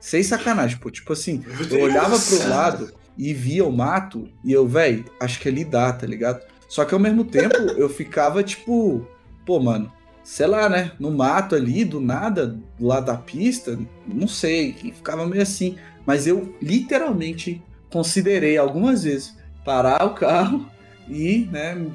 Sem 0.00 0.22
sacanagem, 0.22 0.78
pô. 0.78 0.90
Tipo 0.90 1.12
assim, 1.12 1.44
eu 1.70 1.80
olhava 1.80 2.18
pro 2.18 2.48
lado 2.48 2.92
e 3.16 3.34
via 3.34 3.64
o 3.66 3.72
mato 3.72 4.28
e 4.42 4.50
eu, 4.50 4.66
velho, 4.66 5.04
acho 5.20 5.38
que 5.38 5.48
ali 5.48 5.64
dá, 5.64 5.92
tá 5.92 6.06
ligado? 6.06 6.40
Só 6.68 6.84
que 6.84 6.94
ao 6.94 7.00
mesmo 7.00 7.24
tempo 7.24 7.56
eu 7.76 7.88
ficava 7.88 8.42
tipo, 8.42 9.06
pô, 9.44 9.60
mano, 9.60 9.92
sei 10.24 10.46
lá, 10.46 10.68
né? 10.68 10.92
No 10.98 11.10
mato 11.10 11.54
ali, 11.54 11.84
do 11.84 12.00
nada, 12.00 12.46
do 12.78 12.86
lado 12.86 13.06
da 13.06 13.16
pista, 13.16 13.78
não 14.06 14.28
sei, 14.28 14.74
e 14.82 14.92
ficava 14.92 15.26
meio 15.26 15.42
assim. 15.42 15.76
Mas 16.06 16.26
eu 16.26 16.54
literalmente 16.62 17.62
considerei 17.92 18.56
algumas 18.56 19.04
vezes 19.04 19.36
parar 19.64 20.04
o 20.04 20.14
carro 20.14 20.66
e, 21.08 21.48
né, 21.50 21.86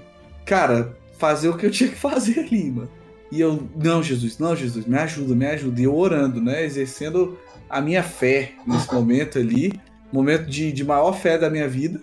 cara, 0.45 0.95
fazer 1.17 1.49
o 1.49 1.57
que 1.57 1.65
eu 1.65 1.71
tinha 1.71 1.89
que 1.89 1.95
fazer 1.95 2.39
ali, 2.39 2.69
mano. 2.69 2.89
E 3.31 3.41
eu, 3.41 3.67
não, 3.75 4.03
Jesus, 4.03 4.37
não, 4.37 4.55
Jesus, 4.55 4.85
me 4.85 4.97
ajuda, 4.97 5.33
me 5.33 5.45
ajuda. 5.47 5.81
E 5.81 5.85
eu 5.85 5.95
orando, 5.95 6.41
né? 6.41 6.63
Exercendo 6.63 7.37
a 7.69 7.81
minha 7.81 8.03
fé 8.03 8.53
nesse 8.65 8.93
momento 8.93 9.39
ali. 9.39 9.73
Momento 10.11 10.45
de, 10.49 10.71
de 10.71 10.83
maior 10.83 11.13
fé 11.13 11.37
da 11.37 11.49
minha 11.49 11.67
vida. 11.67 12.01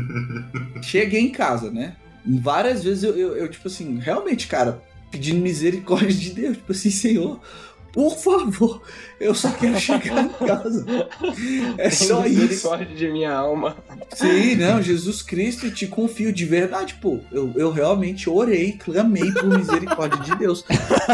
Cheguei 0.82 1.20
em 1.20 1.30
casa, 1.30 1.70
né? 1.70 1.96
Várias 2.24 2.84
vezes 2.84 3.02
eu, 3.02 3.16
eu, 3.16 3.36
eu, 3.36 3.48
tipo 3.48 3.66
assim, 3.66 3.98
realmente, 3.98 4.46
cara, 4.46 4.82
pedindo 5.10 5.40
misericórdia 5.40 6.14
de 6.14 6.30
Deus. 6.30 6.56
Tipo 6.56 6.72
assim, 6.72 6.90
Senhor, 6.90 7.40
por 7.92 8.16
favor, 8.16 8.80
eu 9.20 9.34
só 9.34 9.50
quero 9.50 9.78
chegar 9.78 10.24
em 10.24 10.46
casa. 10.46 10.86
É 11.76 11.90
só 11.90 12.24
isso. 12.26 12.40
Misericórdia 12.40 12.96
de 12.96 13.08
minha 13.10 13.32
alma. 13.32 13.76
Sim, 14.14 14.56
não, 14.56 14.80
Jesus 14.80 15.20
Cristo, 15.20 15.70
te 15.70 15.86
confio 15.86 16.32
de 16.32 16.44
verdade, 16.46 16.94
pô. 16.94 17.20
Eu, 17.30 17.52
eu 17.54 17.70
realmente 17.70 18.30
orei, 18.30 18.72
clamei 18.72 19.30
por 19.32 19.58
misericórdia 19.58 20.18
de 20.20 20.34
Deus. 20.36 20.64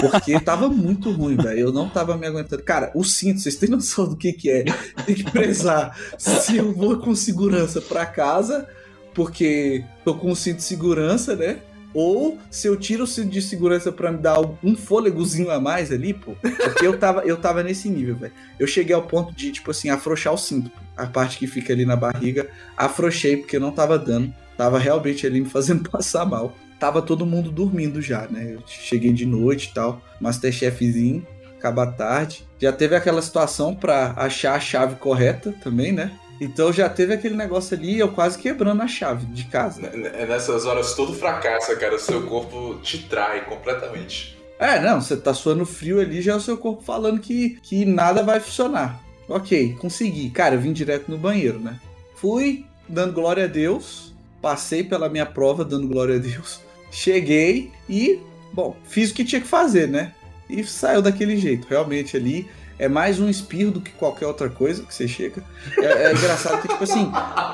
Porque 0.00 0.38
tava 0.38 0.68
muito 0.68 1.10
ruim, 1.10 1.36
velho. 1.36 1.58
Eu 1.58 1.72
não 1.72 1.88
tava 1.88 2.16
me 2.16 2.26
aguentando. 2.26 2.62
Cara, 2.62 2.92
o 2.94 3.02
cinto, 3.02 3.40
vocês 3.40 3.56
têm 3.56 3.68
noção 3.68 4.08
do 4.08 4.16
que 4.16 4.32
que 4.32 4.48
é? 4.48 4.64
Tem 5.04 5.16
que 5.16 5.24
prezar 5.24 5.98
se 6.16 6.56
eu 6.56 6.72
vou 6.72 6.98
com 6.98 7.14
segurança 7.14 7.80
pra 7.80 8.06
casa, 8.06 8.68
porque 9.14 9.84
tô 10.04 10.14
com 10.14 10.30
o 10.30 10.36
cinto 10.36 10.58
de 10.58 10.64
segurança, 10.64 11.34
né? 11.34 11.58
Ou 11.94 12.38
se 12.50 12.68
eu 12.68 12.76
tiro 12.76 13.04
o 13.04 13.06
cinto 13.06 13.30
de 13.30 13.40
segurança 13.40 13.90
pra 13.90 14.12
me 14.12 14.18
dar 14.18 14.38
um 14.62 14.76
fôlegozinho 14.76 15.50
a 15.50 15.58
mais 15.58 15.90
ali, 15.90 16.12
pô. 16.12 16.34
Porque 16.40 16.86
eu 16.86 16.98
tava, 16.98 17.22
eu 17.22 17.36
tava 17.36 17.62
nesse 17.62 17.88
nível, 17.88 18.16
velho. 18.16 18.32
Eu 18.58 18.66
cheguei 18.66 18.94
ao 18.94 19.02
ponto 19.02 19.34
de, 19.34 19.50
tipo 19.50 19.70
assim, 19.70 19.88
afrouxar 19.88 20.32
o 20.32 20.38
cinto. 20.38 20.70
A 20.96 21.06
parte 21.06 21.38
que 21.38 21.46
fica 21.46 21.72
ali 21.72 21.86
na 21.86 21.96
barriga. 21.96 22.48
Afrouxei 22.76 23.36
porque 23.36 23.58
não 23.58 23.72
tava 23.72 23.98
dando. 23.98 24.32
Tava 24.56 24.78
realmente 24.78 25.26
ali 25.26 25.40
me 25.40 25.48
fazendo 25.48 25.88
passar 25.90 26.26
mal. 26.26 26.54
Tava 26.78 27.02
todo 27.02 27.26
mundo 27.26 27.50
dormindo 27.50 28.00
já, 28.00 28.28
né? 28.28 28.54
Eu 28.54 28.62
cheguei 28.66 29.12
de 29.12 29.24
noite 29.26 29.70
e 29.70 29.74
tal. 29.74 30.02
Masterchefzinho. 30.20 31.26
Acaba 31.58 31.86
tarde. 31.86 32.46
Já 32.60 32.70
teve 32.70 32.94
aquela 32.94 33.20
situação 33.20 33.74
pra 33.74 34.12
achar 34.16 34.54
a 34.54 34.60
chave 34.60 34.96
correta 34.96 35.52
também, 35.60 35.90
né? 35.90 36.12
Então 36.40 36.72
já 36.72 36.88
teve 36.88 37.14
aquele 37.14 37.34
negócio 37.34 37.76
ali, 37.76 37.98
eu 37.98 38.08
quase 38.12 38.38
quebrando 38.38 38.80
a 38.82 38.86
chave 38.86 39.26
de 39.26 39.44
casa. 39.46 39.86
É 39.86 40.26
nessas 40.26 40.64
horas 40.66 40.94
todo 40.94 41.12
fracassa, 41.12 41.74
cara. 41.76 41.96
O 41.96 41.98
seu 41.98 42.22
corpo 42.26 42.78
te 42.82 42.98
trai 42.98 43.44
completamente. 43.44 44.38
É, 44.58 44.80
não, 44.80 45.00
você 45.00 45.16
tá 45.16 45.32
suando 45.32 45.64
frio 45.64 46.00
ali, 46.00 46.20
já 46.20 46.32
é 46.32 46.36
o 46.36 46.40
seu 46.40 46.56
corpo 46.56 46.82
falando 46.82 47.20
que, 47.20 47.58
que 47.62 47.84
nada 47.84 48.22
vai 48.22 48.40
funcionar. 48.40 49.00
Ok, 49.28 49.76
consegui. 49.78 50.30
Cara, 50.30 50.54
eu 50.54 50.60
vim 50.60 50.72
direto 50.72 51.10
no 51.10 51.18
banheiro, 51.18 51.60
né? 51.60 51.78
Fui 52.16 52.64
dando 52.88 53.12
glória 53.12 53.44
a 53.44 53.48
Deus, 53.48 54.14
passei 54.40 54.82
pela 54.82 55.08
minha 55.08 55.26
prova 55.26 55.64
dando 55.64 55.86
glória 55.86 56.16
a 56.16 56.18
Deus, 56.18 56.60
cheguei 56.90 57.70
e, 57.88 58.18
bom, 58.52 58.76
fiz 58.84 59.10
o 59.10 59.14
que 59.14 59.24
tinha 59.24 59.40
que 59.40 59.46
fazer, 59.46 59.86
né? 59.86 60.12
E 60.48 60.64
saiu 60.64 61.02
daquele 61.02 61.36
jeito. 61.36 61.68
Realmente 61.68 62.16
ali 62.16 62.48
é 62.78 62.88
mais 62.88 63.18
um 63.18 63.28
espirro 63.28 63.72
do 63.72 63.80
que 63.80 63.90
qualquer 63.92 64.26
outra 64.26 64.48
coisa 64.48 64.82
que 64.82 64.94
você 64.94 65.08
chega. 65.08 65.42
É, 65.78 66.04
é 66.04 66.12
engraçado 66.12 66.62
que, 66.62 66.68
tipo 66.68 66.84
assim, 66.84 67.10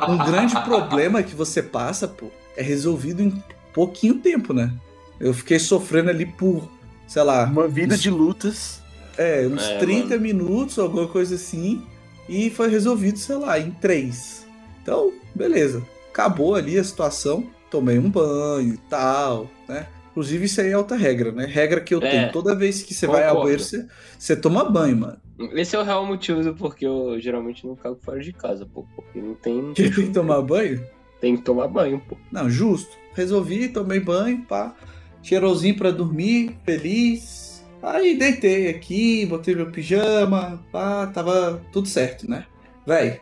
um 0.09 0.19
grande 0.19 0.55
problema 0.63 1.23
que 1.23 1.35
você 1.35 1.63
passa, 1.63 2.07
pô, 2.07 2.27
é 2.57 2.63
resolvido 2.63 3.23
em 3.23 3.43
pouquinho 3.73 4.15
tempo, 4.17 4.53
né? 4.53 4.71
Eu 5.19 5.33
fiquei 5.33 5.59
sofrendo 5.59 6.11
ali 6.11 6.27
por, 6.27 6.69
sei 7.07 7.23
lá, 7.23 7.45
Uma 7.45 7.67
vida 7.69 7.97
de 7.97 8.11
lutas. 8.11 8.81
é, 9.17 9.47
uns 9.47 9.63
É, 9.63 9.79
30 9.79 10.19
minutos, 10.19 10.79
alguma 10.79 11.07
coisa 11.09 11.37
assim, 11.37 11.83
e 12.29 12.51
foi 12.51 12.69
resolvido, 12.69 13.19
sei 13.19 13.37
lá, 13.37 13.59
em 13.59 13.71
3. 13.71 14.47
Então, 14.83 15.13
beleza. 15.35 15.83
Acabou 16.11 16.55
ali 16.55 16.79
a 16.79 16.85
situação, 16.85 17.47
tomei 17.71 17.99
um 17.99 18.11
banho 18.11 18.75
e 18.75 18.79
tal, 18.89 19.51
né? 19.69 19.87
Inclusive, 20.15 20.45
isso 20.45 20.61
aí 20.61 20.71
é 20.71 20.79
outra 20.79 20.97
regra, 20.97 21.33
né? 21.33 21.45
Regra 21.45 21.81
que 21.81 21.93
eu 21.93 21.99
É, 22.01 22.09
tenho. 22.11 22.33
Toda 22.33 22.55
vez 22.55 22.85
que 22.85 22.95
você 22.95 23.05
vai 23.05 23.25
ao 23.25 23.31
concordo. 23.37 23.43
banheiro, 23.43 23.63
você, 23.65 23.87
você 24.17 24.37
toma 24.37 24.65
banho, 24.71 24.97
mano. 24.97 25.19
Esse 25.55 25.75
é 25.75 25.79
o 25.81 25.83
real 25.83 26.07
motivo 26.07 26.41
do 26.45 26.55
porquê 26.55 26.87
eu 26.87 27.19
geralmente 27.21 27.67
não 27.67 27.75
cago 27.75 27.99
fora 28.01 28.21
de 28.21 28.33
casa, 28.33 28.65
pô. 28.65 28.87
Porque 28.95 29.21
não 29.21 29.35
tem. 29.35 29.61
Não 29.61 29.75
Que 29.75 29.83
tem, 29.85 29.93
tem 29.93 30.07
que 30.07 30.13
tomar 30.13 30.41
banho? 30.43 30.87
tem 31.21 31.37
que 31.37 31.43
tomar 31.43 31.67
banho, 31.67 32.01
pô. 32.09 32.17
Não, 32.31 32.49
justo. 32.49 32.97
Resolvi, 33.15 33.69
tomei 33.69 33.99
banho, 33.99 34.43
pá. 34.43 34.75
Cheirosinho 35.23 35.77
pra 35.77 35.91
dormir, 35.91 36.57
feliz. 36.65 37.65
Aí 37.83 38.17
deitei 38.17 38.69
aqui, 38.69 39.27
botei 39.27 39.55
meu 39.55 39.71
pijama, 39.71 40.63
pá, 40.71 41.07
tava 41.09 41.61
tudo 41.73 41.89
certo, 41.89 42.31
né? 42.31 42.47
Véi, 42.87 43.21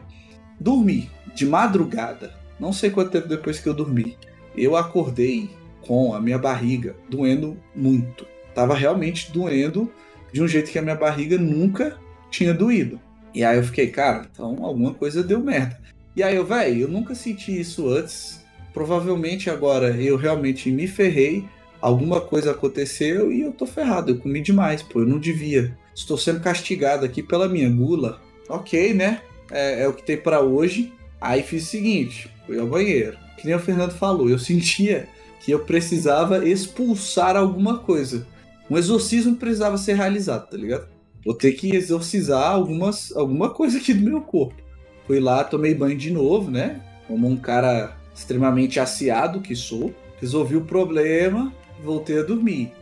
dormi 0.61 1.09
de 1.35 1.47
madrugada. 1.47 2.35
Não 2.61 2.73
sei 2.73 2.91
quanto 2.91 3.11
tempo 3.13 3.29
depois 3.29 3.59
que 3.59 3.69
eu 3.69 3.75
dormi. 3.75 4.17
Eu 4.57 4.77
acordei 4.77 5.49
com 5.87 6.15
a 6.15 6.21
minha 6.21 6.39
barriga 6.39 6.97
doendo 7.09 7.57
muito. 7.75 8.27
Tava 8.55 8.75
realmente 8.75 9.33
doendo 9.33 9.91
de 10.33 10.43
um 10.43 10.49
jeito 10.49 10.71
que 10.71 10.79
a 10.79 10.83
minha 10.83 10.95
barriga 10.95 11.39
nunca 11.39 11.99
tinha 12.31 12.55
doído. 12.55 13.01
E 13.35 13.45
aí 13.45 13.57
eu 13.57 13.65
fiquei, 13.65 13.89
cara, 13.89 14.27
então 14.31 14.65
alguma 14.65 14.93
coisa 14.93 15.23
deu 15.23 15.41
merda. 15.41 15.81
E 16.15 16.23
aí 16.23 16.37
eu, 16.37 16.45
velho, 16.45 16.83
eu 16.83 16.89
nunca 16.89 17.15
senti 17.15 17.59
isso 17.59 17.89
antes. 17.89 18.45
Provavelmente 18.75 19.51
agora 19.51 19.91
eu 19.91 20.17
realmente 20.17 20.71
me 20.71 20.87
ferrei. 20.87 21.45
Alguma 21.81 22.21
coisa 22.21 22.53
aconteceu 22.53 23.33
e 23.33 23.41
eu 23.41 23.53
tô 23.53 23.67
ferrado. 23.67 24.13
Eu 24.13 24.19
comi 24.19 24.41
demais, 24.41 24.83
pô. 24.83 25.01
Eu 25.01 25.07
não 25.07 25.19
devia. 25.19 25.77
Estou 25.95 26.17
sendo 26.17 26.41
castigado 26.41 27.05
aqui 27.05 27.23
pela 27.23 27.49
minha 27.49 27.69
gula. 27.69 28.21
Ok, 28.49 28.95
né? 28.95 29.21
É, 29.51 29.83
é 29.83 29.89
o 29.89 29.93
que 29.93 30.03
tem 30.03 30.17
pra 30.17 30.41
hoje. 30.41 30.93
Aí 31.21 31.43
fiz 31.43 31.65
o 31.65 31.71
seguinte: 31.71 32.31
fui 32.47 32.59
ao 32.59 32.67
banheiro. 32.67 33.17
Que 33.39 33.47
nem 33.47 33.57
o 33.57 33.61
Fernando 33.61 33.93
falou, 33.93 34.29
eu 34.29 34.39
sentia 34.41 35.09
que 35.43 35.51
eu 35.51 35.61
precisava 35.61 36.47
expulsar 36.49 37.37
alguma 37.37 37.79
coisa. 37.79 38.27
Um 38.71 38.79
exorcismo 38.79 39.37
precisava 39.37 39.77
ser 39.77 39.95
realizado, 39.95 40.49
tá 40.49 40.57
ligado? 40.57 40.89
Vou 41.25 41.35
ter 41.35 41.53
que 41.53 41.75
exorcizar 41.75 42.51
algumas, 42.51 43.15
alguma 43.15 43.51
coisa 43.51 43.79
aqui 43.79 43.93
do 43.93 44.05
meu 44.05 44.21
corpo. 44.21 44.63
Fui 45.07 45.21
lá, 45.21 45.43
tomei 45.45 45.75
banho 45.75 45.97
de 45.97 46.11
novo, 46.11 46.51
né? 46.51 46.81
Como 47.07 47.29
um 47.29 47.37
cara 47.37 47.97
extremamente 48.15 48.79
aciado 48.79 49.41
que 49.41 49.55
sou. 49.55 49.93
Resolvi 50.21 50.57
o 50.57 50.65
problema, 50.65 51.53
voltei 51.83 52.21
a 52.21 52.23
dormir. 52.23 52.73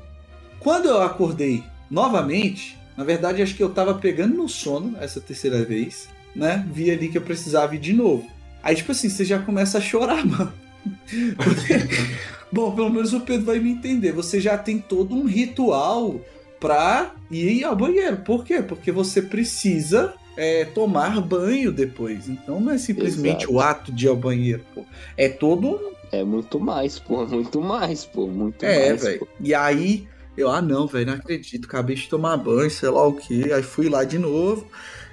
Quando 0.59 0.87
eu 0.87 1.03
acordei 1.03 1.65
novamente, 1.91 2.79
na 2.97 3.03
verdade 3.03 3.43
acho 3.43 3.55
que 3.55 3.63
eu 3.63 3.71
tava 3.71 3.95
pegando 3.95 4.37
no 4.37 4.49
sono 4.49 4.97
essa 5.01 5.21
terceira 5.21 5.65
vez, 5.65 6.09
né? 6.37 6.67
Vi 6.71 6.91
ali 6.91 7.09
que 7.09 7.17
eu 7.17 7.23
precisava 7.23 7.75
ir 7.75 7.79
de 7.79 7.95
novo. 7.95 8.27
Aí, 8.63 8.77
tipo 8.77 8.93
assim, 8.93 9.09
você 9.09 9.25
já 9.25 9.39
começa 9.39 9.79
a 9.79 9.81
chorar, 9.81 10.25
mano. 10.29 10.53
Bom, 12.53 12.75
pelo 12.75 12.91
menos 12.91 13.13
o 13.13 13.21
Pedro 13.21 13.47
vai 13.47 13.59
me 13.59 13.71
entender. 13.71 14.13
Você 14.13 14.41
já 14.41 14.59
tem 14.59 14.79
todo 14.79 15.15
um 15.15 15.25
ritual 15.25 16.21
pra 16.59 17.15
ir 17.31 17.65
ao 17.65 17.77
banheiro. 17.77 18.19
Por 18.19 18.45
quê? 18.45 18.61
Porque 18.61 18.91
você 18.91 19.23
precisa 19.23 20.15
é, 20.37 20.65
tomar 20.65 21.21
banho 21.21 21.73
depois. 21.73 22.29
Então 22.29 22.61
não 22.61 22.73
é 22.73 22.79
simplesmente 22.79 23.45
Exato. 23.45 23.53
o 23.53 23.61
ato 23.61 23.93
de 23.93 24.07
ir 24.07 24.09
ao 24.09 24.17
banheiro, 24.17 24.65
pô. 24.75 24.85
É 25.17 25.29
todo 25.29 25.69
um 25.69 25.93
É 26.13 26.25
muito 26.25 26.59
mais, 26.59 26.99
pô. 26.99 27.25
Muito 27.27 27.61
mais, 27.61 28.05
pô. 28.05 28.27
Muito 28.27 28.65
é, 28.65 28.91
mais. 28.91 29.03
velho. 29.03 29.21
pô. 29.21 29.29
E 29.41 29.55
aí, 29.55 30.09
eu, 30.37 30.51
ah, 30.51 30.61
não, 30.61 30.87
velho, 30.87 31.07
não 31.07 31.15
acredito. 31.15 31.67
Acabei 31.67 31.97
de 31.97 32.09
tomar 32.09 32.37
banho, 32.37 32.71
sei 32.71 32.89
lá 32.89 33.07
o 33.07 33.15
que. 33.15 33.53
Aí 33.53 33.63
fui 33.63 33.89
lá 33.89 34.05
de 34.05 34.19
novo. 34.19 34.67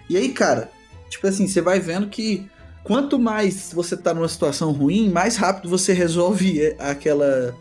E 0.10 0.18
aí, 0.18 0.30
cara, 0.30 0.72
tipo 1.10 1.28
assim, 1.28 1.48
você 1.48 1.62
vai 1.62 1.80
vendo 1.80 2.08
que 2.08 2.50
quanto 2.88 3.20
mais 3.20 3.74
você 3.74 3.98
tá 3.98 4.14
numa 4.14 4.30
situação 4.30 4.72
ruim, 4.72 5.10
mais 5.10 5.36
rápido 5.36 5.70
você 5.70 5.92
resolve 5.92 6.62
é, 6.62 6.76
aquela 6.80 7.54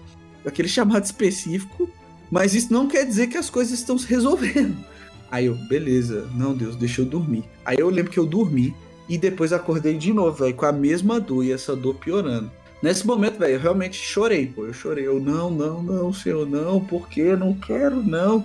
aquele 0.46 0.68
chamado 0.68 1.04
específico. 1.04 1.90
Mas 2.30 2.54
isso 2.54 2.72
não 2.72 2.86
quer 2.86 3.04
dizer 3.04 3.26
que 3.26 3.36
as 3.36 3.50
coisas 3.50 3.76
estão 3.76 3.98
se 3.98 4.06
resolvendo. 4.06 4.76
Aí 5.30 5.46
eu, 5.46 5.56
beleza, 5.68 6.28
não, 6.34 6.54
Deus, 6.54 6.76
deixa 6.76 7.00
eu 7.00 7.04
dormir. 7.04 7.44
Aí 7.64 7.76
eu 7.78 7.90
lembro 7.90 8.12
que 8.12 8.18
eu 8.18 8.24
dormi 8.24 8.74
e 9.08 9.18
depois 9.18 9.52
acordei 9.52 9.98
de 9.98 10.12
novo, 10.12 10.44
velho, 10.44 10.54
com 10.54 10.66
a 10.66 10.72
mesma 10.72 11.18
dor 11.18 11.44
e 11.44 11.52
essa 11.52 11.74
dor 11.74 11.96
piorando. 11.96 12.50
Nesse 12.80 13.04
momento, 13.04 13.38
velho, 13.38 13.54
eu 13.54 13.60
realmente 13.60 13.96
chorei, 13.96 14.46
pô. 14.46 14.66
Eu 14.66 14.72
chorei. 14.72 15.06
Eu, 15.06 15.18
não, 15.18 15.50
não, 15.50 15.82
não, 15.82 16.12
senhor, 16.12 16.48
não, 16.48 16.80
porque 16.80 17.34
não 17.34 17.52
quero, 17.52 18.00
não. 18.02 18.44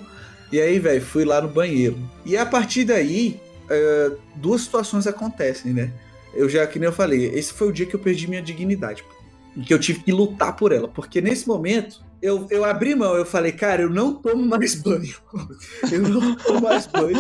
E 0.52 0.60
aí, 0.60 0.80
velho, 0.80 1.02
fui 1.02 1.24
lá 1.24 1.42
no 1.42 1.48
banheiro. 1.48 1.98
E 2.26 2.36
a 2.36 2.46
partir 2.46 2.86
daí, 2.86 3.40
é, 3.70 4.12
duas 4.36 4.62
situações 4.62 5.06
acontecem, 5.06 5.74
né? 5.74 5.92
Eu 6.34 6.48
já, 6.50 6.66
que 6.68 6.80
nem 6.80 6.88
eu 6.88 6.94
falei, 6.94 7.26
esse 7.26 7.54
foi 7.54 7.68
o 7.68 7.72
dia 7.74 7.86
que 7.86 7.96
eu 7.96 8.00
perdi 8.00 8.28
minha 8.28 8.42
dignidade, 8.42 9.04
pô. 9.04 9.10
E 9.56 9.62
que 9.62 9.74
eu 9.74 9.80
tive 9.80 10.00
que 10.02 10.12
lutar 10.12 10.56
por 10.56 10.72
ela. 10.72 10.88
Porque 10.88 11.20
nesse 11.20 11.46
momento, 11.48 12.02
eu, 12.22 12.48
eu 12.50 12.64
abri 12.64 12.96
mão, 12.96 13.16
eu 13.16 13.26
falei, 13.26 13.52
cara, 13.52 13.82
eu 13.82 13.90
não 13.90 14.14
tomo 14.14 14.46
mais 14.46 14.76
banho. 14.76 15.14
Eu 15.92 16.02
não 16.04 16.36
tomo 16.36 16.62
mais 16.62 16.88
banho. 16.88 17.18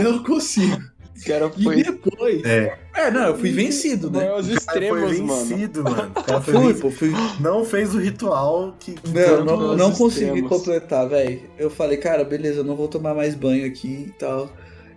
Não 0.00 0.22
consigo. 0.22 0.80
Cara 1.26 1.50
E 1.56 1.62
foi. 1.62 1.82
depois. 1.82 2.44
É. 2.44 2.76
É, 2.94 3.10
não, 3.10 3.28
eu 3.28 3.38
fui 3.38 3.50
vencido, 3.50 4.10
né? 4.10 4.28
Foi 4.30 4.42
foi 4.42 4.54
extremos, 4.54 5.20
mano. 5.20 5.44
vencido, 5.44 5.84
mano. 5.84 6.12
O 6.16 6.22
cara 6.22 6.40
foi 6.40 6.54
Fui, 6.54 6.74
pô, 6.74 6.90
fui. 6.90 7.12
Não 7.40 7.64
fez 7.64 7.94
o 7.94 7.98
ritual 7.98 8.76
que. 8.78 8.94
Não, 9.12 9.44
não, 9.44 9.76
não 9.76 9.92
consegui 9.92 10.42
completar, 10.42 11.08
velho. 11.08 11.42
Eu 11.58 11.70
falei, 11.70 11.96
cara, 11.98 12.24
beleza, 12.24 12.58
eu 12.60 12.64
não 12.64 12.74
vou 12.76 12.88
tomar 12.88 13.14
mais 13.14 13.34
banho 13.34 13.64
aqui 13.66 14.06
e 14.08 14.12
tal. 14.18 14.50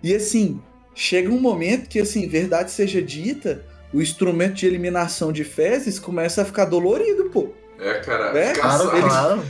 E 0.03 0.13
assim, 0.13 0.59
chega 0.97 1.29
um 1.29 1.39
momento 1.39 1.87
que, 1.87 1.99
assim, 1.99 2.27
verdade 2.27 2.71
seja 2.71 3.01
dita, 3.01 3.63
o 3.93 4.01
instrumento 4.01 4.55
de 4.55 4.65
eliminação 4.65 5.31
de 5.31 5.43
fezes 5.43 5.99
começa 5.99 6.41
a 6.41 6.45
ficar 6.45 6.65
dolorido, 6.65 7.25
pô. 7.29 7.49
É, 7.79 7.93
cara. 7.99 8.37
É? 8.37 8.53
Claro, 8.53 8.83
só- 8.85 8.89
claro. 9.01 9.43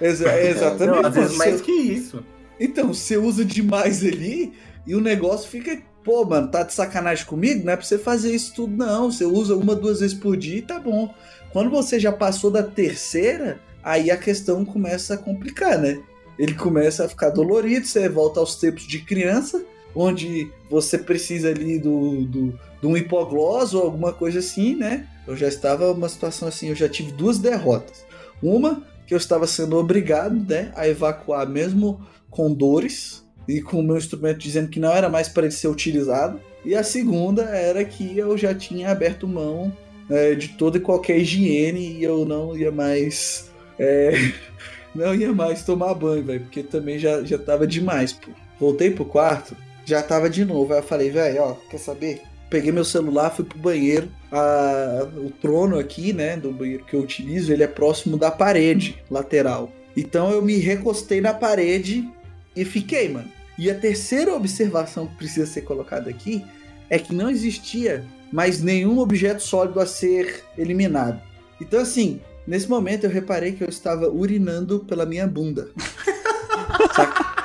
Exa- 0.00 0.32
é 0.32 0.50
exatamente. 0.50 1.00
Não, 1.02 1.06
às 1.08 1.14
vezes 1.14 1.36
mais 1.36 1.60
que 1.60 1.70
isso. 1.72 2.24
Então, 2.58 2.92
você 2.92 3.16
usa 3.16 3.44
demais 3.44 4.04
ali 4.04 4.52
e 4.86 4.94
o 4.94 5.00
negócio 5.00 5.48
fica. 5.48 5.80
Pô, 6.02 6.24
mano, 6.24 6.48
tá 6.50 6.62
de 6.64 6.72
sacanagem 6.74 7.24
comigo? 7.26 7.64
Não 7.64 7.72
é 7.72 7.76
pra 7.76 7.84
você 7.84 7.96
fazer 7.98 8.34
isso 8.34 8.54
tudo, 8.54 8.74
não. 8.76 9.12
Você 9.12 9.24
usa 9.24 9.54
uma, 9.54 9.74
duas 9.76 10.00
vezes 10.00 10.16
por 10.16 10.36
dia 10.36 10.58
e 10.58 10.62
tá 10.62 10.78
bom. 10.80 11.14
Quando 11.52 11.70
você 11.70 12.00
já 12.00 12.10
passou 12.10 12.50
da 12.50 12.62
terceira, 12.62 13.60
aí 13.82 14.10
a 14.10 14.16
questão 14.16 14.64
começa 14.64 15.14
a 15.14 15.18
complicar, 15.18 15.78
né? 15.78 16.00
Ele 16.38 16.54
começa 16.54 17.04
a 17.04 17.08
ficar 17.08 17.30
dolorido, 17.30 17.86
você 17.86 18.08
volta 18.08 18.40
aos 18.40 18.56
tempos 18.56 18.82
de 18.84 18.98
criança, 19.00 19.62
onde 19.94 20.50
você 20.70 20.98
precisa 20.98 21.48
ali 21.48 21.78
do, 21.78 22.24
do, 22.24 22.58
de 22.80 22.86
um 22.86 22.96
hipoglós 22.96 23.74
ou 23.74 23.82
alguma 23.82 24.12
coisa 24.12 24.38
assim, 24.38 24.74
né? 24.74 25.06
Eu 25.26 25.36
já 25.36 25.48
estava 25.48 25.92
numa 25.92 26.08
situação 26.08 26.48
assim, 26.48 26.68
eu 26.68 26.74
já 26.74 26.88
tive 26.88 27.12
duas 27.12 27.38
derrotas. 27.38 28.04
Uma, 28.42 28.82
que 29.06 29.14
eu 29.14 29.18
estava 29.18 29.46
sendo 29.46 29.76
obrigado, 29.76 30.36
né, 30.48 30.70
a 30.76 30.88
evacuar 30.88 31.48
mesmo 31.48 32.00
com 32.30 32.52
dores 32.52 33.24
e 33.48 33.60
com 33.60 33.80
o 33.80 33.82
meu 33.82 33.96
instrumento 33.96 34.38
dizendo 34.38 34.68
que 34.68 34.78
não 34.78 34.92
era 34.92 35.08
mais 35.08 35.28
para 35.28 35.44
ele 35.44 35.52
ser 35.52 35.68
utilizado. 35.68 36.40
E 36.64 36.74
a 36.74 36.84
segunda 36.84 37.42
era 37.42 37.84
que 37.84 38.16
eu 38.16 38.38
já 38.38 38.54
tinha 38.54 38.90
aberto 38.90 39.26
mão 39.26 39.72
é, 40.08 40.34
de 40.34 40.48
toda 40.48 40.76
e 40.76 40.80
qualquer 40.80 41.18
higiene 41.18 41.98
e 41.98 42.04
eu 42.04 42.24
não 42.24 42.56
ia 42.56 42.70
mais. 42.70 43.50
é, 43.78 44.12
não 44.94 45.14
ia 45.14 45.32
mais 45.32 45.64
tomar 45.64 45.94
banho, 45.94 46.24
velho, 46.24 46.40
porque 46.42 46.62
também 46.62 46.98
já, 46.98 47.22
já 47.24 47.38
tava 47.38 47.66
demais, 47.66 48.12
pô. 48.12 48.30
Voltei 48.58 48.90
pro 48.90 49.04
quarto, 49.04 49.56
já 49.90 50.02
tava 50.02 50.30
de 50.30 50.44
novo. 50.44 50.72
Aí 50.72 50.78
eu 50.78 50.82
falei, 50.82 51.10
velho, 51.10 51.42
ó, 51.42 51.54
quer 51.68 51.78
saber? 51.78 52.22
Peguei 52.48 52.72
meu 52.72 52.84
celular, 52.84 53.30
fui 53.30 53.44
pro 53.44 53.58
banheiro. 53.58 54.08
A- 54.32 55.06
o 55.16 55.30
trono 55.30 55.78
aqui, 55.78 56.12
né, 56.12 56.36
do 56.36 56.50
banheiro 56.52 56.84
que 56.84 56.94
eu 56.94 57.00
utilizo, 57.00 57.52
ele 57.52 57.62
é 57.62 57.66
próximo 57.66 58.16
da 58.16 58.30
parede 58.30 59.02
lateral. 59.10 59.70
Então 59.96 60.30
eu 60.30 60.40
me 60.42 60.56
recostei 60.56 61.20
na 61.20 61.34
parede 61.34 62.08
e 62.56 62.64
fiquei, 62.64 63.08
mano. 63.08 63.28
E 63.58 63.70
a 63.70 63.74
terceira 63.74 64.34
observação 64.34 65.06
que 65.06 65.16
precisa 65.16 65.46
ser 65.46 65.62
colocada 65.62 66.08
aqui 66.08 66.44
é 66.88 66.98
que 66.98 67.14
não 67.14 67.28
existia 67.28 68.04
mais 68.32 68.60
nenhum 68.62 68.98
objeto 68.98 69.42
sólido 69.42 69.78
a 69.80 69.86
ser 69.86 70.42
eliminado. 70.56 71.20
Então, 71.60 71.80
assim, 71.80 72.20
nesse 72.46 72.68
momento 72.68 73.04
eu 73.04 73.10
reparei 73.10 73.52
que 73.52 73.62
eu 73.62 73.68
estava 73.68 74.08
urinando 74.08 74.80
pela 74.80 75.04
minha 75.04 75.26
bunda. 75.26 75.68
Saca? 76.96 77.39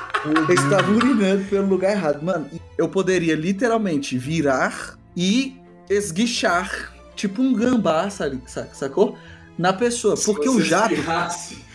Eu 0.48 0.54
estava 0.54 0.90
urinando 0.90 1.44
pelo 1.44 1.66
lugar 1.68 1.92
errado. 1.92 2.22
Mano, 2.24 2.48
eu 2.76 2.88
poderia 2.88 3.34
literalmente 3.34 4.16
virar 4.18 4.96
e 5.16 5.56
esguichar, 5.88 6.92
tipo 7.14 7.42
um 7.42 7.52
gambá, 7.54 8.08
sabe, 8.10 8.40
sa- 8.46 8.66
sacou? 8.72 9.16
Na 9.58 9.72
pessoa. 9.72 10.16
Porque 10.16 10.48
o 10.48 10.60
jato. 10.60 10.94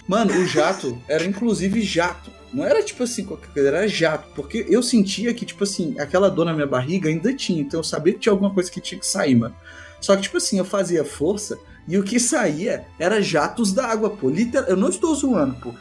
Mano, 0.08 0.34
o 0.40 0.46
jato 0.46 0.98
era 1.08 1.26
inclusive 1.26 1.82
jato. 1.82 2.30
Não 2.54 2.66
era 2.66 2.84
tipo 2.84 3.04
assim, 3.04 3.24
qualquer 3.24 3.48
coisa, 3.54 3.68
era 3.70 3.88
jato. 3.88 4.28
Porque 4.36 4.66
eu 4.70 4.84
sentia 4.84 5.34
que, 5.34 5.46
tipo 5.46 5.64
assim, 5.64 5.96
aquela 5.98 6.30
dor 6.30 6.46
na 6.46 6.54
minha 6.54 6.68
barriga 6.68 7.10
ainda 7.10 7.34
tinha. 7.34 7.62
Então 7.62 7.80
eu 7.80 7.84
sabia 7.84 8.14
que 8.14 8.20
tinha 8.20 8.34
alguma 8.34 8.54
coisa 8.54 8.70
que 8.70 8.82
tinha 8.82 9.00
que 9.00 9.08
sair, 9.08 9.36
mano. 9.36 9.56
Só 10.02 10.16
que, 10.16 10.24
tipo 10.24 10.38
assim, 10.38 10.58
eu 10.58 10.66
fazia 10.66 11.06
força 11.06 11.58
e 11.88 11.98
o 11.98 12.04
que 12.04 12.20
saía 12.20 12.86
era 13.00 13.22
jatos 13.22 13.72
d'água, 13.72 14.10
pô. 14.10 14.30
Literal, 14.30 14.68
eu 14.68 14.76
não 14.76 14.90
estou 14.90 15.16
zoando, 15.16 15.56
pô. 15.56 15.74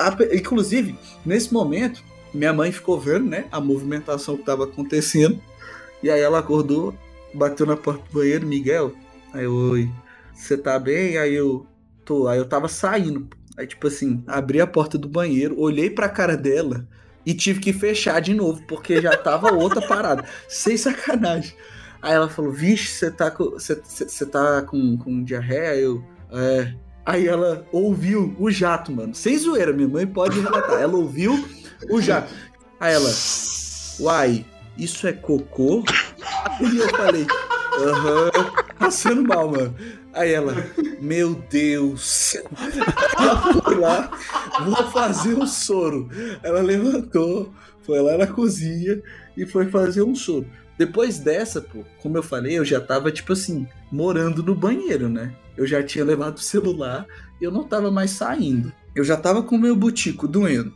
A 0.00 0.16
Inclusive, 0.34 0.98
nesse 1.24 1.52
momento, 1.52 2.02
minha 2.32 2.52
mãe 2.52 2.72
ficou 2.72 2.98
vendo, 2.98 3.26
né, 3.26 3.46
a 3.52 3.60
movimentação 3.60 4.36
que 4.36 4.44
tava 4.44 4.64
acontecendo. 4.64 5.40
E 6.02 6.10
aí 6.10 6.20
ela 6.20 6.38
acordou, 6.38 6.94
bateu 7.34 7.66
na 7.66 7.76
porta 7.76 8.02
do 8.08 8.18
banheiro, 8.18 8.46
Miguel. 8.46 8.92
Aí 9.32 9.44
eu, 9.44 9.52
oi, 9.52 9.90
você 10.32 10.56
tá 10.56 10.78
bem? 10.78 11.18
Aí 11.18 11.34
eu, 11.34 11.66
tô. 12.10 12.26
Aí 12.26 12.38
eu 12.38 12.48
tava 12.48 12.66
saindo. 12.66 13.28
Aí, 13.56 13.66
tipo 13.66 13.86
assim, 13.86 14.24
abri 14.26 14.60
a 14.60 14.66
porta 14.66 14.96
do 14.96 15.08
banheiro, 15.08 15.58
olhei 15.60 15.90
pra 15.90 16.08
cara 16.08 16.36
dela 16.36 16.88
e 17.24 17.34
tive 17.34 17.60
que 17.60 17.72
fechar 17.72 18.20
de 18.20 18.34
novo, 18.34 18.62
porque 18.66 19.00
já 19.00 19.16
tava 19.16 19.52
outra 19.52 19.86
parada. 19.86 20.24
Sem 20.48 20.76
sacanagem. 20.76 21.54
Aí 22.02 22.14
ela 22.14 22.28
falou, 22.28 22.50
vixe, 22.50 22.88
você 22.88 23.10
tá 23.10 23.30
com. 23.30 23.50
Você 23.50 24.26
tá 24.26 24.62
com, 24.62 24.96
com 24.96 25.22
diarreia? 25.22 25.76
Eu. 25.76 26.02
É. 26.32 26.74
Aí 27.10 27.26
ela 27.26 27.66
ouviu 27.72 28.36
o 28.38 28.48
jato, 28.52 28.92
mano. 28.92 29.12
Sem 29.16 29.36
zoeira, 29.36 29.72
minha 29.72 29.88
mãe 29.88 30.06
pode 30.06 30.38
relatar. 30.38 30.80
Ela 30.80 30.96
ouviu 30.96 31.44
o 31.90 32.00
jato. 32.00 32.32
Aí 32.78 32.94
ela. 32.94 33.10
Uai, 33.98 34.46
isso 34.78 35.08
é 35.08 35.12
cocô? 35.12 35.82
E 36.60 36.78
eu 36.78 36.88
falei, 36.90 37.26
aham, 37.82 38.30
passando 38.78 39.24
mal, 39.24 39.50
mano. 39.50 39.74
Aí 40.12 40.32
ela, 40.32 40.54
meu 41.00 41.34
Deus. 41.50 42.36
Ela 43.18 43.60
foi 43.60 43.74
lá, 43.74 44.16
vou 44.64 44.90
fazer 44.92 45.34
um 45.34 45.48
soro. 45.48 46.08
Ela 46.44 46.60
levantou, 46.60 47.52
foi 47.82 48.00
lá 48.00 48.18
na 48.18 48.28
cozinha 48.28 49.02
e 49.36 49.44
foi 49.44 49.66
fazer 49.68 50.02
um 50.02 50.14
soro. 50.14 50.46
Depois 50.80 51.18
dessa, 51.18 51.60
pô, 51.60 51.84
como 52.00 52.16
eu 52.16 52.22
falei, 52.22 52.58
eu 52.58 52.64
já 52.64 52.80
tava, 52.80 53.12
tipo 53.12 53.34
assim, 53.34 53.68
morando 53.92 54.42
no 54.42 54.54
banheiro, 54.54 55.10
né? 55.10 55.34
Eu 55.54 55.66
já 55.66 55.82
tinha 55.82 56.02
levado 56.02 56.38
o 56.38 56.40
celular 56.40 57.06
eu 57.38 57.50
não 57.50 57.64
tava 57.64 57.90
mais 57.90 58.12
saindo. 58.12 58.72
Eu 58.94 59.04
já 59.04 59.14
tava 59.14 59.42
com 59.42 59.56
o 59.56 59.58
meu 59.58 59.76
butico 59.76 60.26
doendo. 60.26 60.72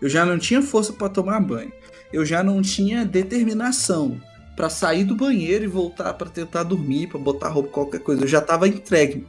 Eu 0.00 0.08
já 0.08 0.24
não 0.24 0.38
tinha 0.38 0.62
força 0.62 0.92
para 0.92 1.08
tomar 1.08 1.40
banho. 1.40 1.72
Eu 2.12 2.24
já 2.24 2.40
não 2.40 2.62
tinha 2.62 3.04
determinação 3.04 4.20
para 4.54 4.70
sair 4.70 5.02
do 5.02 5.16
banheiro 5.16 5.64
e 5.64 5.68
voltar 5.68 6.14
para 6.14 6.30
tentar 6.30 6.62
dormir, 6.62 7.08
para 7.08 7.18
botar 7.18 7.48
roupa, 7.48 7.70
qualquer 7.70 7.98
coisa. 7.98 8.22
Eu 8.22 8.28
já 8.28 8.40
tava 8.40 8.68
entregue. 8.68 9.26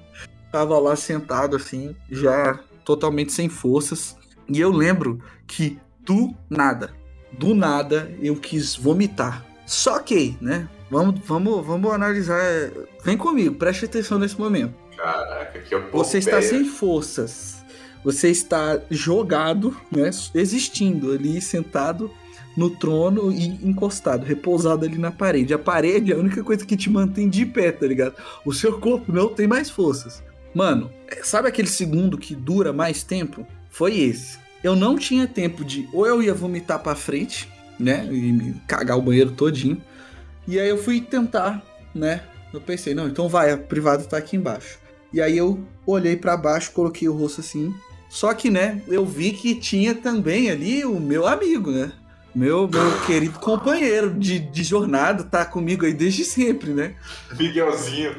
Tava 0.51 0.77
lá 0.77 0.95
sentado 0.95 1.55
assim, 1.55 1.95
já 2.07 2.59
totalmente 2.85 3.33
sem 3.33 3.49
forças. 3.49 4.15
E 4.47 4.59
eu 4.59 4.69
lembro 4.69 5.19
que 5.47 5.79
do 5.99 6.35
nada, 6.47 6.91
do 7.31 7.55
nada 7.55 8.15
eu 8.21 8.35
quis 8.35 8.75
vomitar. 8.75 9.48
Só 9.69 9.99
que, 9.99 10.35
né? 10.41 10.67
Vamos, 10.89 11.21
vamos, 11.23 11.63
vamos 11.63 11.93
analisar. 11.93 12.41
Vem 13.03 13.15
comigo, 13.15 13.53
preste 13.53 13.85
atenção 13.85 14.17
nesse 14.17 14.37
momento. 14.39 14.73
Caraca, 14.97 15.59
que 15.59 15.75
é 15.75 15.79
Você 15.91 16.17
está 16.17 16.41
sem 16.41 16.65
forças. 16.65 17.63
Você 18.03 18.29
está 18.29 18.81
jogado, 18.89 19.77
né? 19.91 20.09
Existindo 20.33 21.11
ali, 21.11 21.39
sentado 21.39 22.09
no 22.57 22.71
trono 22.71 23.31
e 23.31 23.45
encostado, 23.63 24.25
repousado 24.25 24.85
ali 24.85 24.97
na 24.97 25.11
parede. 25.11 25.53
A 25.53 25.59
parede 25.59 26.11
é 26.11 26.15
a 26.15 26.19
única 26.19 26.43
coisa 26.43 26.65
que 26.65 26.75
te 26.75 26.89
mantém 26.89 27.29
de 27.29 27.45
pé, 27.45 27.71
tá 27.71 27.85
ligado? 27.85 28.15
O 28.43 28.51
seu 28.51 28.79
corpo 28.79 29.13
não 29.13 29.29
tem 29.29 29.45
mais 29.45 29.69
forças. 29.69 30.23
Mano, 30.51 30.89
sabe 31.21 31.47
aquele 31.47 31.67
segundo 31.67 32.17
que 32.17 32.33
dura 32.33 32.73
mais 32.73 33.03
tempo? 33.03 33.45
Foi 33.69 33.99
esse. 33.99 34.39
Eu 34.63 34.75
não 34.75 34.97
tinha 34.97 35.27
tempo 35.27 35.63
de. 35.63 35.87
Ou 35.93 36.07
eu 36.07 36.23
ia 36.23 36.33
vomitar 36.33 36.79
pra 36.79 36.95
frente, 36.95 37.47
né? 37.79 38.07
E 38.11 38.53
cagar 38.67 38.97
o 38.97 39.01
banheiro 39.01 39.31
todinho. 39.31 39.81
E 40.47 40.59
aí 40.59 40.69
eu 40.69 40.77
fui 40.77 40.99
tentar, 40.99 41.63
né? 41.93 42.21
Eu 42.53 42.59
pensei, 42.59 42.93
não, 42.93 43.07
então 43.07 43.29
vai, 43.29 43.51
a 43.51 43.57
privada 43.57 44.03
tá 44.03 44.17
aqui 44.17 44.35
embaixo. 44.35 44.79
E 45.13 45.21
aí 45.21 45.37
eu 45.37 45.59
olhei 45.85 46.15
para 46.15 46.35
baixo, 46.35 46.71
coloquei 46.71 47.07
o 47.07 47.13
rosto 47.13 47.41
assim. 47.41 47.73
Só 48.09 48.33
que, 48.33 48.49
né, 48.49 48.81
eu 48.87 49.05
vi 49.05 49.31
que 49.31 49.55
tinha 49.55 49.93
também 49.93 50.49
ali 50.49 50.83
o 50.83 50.99
meu 50.99 51.27
amigo, 51.27 51.71
né? 51.71 51.91
Meu, 52.33 52.67
meu 52.67 53.01
querido 53.05 53.39
companheiro 53.39 54.13
de, 54.13 54.39
de 54.39 54.63
jornada, 54.63 55.23
tá 55.23 55.45
comigo 55.45 55.85
aí 55.85 55.93
desde 55.93 56.23
sempre, 56.23 56.71
né? 56.71 56.95
Miguelzinho. 57.37 58.15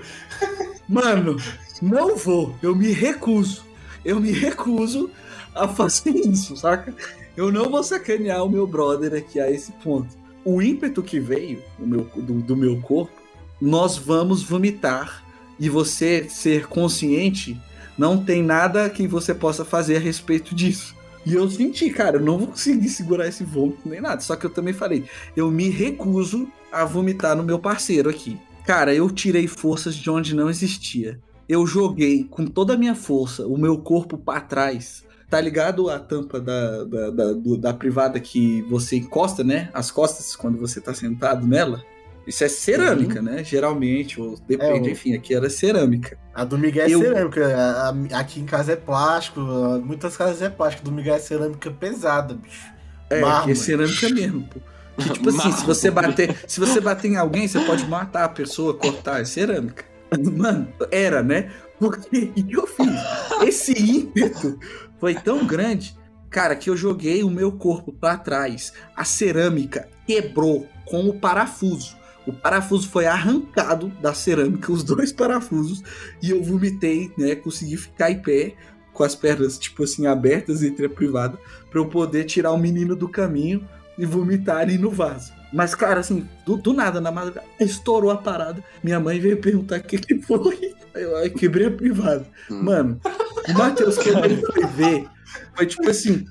Mano, 0.89 1.37
não 1.81 2.17
vou. 2.17 2.57
Eu 2.63 2.75
me 2.75 2.93
recuso. 2.93 3.65
Eu 4.05 4.21
me 4.21 4.33
recuso 4.33 5.11
a 5.55 5.69
fazer 5.69 6.11
isso, 6.11 6.57
saca? 6.57 6.95
Eu 7.41 7.51
não 7.51 7.71
vou 7.71 7.83
sacanear 7.83 8.45
o 8.45 8.51
meu 8.51 8.67
brother 8.67 9.15
aqui 9.15 9.41
a 9.41 9.51
esse 9.51 9.73
ponto. 9.73 10.15
O 10.45 10.61
ímpeto 10.61 11.03
que 11.03 11.19
veio 11.19 11.63
do 11.79 11.87
meu, 11.87 12.11
do, 12.15 12.35
do 12.35 12.55
meu 12.55 12.79
corpo, 12.83 13.15
nós 13.59 13.97
vamos 13.97 14.43
vomitar. 14.43 15.25
E 15.59 15.67
você 15.67 16.27
ser 16.29 16.67
consciente, 16.67 17.59
não 17.97 18.23
tem 18.23 18.43
nada 18.43 18.91
que 18.91 19.09
você 19.09 19.35
possa 19.35 19.65
fazer 19.65 19.97
a 19.97 20.01
respeito 20.01 20.55
disso. 20.55 20.95
E 21.25 21.33
eu 21.33 21.51
senti, 21.51 21.89
cara, 21.89 22.19
eu 22.19 22.21
não 22.21 22.37
vou 22.37 22.49
conseguir 22.49 22.91
segurar 22.91 23.27
esse 23.27 23.43
vômito 23.43 23.89
nem 23.89 24.03
nada. 24.03 24.21
Só 24.21 24.37
que 24.37 24.45
eu 24.45 24.51
também 24.51 24.75
falei, 24.75 25.07
eu 25.35 25.51
me 25.51 25.71
recuso 25.71 26.47
a 26.71 26.85
vomitar 26.85 27.35
no 27.35 27.43
meu 27.43 27.59
parceiro 27.59 28.11
aqui. 28.11 28.39
Cara, 28.67 28.95
eu 28.95 29.11
tirei 29.11 29.47
forças 29.47 29.95
de 29.95 30.11
onde 30.11 30.37
não 30.37 30.51
existia. 30.51 31.19
Eu 31.49 31.67
joguei 31.67 32.23
com 32.23 32.45
toda 32.45 32.75
a 32.75 32.77
minha 32.77 32.95
força 32.95 33.47
o 33.47 33.57
meu 33.57 33.79
corpo 33.79 34.19
para 34.19 34.43
trás. 34.43 35.09
Tá 35.31 35.41
ligado 35.41 35.89
a 35.89 35.99
tampa 36.01 36.41
da, 36.41 36.83
da, 36.83 37.11
da, 37.11 37.33
do, 37.33 37.57
da, 37.57 37.73
privada 37.73 38.19
que 38.19 38.63
você 38.63 38.97
encosta, 38.97 39.45
né? 39.45 39.71
As 39.73 39.89
costas 39.89 40.35
quando 40.35 40.59
você 40.59 40.81
tá 40.81 40.93
sentado 40.93 41.47
nela? 41.47 41.85
Isso 42.27 42.43
é 42.43 42.49
cerâmica, 42.49 43.21
uhum. 43.21 43.27
né? 43.27 43.45
Geralmente, 43.45 44.21
ou 44.21 44.37
depende, 44.47 44.89
é, 44.89 44.93
enfim, 44.93 45.15
aqui 45.15 45.33
era 45.33 45.49
cerâmica. 45.49 46.19
A 46.35 46.45
do 46.45 46.59
Miguel 46.59 46.87
é 46.87 46.91
eu... 46.91 47.01
cerâmica. 47.01 47.57
A, 47.57 47.89
a, 47.91 48.21
aqui 48.21 48.41
em 48.41 48.45
casa 48.45 48.73
é 48.73 48.77
plástico. 48.77 49.41
Muitas 49.85 50.17
casas 50.17 50.43
é 50.43 50.51
plástico. 50.51 50.85
Do 50.85 50.91
Miguel 50.91 51.15
é 51.15 51.21
cerâmica 51.21 51.71
pesada, 51.71 52.35
bicho. 52.35 52.67
É, 53.09 53.21
Mármore. 53.21 53.43
aqui 53.43 53.51
é 53.53 53.55
cerâmica 53.55 54.09
mesmo, 54.11 54.49
pô. 54.53 54.61
Que, 55.01 55.11
tipo 55.11 55.29
assim, 55.29 55.53
se 55.53 55.65
você 55.65 55.91
bater, 55.91 56.37
se 56.47 56.61
você 56.61 56.81
bater 56.81 57.09
em 57.11 57.17
alguém, 57.17 57.49
você 57.49 57.61
pode 57.61 57.87
matar 57.87 58.25
a 58.25 58.29
pessoa, 58.29 58.75
cortar, 58.75 59.21
é 59.21 59.25
cerâmica. 59.25 59.85
Mano, 60.37 60.69
era, 60.91 61.23
né? 61.23 61.51
Porque 61.81 62.25
o 62.25 62.33
que 62.45 62.53
eu 62.53 62.67
fiz? 62.67 63.01
Esse 63.43 63.73
ímpeto 63.73 64.59
foi 64.99 65.15
tão 65.15 65.47
grande, 65.47 65.97
cara, 66.29 66.55
que 66.55 66.69
eu 66.69 66.77
joguei 66.77 67.25
o 67.25 67.31
meu 67.31 67.51
corpo 67.53 67.91
para 67.91 68.19
trás. 68.19 68.73
A 68.95 69.03
cerâmica 69.03 69.89
quebrou 70.07 70.69
com 70.85 71.09
o 71.09 71.19
parafuso. 71.19 71.99
O 72.27 72.33
parafuso 72.35 72.87
foi 72.89 73.07
arrancado 73.07 73.89
da 74.01 74.13
cerâmica, 74.13 74.71
os 74.71 74.85
dois 74.85 75.11
parafusos, 75.11 75.83
e 76.23 76.31
eu 76.31 76.43
vomitei, 76.43 77.11
né? 77.17 77.35
Consegui 77.35 77.79
ficar 77.79 78.11
em 78.11 78.21
pé, 78.21 78.55
com 78.93 79.03
as 79.03 79.15
pernas, 79.15 79.59
tipo 79.59 79.83
assim, 79.83 80.07
abertas 80.07 80.63
entre 80.63 80.85
a 80.85 80.91
privada, 80.91 81.39
para 81.71 81.81
eu 81.81 81.87
poder 81.87 82.25
tirar 82.25 82.53
o 82.53 82.59
menino 82.59 82.95
do 82.95 83.09
caminho 83.09 83.67
e 83.97 84.05
vomitar 84.05 84.59
ali 84.59 84.77
no 84.77 84.91
vaso. 84.91 85.33
Mas, 85.53 85.75
cara, 85.75 86.01
assim, 86.01 86.29
do, 86.47 86.57
do 86.57 86.73
nada, 86.73 87.01
na 87.01 87.11
madrugada, 87.11 87.47
estourou 87.59 88.11
a 88.11 88.17
parada. 88.17 88.63
Minha 88.83 89.01
mãe 89.01 89.19
veio 89.19 89.41
perguntar 89.41 89.81
o 89.81 89.83
que, 89.83 89.99
que 89.99 90.21
foi. 90.23 90.75
Eu, 90.95 91.11
eu 91.11 91.31
quebrei 91.33 91.67
a 91.67 91.71
privada. 91.71 92.27
Hum. 92.51 92.63
Mano, 92.63 93.01
o 93.49 93.53
Matheus, 93.53 93.97
quando 93.97 94.25
ele 94.25 94.43
foi 94.47 94.67
ver, 94.67 95.09
foi 95.55 95.67
tipo 95.67 95.89
assim: 95.89 96.27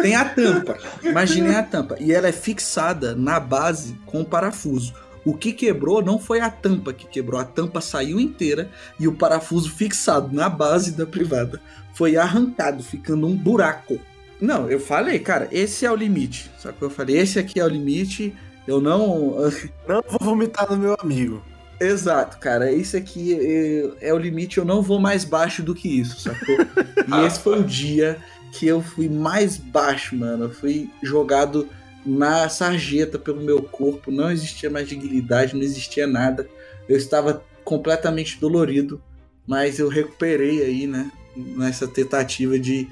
tem 0.00 0.14
a 0.14 0.24
tampa, 0.24 0.78
imaginem 1.02 1.54
a 1.54 1.62
tampa, 1.62 1.96
e 1.98 2.12
ela 2.12 2.28
é 2.28 2.32
fixada 2.32 3.14
na 3.14 3.40
base 3.40 3.96
com 4.06 4.20
o 4.20 4.24
parafuso. 4.24 4.94
O 5.24 5.34
que 5.34 5.52
quebrou 5.52 6.02
não 6.02 6.18
foi 6.18 6.40
a 6.40 6.50
tampa 6.50 6.92
que 6.92 7.06
quebrou, 7.06 7.40
a 7.40 7.44
tampa 7.44 7.80
saiu 7.80 8.18
inteira 8.18 8.68
e 8.98 9.06
o 9.06 9.14
parafuso 9.14 9.70
fixado 9.70 10.34
na 10.34 10.48
base 10.48 10.92
da 10.92 11.06
privada 11.06 11.60
foi 11.94 12.16
arrancado, 12.16 12.82
ficando 12.82 13.26
um 13.26 13.36
buraco. 13.36 14.00
Não, 14.42 14.68
eu 14.68 14.80
falei, 14.80 15.20
cara, 15.20 15.48
esse 15.52 15.86
é 15.86 15.90
o 15.90 15.94
limite. 15.94 16.50
Só 16.58 16.72
que 16.72 16.82
eu 16.82 16.90
falei, 16.90 17.16
esse 17.16 17.38
aqui 17.38 17.60
é 17.60 17.64
o 17.64 17.68
limite. 17.68 18.34
Eu 18.66 18.80
não. 18.80 19.36
Não 19.86 20.02
vou 20.08 20.18
vomitar 20.20 20.68
no 20.68 20.76
meu 20.76 20.96
amigo. 21.00 21.40
Exato, 21.80 22.38
cara. 22.38 22.72
Esse 22.72 22.96
aqui 22.96 23.34
é, 23.34 24.08
é, 24.08 24.12
o 24.12 24.18
limite. 24.18 24.58
Eu 24.58 24.64
não 24.64 24.82
vou 24.82 24.98
mais 24.98 25.24
baixo 25.24 25.62
do 25.62 25.74
que 25.74 25.88
isso, 25.88 26.20
sacou? 26.20 26.56
e 27.06 27.26
esse 27.26 27.38
foi 27.38 27.60
o 27.60 27.64
dia 27.64 28.18
que 28.52 28.66
eu 28.66 28.82
fui 28.82 29.08
mais 29.08 29.56
baixo, 29.56 30.16
mano. 30.16 30.44
Eu 30.44 30.50
fui 30.50 30.90
jogado 31.02 31.68
na 32.04 32.48
sarjeta 32.48 33.20
pelo 33.20 33.40
meu 33.40 33.62
corpo. 33.62 34.10
Não 34.10 34.30
existia 34.30 34.68
mais 34.68 34.88
dignidade, 34.88 35.54
não 35.54 35.62
existia 35.62 36.06
nada. 36.06 36.48
Eu 36.88 36.96
estava 36.96 37.44
completamente 37.64 38.40
dolorido. 38.40 39.00
Mas 39.46 39.78
eu 39.78 39.88
recuperei 39.88 40.62
aí, 40.62 40.86
né? 40.88 41.10
Nessa 41.36 41.86
tentativa 41.86 42.58
de 42.58 42.88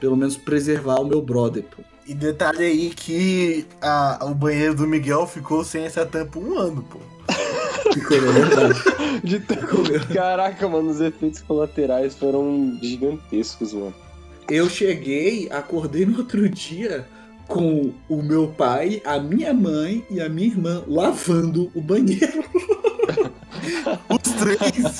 pelo 0.00 0.16
menos 0.16 0.36
preservar 0.36 1.00
o 1.00 1.04
meu 1.04 1.20
brother, 1.20 1.62
pô. 1.64 1.82
E 2.06 2.14
detalhe 2.14 2.64
aí 2.64 2.90
que 2.90 3.66
a, 3.82 4.26
o 4.30 4.34
banheiro 4.34 4.74
do 4.74 4.86
Miguel 4.86 5.26
ficou 5.26 5.62
sem 5.62 5.84
essa 5.84 6.06
tampa 6.06 6.38
um 6.38 6.58
ano, 6.58 6.82
pô. 6.82 6.98
Ficou, 7.92 8.20
verdade. 8.20 8.80
De 9.22 9.40
Caraca, 10.14 10.68
mano, 10.68 10.90
os 10.90 11.00
efeitos 11.00 11.40
colaterais 11.40 12.14
foram 12.14 12.78
gigantescos, 12.82 13.72
mano. 13.72 13.94
Eu 14.48 14.68
cheguei, 14.68 15.48
acordei 15.50 16.06
no 16.06 16.18
outro 16.18 16.48
dia 16.48 17.06
com 17.46 17.92
o 18.08 18.22
meu 18.22 18.48
pai, 18.48 19.02
a 19.04 19.18
minha 19.18 19.52
mãe 19.52 20.04
e 20.10 20.20
a 20.20 20.28
minha 20.28 20.48
irmã 20.48 20.82
lavando 20.86 21.70
o 21.74 21.80
banheiro. 21.80 22.44
Os 24.08 24.32
três. 24.32 24.98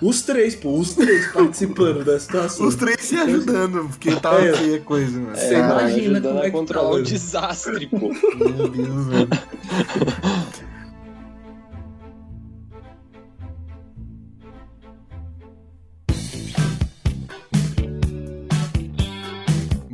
Os 0.00 0.22
três, 0.22 0.54
pô, 0.54 0.78
os 0.78 0.94
três 0.94 1.26
participando 1.32 2.04
da 2.04 2.18
situação. 2.18 2.66
Os 2.66 2.74
três 2.74 3.00
se 3.00 3.16
ajudando, 3.16 3.88
porque 3.88 4.14
tava 4.16 4.44
é. 4.44 4.52
feia 4.52 4.76
a 4.76 4.80
coisa, 4.80 5.18
mano. 5.18 5.36
Você 5.36 5.54
é, 5.54 5.58
imagina 5.58 6.20
como 6.20 6.38
é 6.38 6.42
que 6.42 6.50
controlar 6.50 6.90
tá, 6.90 6.94
o 6.96 7.02
desastre, 7.02 7.86
pô. 7.86 8.08
Meu 8.08 8.68
Deus, 8.68 9.06
velho. 9.06 9.28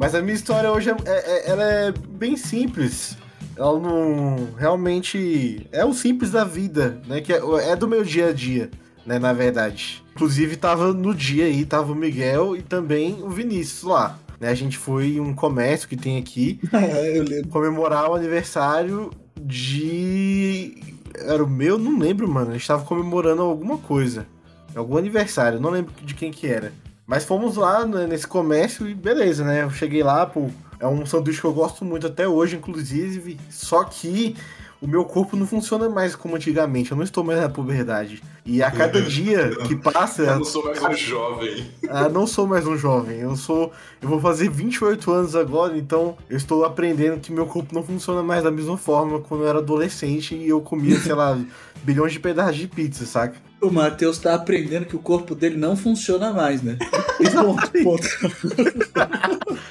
Mas 0.02 0.16
a 0.16 0.20
minha 0.20 0.34
história 0.34 0.68
hoje 0.72 0.90
é, 0.90 0.94
é- 1.06 1.50
ela 1.50 1.62
é 1.62 1.92
bem 1.92 2.36
simples. 2.36 3.16
Ela 3.56 3.78
não 3.78 4.48
realmente 4.56 5.66
é 5.70 5.84
o 5.84 5.92
simples 5.92 6.30
da 6.30 6.44
vida, 6.44 7.00
né? 7.06 7.20
Que 7.20 7.32
é, 7.32 7.40
é 7.70 7.76
do 7.76 7.88
meu 7.88 8.04
dia 8.04 8.28
a 8.28 8.32
dia, 8.32 8.70
né? 9.04 9.18
Na 9.18 9.32
verdade. 9.32 10.02
Inclusive 10.14 10.56
tava 10.56 10.92
no 10.92 11.14
dia 11.14 11.46
aí, 11.46 11.64
tava 11.64 11.92
o 11.92 11.96
Miguel 11.96 12.56
e 12.56 12.62
também 12.62 13.22
o 13.22 13.30
Vinícius 13.30 13.82
lá. 13.82 14.18
Né? 14.40 14.48
A 14.48 14.54
gente 14.54 14.76
foi 14.76 15.14
em 15.14 15.20
um 15.20 15.34
comércio 15.34 15.88
que 15.88 15.96
tem 15.96 16.18
aqui 16.18 16.58
É, 16.72 17.42
comemorar 17.50 18.10
o 18.10 18.14
aniversário 18.14 19.10
de. 19.40 20.76
Era 21.14 21.44
o 21.44 21.48
meu? 21.48 21.78
Não 21.78 21.98
lembro, 21.98 22.28
mano. 22.28 22.50
A 22.50 22.52
gente 22.54 22.66
tava 22.66 22.84
comemorando 22.84 23.42
alguma 23.42 23.78
coisa. 23.78 24.26
Algum 24.74 24.96
aniversário, 24.96 25.60
não 25.60 25.70
lembro 25.70 25.92
de 26.02 26.14
quem 26.14 26.30
que 26.30 26.46
era. 26.46 26.72
Mas 27.06 27.24
fomos 27.24 27.56
lá 27.56 27.84
né, 27.84 28.06
nesse 28.06 28.26
comércio 28.26 28.88
e 28.88 28.94
beleza, 28.94 29.44
né? 29.44 29.64
Eu 29.64 29.70
cheguei 29.70 30.02
lá, 30.02 30.24
pô. 30.24 30.48
É 30.82 30.86
um 30.88 31.06
sanduíche 31.06 31.40
que 31.40 31.46
eu 31.46 31.52
gosto 31.52 31.84
muito 31.84 32.08
até 32.08 32.26
hoje, 32.26 32.56
inclusive. 32.56 33.38
Só 33.48 33.84
que 33.84 34.34
o 34.80 34.86
meu 34.88 35.04
corpo 35.04 35.36
não 35.36 35.46
funciona 35.46 35.88
mais 35.88 36.16
como 36.16 36.34
antigamente. 36.34 36.90
Eu 36.90 36.96
não 36.96 37.04
estou 37.04 37.22
mais 37.22 37.40
na 37.40 37.48
puberdade. 37.48 38.20
E 38.44 38.60
a 38.64 38.68
cada 38.68 39.00
dia 39.06 39.50
que 39.68 39.76
passa. 39.76 40.22
Eu 40.22 40.38
não 40.38 40.44
sou 40.44 40.64
mais 40.64 40.82
um 40.82 40.96
jovem. 40.96 41.70
Ah, 41.88 42.08
não 42.08 42.26
sou 42.26 42.48
mais 42.48 42.66
um 42.66 42.76
jovem. 42.76 43.20
Eu 43.20 43.36
sou. 43.36 43.72
Eu 44.02 44.08
vou 44.08 44.20
fazer 44.20 44.50
28 44.50 45.12
anos 45.12 45.36
agora, 45.36 45.78
então 45.78 46.16
eu 46.28 46.36
estou 46.36 46.64
aprendendo 46.64 47.20
que 47.20 47.30
meu 47.30 47.46
corpo 47.46 47.72
não 47.72 47.84
funciona 47.84 48.20
mais 48.20 48.42
da 48.42 48.50
mesma 48.50 48.76
forma 48.76 49.20
quando 49.20 49.44
eu 49.44 49.48
era 49.48 49.58
adolescente 49.60 50.34
e 50.34 50.48
eu 50.48 50.60
comia, 50.60 50.98
sei 50.98 51.14
lá, 51.14 51.38
bilhões 51.84 52.12
de 52.12 52.18
pedaços 52.18 52.56
de 52.56 52.66
pizza, 52.66 53.06
saca? 53.06 53.51
O 53.62 53.70
Matheus 53.70 54.18
tá 54.18 54.34
aprendendo 54.34 54.86
que 54.86 54.96
o 54.96 54.98
corpo 54.98 55.36
dele 55.36 55.56
não 55.56 55.76
funciona 55.76 56.32
mais, 56.32 56.60
né? 56.62 56.76
Ponto, 57.32 57.70
ponto. 57.84 58.08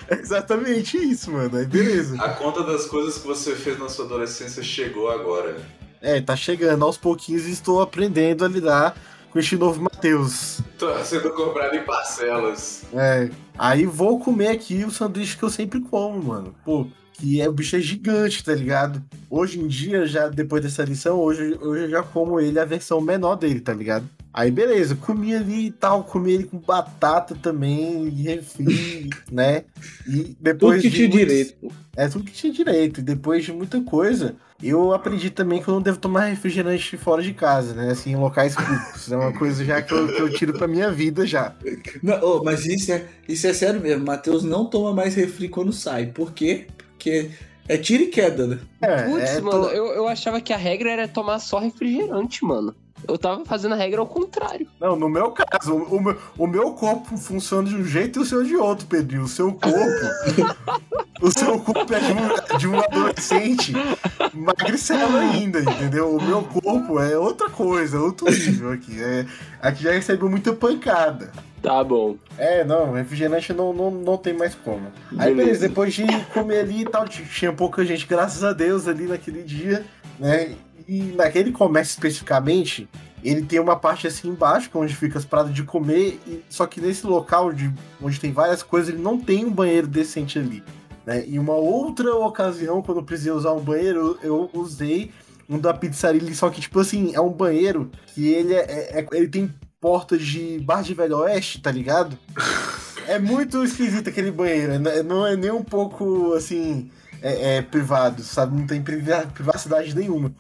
É 0.08 0.16
exatamente 0.16 0.98
isso, 0.98 1.30
mano. 1.30 1.58
Aí 1.58 1.66
beleza. 1.66 2.16
A 2.22 2.30
conta 2.30 2.64
das 2.64 2.86
coisas 2.86 3.18
que 3.18 3.28
você 3.28 3.54
fez 3.54 3.78
na 3.78 3.90
sua 3.90 4.06
adolescência 4.06 4.64
chegou 4.64 5.10
agora. 5.12 5.58
É, 6.02 6.22
tá 6.22 6.38
chegando. 6.38 6.86
Aos 6.86 6.98
pouquinhos 6.98 7.46
estou 7.46 7.82
aprendendo 7.82 8.46
a 8.46 8.48
lidar 8.48 8.96
com 9.30 9.38
este 9.38 9.58
novo 9.58 9.82
Matheus. 9.82 10.62
Tá 10.80 11.04
sendo 11.04 11.30
cobrado 11.32 11.76
em 11.76 11.84
parcelas. 11.84 12.84
É. 12.94 13.30
Aí 13.58 13.86
vou 13.86 14.20
comer 14.20 14.48
aqui 14.48 14.86
o 14.86 14.92
sanduíche 14.92 15.38
que 15.38 15.44
eu 15.44 15.50
sempre 15.50 15.82
como, 15.82 16.24
mano. 16.24 16.56
Pô, 16.64 16.88
que 17.22 17.40
é 17.40 17.48
o 17.48 17.54
bicho 17.54 17.76
é 17.76 17.80
gigante, 17.80 18.44
tá 18.44 18.54
ligado? 18.56 19.02
Hoje 19.30 19.60
em 19.60 19.68
dia, 19.68 20.08
já 20.08 20.28
depois 20.28 20.64
dessa 20.64 20.84
lição, 20.84 21.20
hoje, 21.20 21.56
hoje 21.62 21.84
eu 21.84 21.90
já 21.90 22.02
como 22.04 22.40
ele 22.40 22.60
a 22.60 22.66
versão 22.66 23.00
menor 23.00 23.36
dele, 23.36 23.60
tá 23.60 23.74
ligado? 23.74 24.10
Aí 24.34 24.50
beleza, 24.50 24.96
comi 24.96 25.36
ali 25.36 25.68
e 25.68 25.72
tal, 25.72 26.04
comi 26.06 26.32
ele 26.32 26.46
com 26.46 26.58
batata 26.58 27.36
também, 27.36 28.10
refri, 28.10 29.10
né? 29.32 29.66
E 30.08 30.24
Tudo 30.24 30.36
depois 30.40 30.82
que 30.82 30.90
de 30.90 30.96
tinha 30.96 31.10
muitos- 31.10 31.28
direito. 31.28 31.72
É 31.96 32.08
tudo 32.08 32.24
que 32.26 32.32
tinha 32.32 32.52
direito. 32.54 33.02
E 33.02 33.04
depois 33.04 33.44
de 33.44 33.52
muita 33.52 33.82
coisa, 33.82 34.36
eu 34.64 34.94
aprendi 34.94 35.30
também 35.30 35.62
que 35.62 35.68
eu 35.68 35.74
não 35.74 35.82
devo 35.82 35.98
tomar 35.98 36.26
refrigerante 36.28 36.96
fora 36.98 37.22
de 37.22 37.34
casa, 37.34 37.74
né? 37.74 37.92
Assim, 37.92 38.12
em 38.14 38.16
locais 38.16 38.56
públicos. 38.56 39.12
É 39.12 39.18
uma 39.18 39.34
coisa 39.34 39.64
já 39.66 39.82
que 39.82 39.94
eu, 39.94 40.08
que 40.08 40.22
eu 40.22 40.30
tiro 40.32 40.54
pra 40.54 40.68
minha 40.70 40.90
vida 40.90 41.26
já. 41.28 41.54
Não, 42.02 42.16
ô, 42.24 42.42
mas 42.44 42.66
isso 42.66 42.94
é, 42.94 43.06
isso 43.28 43.46
é 43.46 43.54
sério 43.54 43.82
mesmo. 43.82 44.06
Matheus 44.06 44.44
não 44.44 44.66
toma 44.66 44.94
mais 44.94 45.14
refri 45.16 45.50
quando 45.50 45.74
sai. 45.74 46.06
Por 46.08 46.32
quê? 46.32 46.68
Porque 47.02 47.32
é 47.68 47.78
tiro 47.78 48.04
e 48.04 48.08
queda, 48.08 48.46
né? 48.46 48.60
É, 48.80 49.04
Putz, 49.06 49.30
é, 49.32 49.42
mano, 49.42 49.66
to- 49.68 49.74
eu, 49.74 49.88
eu 49.88 50.08
achava 50.08 50.40
que 50.40 50.54
a 50.54 50.58
regra 50.58 50.92
era 50.92 51.08
tomar 51.08 51.40
só 51.40 51.58
refrigerante, 51.58 52.46
mano. 52.46 52.76
Eu 53.08 53.18
tava 53.18 53.46
fazendo 53.46 53.74
a 53.74 53.78
regra 53.78 54.00
ao 54.00 54.08
contrário. 54.08 54.68
Não, 54.80 54.96
no 54.96 55.10
meu 55.10 55.32
caso, 55.32 55.76
o, 55.76 56.02
meu, 56.02 56.18
o 56.38 56.48
meu 56.48 56.72
corpo 56.74 57.18
funciona 57.18 57.68
de 57.68 57.76
um 57.76 57.84
jeito 57.84 58.20
e 58.20 58.22
o 58.22 58.26
seu 58.26 58.44
de 58.44 58.56
outro, 58.56 58.86
Pedrinho. 58.88 59.24
O 59.24 59.28
seu 59.28 59.52
corpo. 59.54 60.58
o 61.22 61.32
seu 61.32 61.60
corpo 61.60 61.94
é 61.94 62.00
de 62.00 62.14
um, 62.14 62.58
de 62.58 62.68
um 62.68 62.80
adolescente 62.80 63.74
magricelo 64.34 65.18
ainda, 65.18 65.60
entendeu? 65.60 66.16
O 66.16 66.22
meu 66.22 66.44
corpo 66.44 67.00
é 67.00 67.18
outra 67.18 67.50
coisa, 67.50 68.00
outro 68.00 68.30
nível 68.30 68.72
aqui. 68.72 69.02
É, 69.02 69.26
aqui 69.62 69.84
já 69.84 69.92
recebeu 69.92 70.30
muita 70.30 70.54
pancada. 70.54 71.32
Tá 71.62 71.84
bom. 71.84 72.16
É, 72.38 72.64
não, 72.64 72.94
refrigerante 72.94 73.54
não, 73.54 73.72
não, 73.72 73.92
não 73.92 74.18
tem 74.18 74.34
mais 74.34 74.56
como. 74.56 74.88
Aí, 75.12 75.30
Beleza. 75.30 75.36
beleza, 75.36 75.68
depois 75.68 75.94
de 75.94 76.06
comer 76.34 76.62
ali 76.62 76.82
e 76.82 76.86
tal, 76.86 77.08
tinha 77.08 77.54
pouca 77.54 77.86
gente, 77.86 78.08
graças 78.08 78.44
a 78.44 78.52
Deus, 78.52 78.88
ali 78.88 79.06
naquele 79.06 79.44
dia, 79.44 79.86
né? 80.20 80.56
E 80.88 81.02
naquele 81.16 81.52
comércio 81.52 81.94
especificamente, 81.94 82.88
ele 83.24 83.44
tem 83.44 83.60
uma 83.60 83.76
parte 83.76 84.08
assim 84.08 84.30
embaixo, 84.30 84.70
é 84.74 84.78
onde 84.78 84.96
fica 84.96 85.18
as 85.18 85.26
paradas 85.26 85.54
de 85.54 85.64
comer, 85.64 86.20
e, 86.28 86.44
só 86.50 86.66
que 86.66 86.82
nesse 86.82 87.06
local 87.06 87.52
de, 87.54 87.72
onde 88.02 88.20
tem 88.20 88.32
várias 88.32 88.64
coisas, 88.64 88.90
ele 88.90 89.02
não 89.02 89.20
tem 89.20 89.46
um 89.46 89.52
banheiro 89.52 89.88
decente 89.88 90.40
ali. 90.40 90.64
Né? 91.06 91.24
E 91.28 91.40
uma 91.40 91.54
outra 91.54 92.16
ocasião, 92.16 92.82
quando 92.82 93.00
eu 93.00 93.04
precisei 93.04 93.32
usar 93.32 93.54
um 93.54 93.60
banheiro, 93.60 94.18
eu 94.22 94.50
usei 94.54 95.12
um 95.50 95.60
da 95.60 95.74
pizzaria, 95.74 96.34
só 96.34 96.50
que, 96.50 96.62
tipo 96.62 96.80
assim, 96.80 97.14
é 97.14 97.20
um 97.20 97.32
banheiro 97.32 97.92
que 98.14 98.28
ele, 98.28 98.54
é, 98.54 99.00
é- 99.00 99.08
ele 99.12 99.28
tem 99.28 99.54
portas 99.80 100.22
de 100.22 100.60
bar 100.60 100.84
de 100.84 100.94
Velho 100.94 101.18
Oeste, 101.18 101.60
tá 101.60 101.72
ligado? 101.72 102.18
É 103.08 103.18
muito 103.20 103.64
esquisito 103.64 104.10
aquele 104.10 104.32
banheiro, 104.32 104.80
né? 104.80 105.02
não 105.04 105.26
é 105.26 105.36
nem 105.36 105.52
um 105.52 105.64
pouco, 105.64 106.34
assim, 106.34 106.90
é, 107.22 107.58
é 107.58 107.62
privado, 107.62 108.24
sabe? 108.24 108.58
Não 108.58 108.66
tem 108.68 108.82
priva- 108.82 109.28
privacidade 109.34 109.96
nenhuma. 109.96 110.32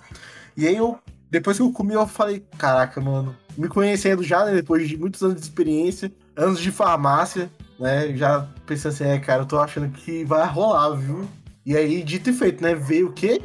E 0.56 0.68
aí 0.68 0.76
eu, 0.76 1.00
depois 1.30 1.58
que 1.58 1.64
eu 1.64 1.72
comi, 1.72 1.94
eu 1.94 2.06
falei, 2.08 2.46
caraca, 2.58 3.00
mano, 3.00 3.36
me 3.58 3.68
conhecendo 3.68 4.24
já, 4.24 4.46
né, 4.46 4.54
depois 4.54 4.88
de 4.88 4.98
muitos 4.98 5.22
anos 5.22 5.36
de 5.36 5.42
experiência, 5.42 6.12
anos 6.36 6.60
de 6.60 6.72
farmácia, 6.72 7.50
né, 7.80 8.16
já 8.16 8.48
pensando 8.66 8.94
assim, 8.94 9.04
é, 9.06 9.20
cara, 9.20 9.44
eu 9.44 9.46
tô 9.46 9.58
achando 9.60 9.90
que 9.90 10.24
vai 10.24 10.48
rolar, 10.48 10.92
viu? 10.96 11.28
E 11.66 11.76
aí, 11.76 12.04
dito 12.04 12.30
e 12.30 12.34
feito, 12.34 12.62
né, 12.62 12.76
veio 12.76 13.10
o 13.10 13.14
quê? 13.14 13.42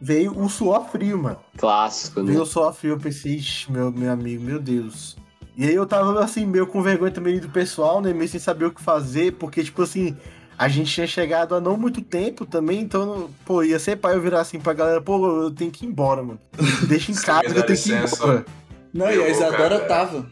Veio 0.00 0.38
o 0.38 0.48
suor 0.48 0.88
frio, 0.88 1.18
mano. 1.18 1.38
Clássico, 1.56 2.20
né? 2.22 2.30
Veio 2.30 2.42
o 2.42 2.46
suor 2.46 2.72
frio, 2.72 2.92
eu 2.92 2.98
pensei, 2.98 3.34
ixi, 3.34 3.70
meu, 3.70 3.90
meu 3.90 4.10
amigo, 4.10 4.42
meu 4.42 4.60
Deus. 4.60 5.16
E 5.56 5.64
aí 5.66 5.74
eu 5.74 5.84
tava, 5.86 6.22
assim, 6.22 6.46
meio 6.46 6.68
com 6.68 6.80
vergonha 6.80 7.10
também 7.10 7.40
do 7.40 7.48
pessoal, 7.48 8.00
né, 8.00 8.12
meio 8.12 8.28
sem 8.28 8.38
saber 8.38 8.66
o 8.66 8.70
que 8.70 8.80
fazer, 8.80 9.32
porque, 9.32 9.62
tipo 9.64 9.82
assim, 9.82 10.16
a 10.58 10.66
gente 10.66 10.92
tinha 10.92 11.06
chegado 11.06 11.54
há 11.54 11.60
não 11.60 11.76
muito 11.76 12.02
tempo 12.02 12.44
também, 12.44 12.80
então, 12.80 13.30
pô, 13.46 13.62
ia 13.62 13.78
ser 13.78 13.94
pai 13.96 14.16
eu 14.16 14.20
virar 14.20 14.40
assim 14.40 14.58
pra 14.58 14.72
galera, 14.72 15.00
pô, 15.00 15.44
eu 15.44 15.50
tenho 15.52 15.70
que 15.70 15.86
ir 15.86 15.88
embora, 15.88 16.20
mano. 16.20 16.40
Deixa 16.88 17.12
em 17.12 17.14
casa 17.14 17.42
que 17.42 17.58
eu 17.58 17.62
tenho 17.64 17.78
que 17.78 17.88
ir 17.88 17.92
licença. 17.92 18.16
embora. 18.16 18.44
Não, 18.92 19.08
e 19.08 19.22
a 19.22 19.28
Isadora 19.28 19.78
cara. 19.80 19.86
tava. 19.86 20.26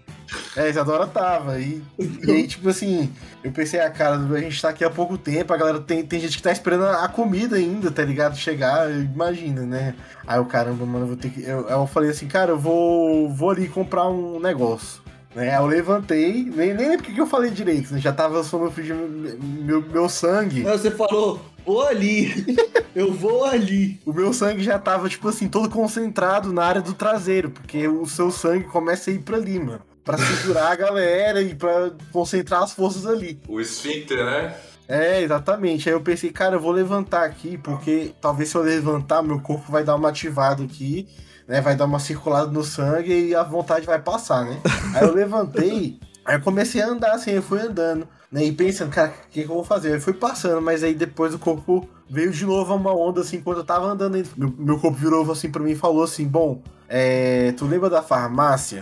É, 0.57 0.63
a 0.63 0.69
Isadora 0.69 1.07
tava. 1.07 1.61
E, 1.61 1.81
e 1.97 2.31
aí, 2.31 2.49
tipo 2.49 2.69
assim, 2.69 3.13
eu 3.45 3.53
pensei, 3.53 3.79
ah, 3.79 3.89
cara, 3.89 4.17
a 4.17 4.41
gente 4.41 4.61
tá 4.61 4.71
aqui 4.71 4.85
há 4.85 4.91
pouco 4.91 5.17
tempo, 5.17 5.53
a 5.53 5.57
galera 5.57 5.79
tem, 5.79 6.05
tem 6.05 6.19
gente 6.19 6.37
que 6.37 6.43
tá 6.43 6.51
esperando 6.51 6.87
a 6.87 7.07
comida 7.07 7.55
ainda, 7.55 7.93
tá 7.93 8.03
ligado? 8.03 8.37
Chegar, 8.37 8.91
imagina, 8.91 9.63
né? 9.63 9.95
Aí 10.27 10.39
eu, 10.39 10.45
caramba, 10.45 10.85
mano, 10.85 11.05
eu 11.05 11.09
vou 11.09 11.17
ter 11.17 11.31
que. 11.31 11.43
Eu, 11.43 11.69
eu 11.69 11.87
falei 11.87 12.11
assim, 12.11 12.27
cara, 12.27 12.51
eu 12.51 12.59
vou, 12.59 13.33
vou 13.33 13.51
ali 13.51 13.69
comprar 13.69 14.09
um 14.09 14.41
negócio. 14.41 15.06
Né? 15.37 15.55
Eu 15.55 15.67
levantei, 15.67 16.45
nem, 16.45 16.73
nem 16.73 16.89
lembro 16.89 17.01
o 17.01 17.15
que 17.15 17.21
eu 17.21 17.27
falei 17.27 17.51
direito, 17.51 17.93
né? 17.93 18.01
Já 18.01 18.11
tava 18.11 18.43
sono 18.43 18.71
frio 18.71 18.97
meu, 18.97 19.83
meu 19.83 20.09
sangue. 20.09 20.63
Não, 20.63 20.73
você 20.73 20.91
falou, 20.91 21.39
vou 21.65 21.87
ali. 21.87 22.57
Eu 22.97 23.13
vou 23.13 23.45
ali. 23.45 24.01
O 24.07 24.13
meu 24.15 24.33
sangue 24.33 24.65
já 24.65 24.79
tava, 24.79 25.07
tipo 25.07 25.29
assim, 25.29 25.51
todo 25.51 25.69
concentrado 25.69 26.51
na 26.51 26.65
área 26.65 26.81
do 26.81 26.95
traseiro, 26.95 27.51
porque 27.51 27.87
o 27.87 28.07
seu 28.07 28.31
sangue 28.31 28.65
começa 28.65 29.11
a 29.11 29.13
ir 29.13 29.19
pra 29.19 29.37
ali, 29.37 29.59
mano. 29.59 29.83
Pra 30.03 30.17
segurar 30.17 30.73
a 30.73 30.75
galera 30.75 31.43
e 31.43 31.55
pra 31.55 31.91
concentrar 32.11 32.63
as 32.63 32.73
forças 32.73 33.05
ali. 33.05 33.39
O 33.47 33.61
esfíncter, 33.61 34.25
né? 34.25 34.57
É, 34.89 35.21
exatamente. 35.21 35.87
Aí 35.87 35.95
eu 35.95 36.01
pensei, 36.01 36.31
cara, 36.31 36.57
eu 36.57 36.61
vou 36.61 36.73
levantar 36.73 37.25
aqui, 37.25 37.59
porque 37.59 38.15
talvez 38.23 38.49
se 38.49 38.57
eu 38.57 38.63
levantar, 38.63 39.23
meu 39.23 39.41
corpo 39.41 39.71
vai 39.71 39.85
dar 39.85 39.97
uma 39.97 40.09
ativada 40.09 40.65
aqui, 40.65 41.07
né? 41.47 41.61
Vai 41.61 41.77
dar 41.77 41.85
uma 41.85 41.99
circulada 41.99 42.51
no 42.51 42.65
sangue 42.65 43.29
e 43.29 43.35
a 43.35 43.43
vontade 43.43 43.87
vai 43.87 44.01
passar, 44.01 44.45
né? 44.45 44.59
Aí 44.95 45.03
eu 45.05 45.15
levantei, 45.15 46.01
aí 46.25 46.37
eu 46.37 46.41
comecei 46.41 46.83
a 46.83 46.89
andar 46.89 47.13
assim, 47.13 47.33
eu 47.33 47.43
fui 47.43 47.61
andando, 47.61 48.07
né? 48.31 48.45
E 48.45 48.53
pensando, 48.53 48.91
cara, 48.91 49.09
o 49.09 49.31
que, 49.31 49.45
que 49.45 49.51
eu 49.51 49.55
vou 49.55 49.65
fazer? 49.65 49.95
Eu 49.95 50.01
fui 50.01 50.13
passando, 50.13 50.61
mas 50.61 50.83
aí 50.83 50.95
depois 50.95 51.35
o 51.35 51.39
corpo 51.39 51.89
veio 52.09 52.31
de 52.31 52.45
novo 52.45 52.75
uma 52.75 52.95
onda 52.95 53.21
assim, 53.21 53.41
quando 53.41 53.59
eu 53.59 53.65
tava 53.65 53.87
andando, 53.87 54.23
meu, 54.37 54.55
meu 54.59 54.79
corpo 54.79 54.97
virou 54.97 55.31
assim 55.31 55.51
pra 55.51 55.63
mim 55.63 55.73
e 55.73 55.77
falou 55.77 56.05
assim: 56.05 56.27
Bom, 56.27 56.63
é, 56.89 57.53
tu 57.53 57.67
lembra 57.67 57.91
da 57.91 58.03
farmácia? 58.03 58.81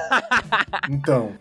então. 0.90 1.32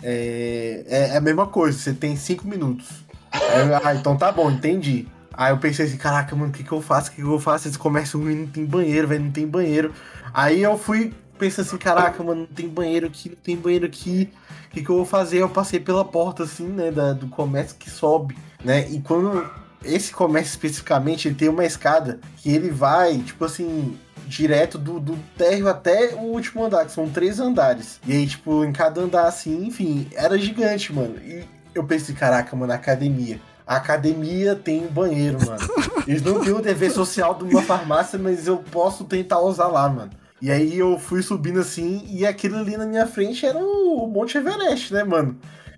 É, 0.00 0.84
é 0.86 1.16
a 1.16 1.20
mesma 1.20 1.46
coisa, 1.48 1.76
você 1.76 1.92
tem 1.92 2.16
cinco 2.16 2.46
minutos. 2.46 2.86
Aí 3.32 3.68
eu, 3.68 3.76
ah, 3.82 3.94
então 3.94 4.16
tá 4.16 4.30
bom, 4.30 4.50
entendi. 4.50 5.08
Aí 5.38 5.52
eu 5.52 5.58
pensei 5.58 5.86
assim, 5.86 5.96
caraca, 5.96 6.34
mano, 6.34 6.50
o 6.50 6.52
que, 6.52 6.64
que 6.64 6.72
eu 6.72 6.82
faço? 6.82 7.10
O 7.10 7.14
que, 7.14 7.22
que 7.22 7.28
eu 7.28 7.38
faço? 7.38 7.68
Esse 7.68 7.78
comércio 7.78 8.18
ruim 8.20 8.34
não 8.34 8.46
tem 8.48 8.64
banheiro, 8.66 9.06
velho, 9.06 9.22
não 9.22 9.30
tem 9.30 9.46
banheiro. 9.46 9.94
Aí 10.34 10.60
eu 10.60 10.76
fui 10.76 11.14
pensando 11.38 11.64
assim, 11.66 11.76
caraca, 11.78 12.20
mano, 12.24 12.40
não 12.40 12.46
tem 12.48 12.68
banheiro 12.68 13.06
aqui, 13.06 13.28
não 13.28 13.36
tem 13.36 13.56
banheiro 13.56 13.86
aqui. 13.86 14.32
O 14.66 14.70
que, 14.70 14.82
que 14.82 14.90
eu 14.90 14.96
vou 14.96 15.04
fazer? 15.04 15.38
Eu 15.38 15.48
passei 15.48 15.78
pela 15.78 16.04
porta, 16.04 16.42
assim, 16.42 16.66
né, 16.66 16.90
da- 16.90 17.12
do 17.12 17.28
comércio 17.28 17.76
que 17.78 17.88
sobe, 17.88 18.36
né? 18.64 18.90
E 18.90 19.00
quando 19.00 19.48
esse 19.84 20.12
comércio 20.12 20.50
especificamente, 20.50 21.28
ele 21.28 21.36
tem 21.36 21.48
uma 21.48 21.64
escada 21.64 22.18
que 22.38 22.50
ele 22.50 22.68
vai, 22.72 23.16
tipo 23.18 23.44
assim, 23.44 23.96
direto 24.26 24.76
do, 24.76 24.98
do 24.98 25.16
térreo 25.36 25.68
até 25.68 26.14
o 26.16 26.22
último 26.32 26.64
andar, 26.64 26.84
que 26.84 26.90
são 26.90 27.08
três 27.08 27.38
andares. 27.38 28.00
E 28.04 28.12
aí, 28.12 28.26
tipo, 28.26 28.64
em 28.64 28.72
cada 28.72 29.00
andar 29.00 29.28
assim, 29.28 29.66
enfim, 29.66 30.08
era 30.16 30.36
gigante, 30.36 30.92
mano. 30.92 31.14
E 31.24 31.44
eu 31.72 31.84
pensei, 31.84 32.12
caraca, 32.12 32.56
mano, 32.56 32.72
academia. 32.72 33.38
A 33.68 33.76
academia 33.76 34.56
tem 34.56 34.86
banheiro, 34.86 35.36
mano. 35.44 35.60
Eles 36.06 36.22
não 36.22 36.40
têm 36.40 36.54
o 36.54 36.62
dever 36.62 36.90
social 36.90 37.34
de 37.34 37.44
uma 37.44 37.60
farmácia, 37.60 38.18
mas 38.18 38.46
eu 38.46 38.56
posso 38.56 39.04
tentar 39.04 39.40
usar 39.40 39.66
lá, 39.66 39.86
mano. 39.86 40.10
E 40.40 40.50
aí 40.50 40.78
eu 40.78 40.98
fui 40.98 41.20
subindo 41.20 41.60
assim, 41.60 42.02
e 42.08 42.24
aquilo 42.24 42.56
ali 42.56 42.78
na 42.78 42.86
minha 42.86 43.06
frente 43.06 43.44
era 43.44 43.58
o 43.58 44.06
Monte 44.06 44.38
Everest, 44.38 44.94
né, 44.94 45.04
mano? 45.04 45.36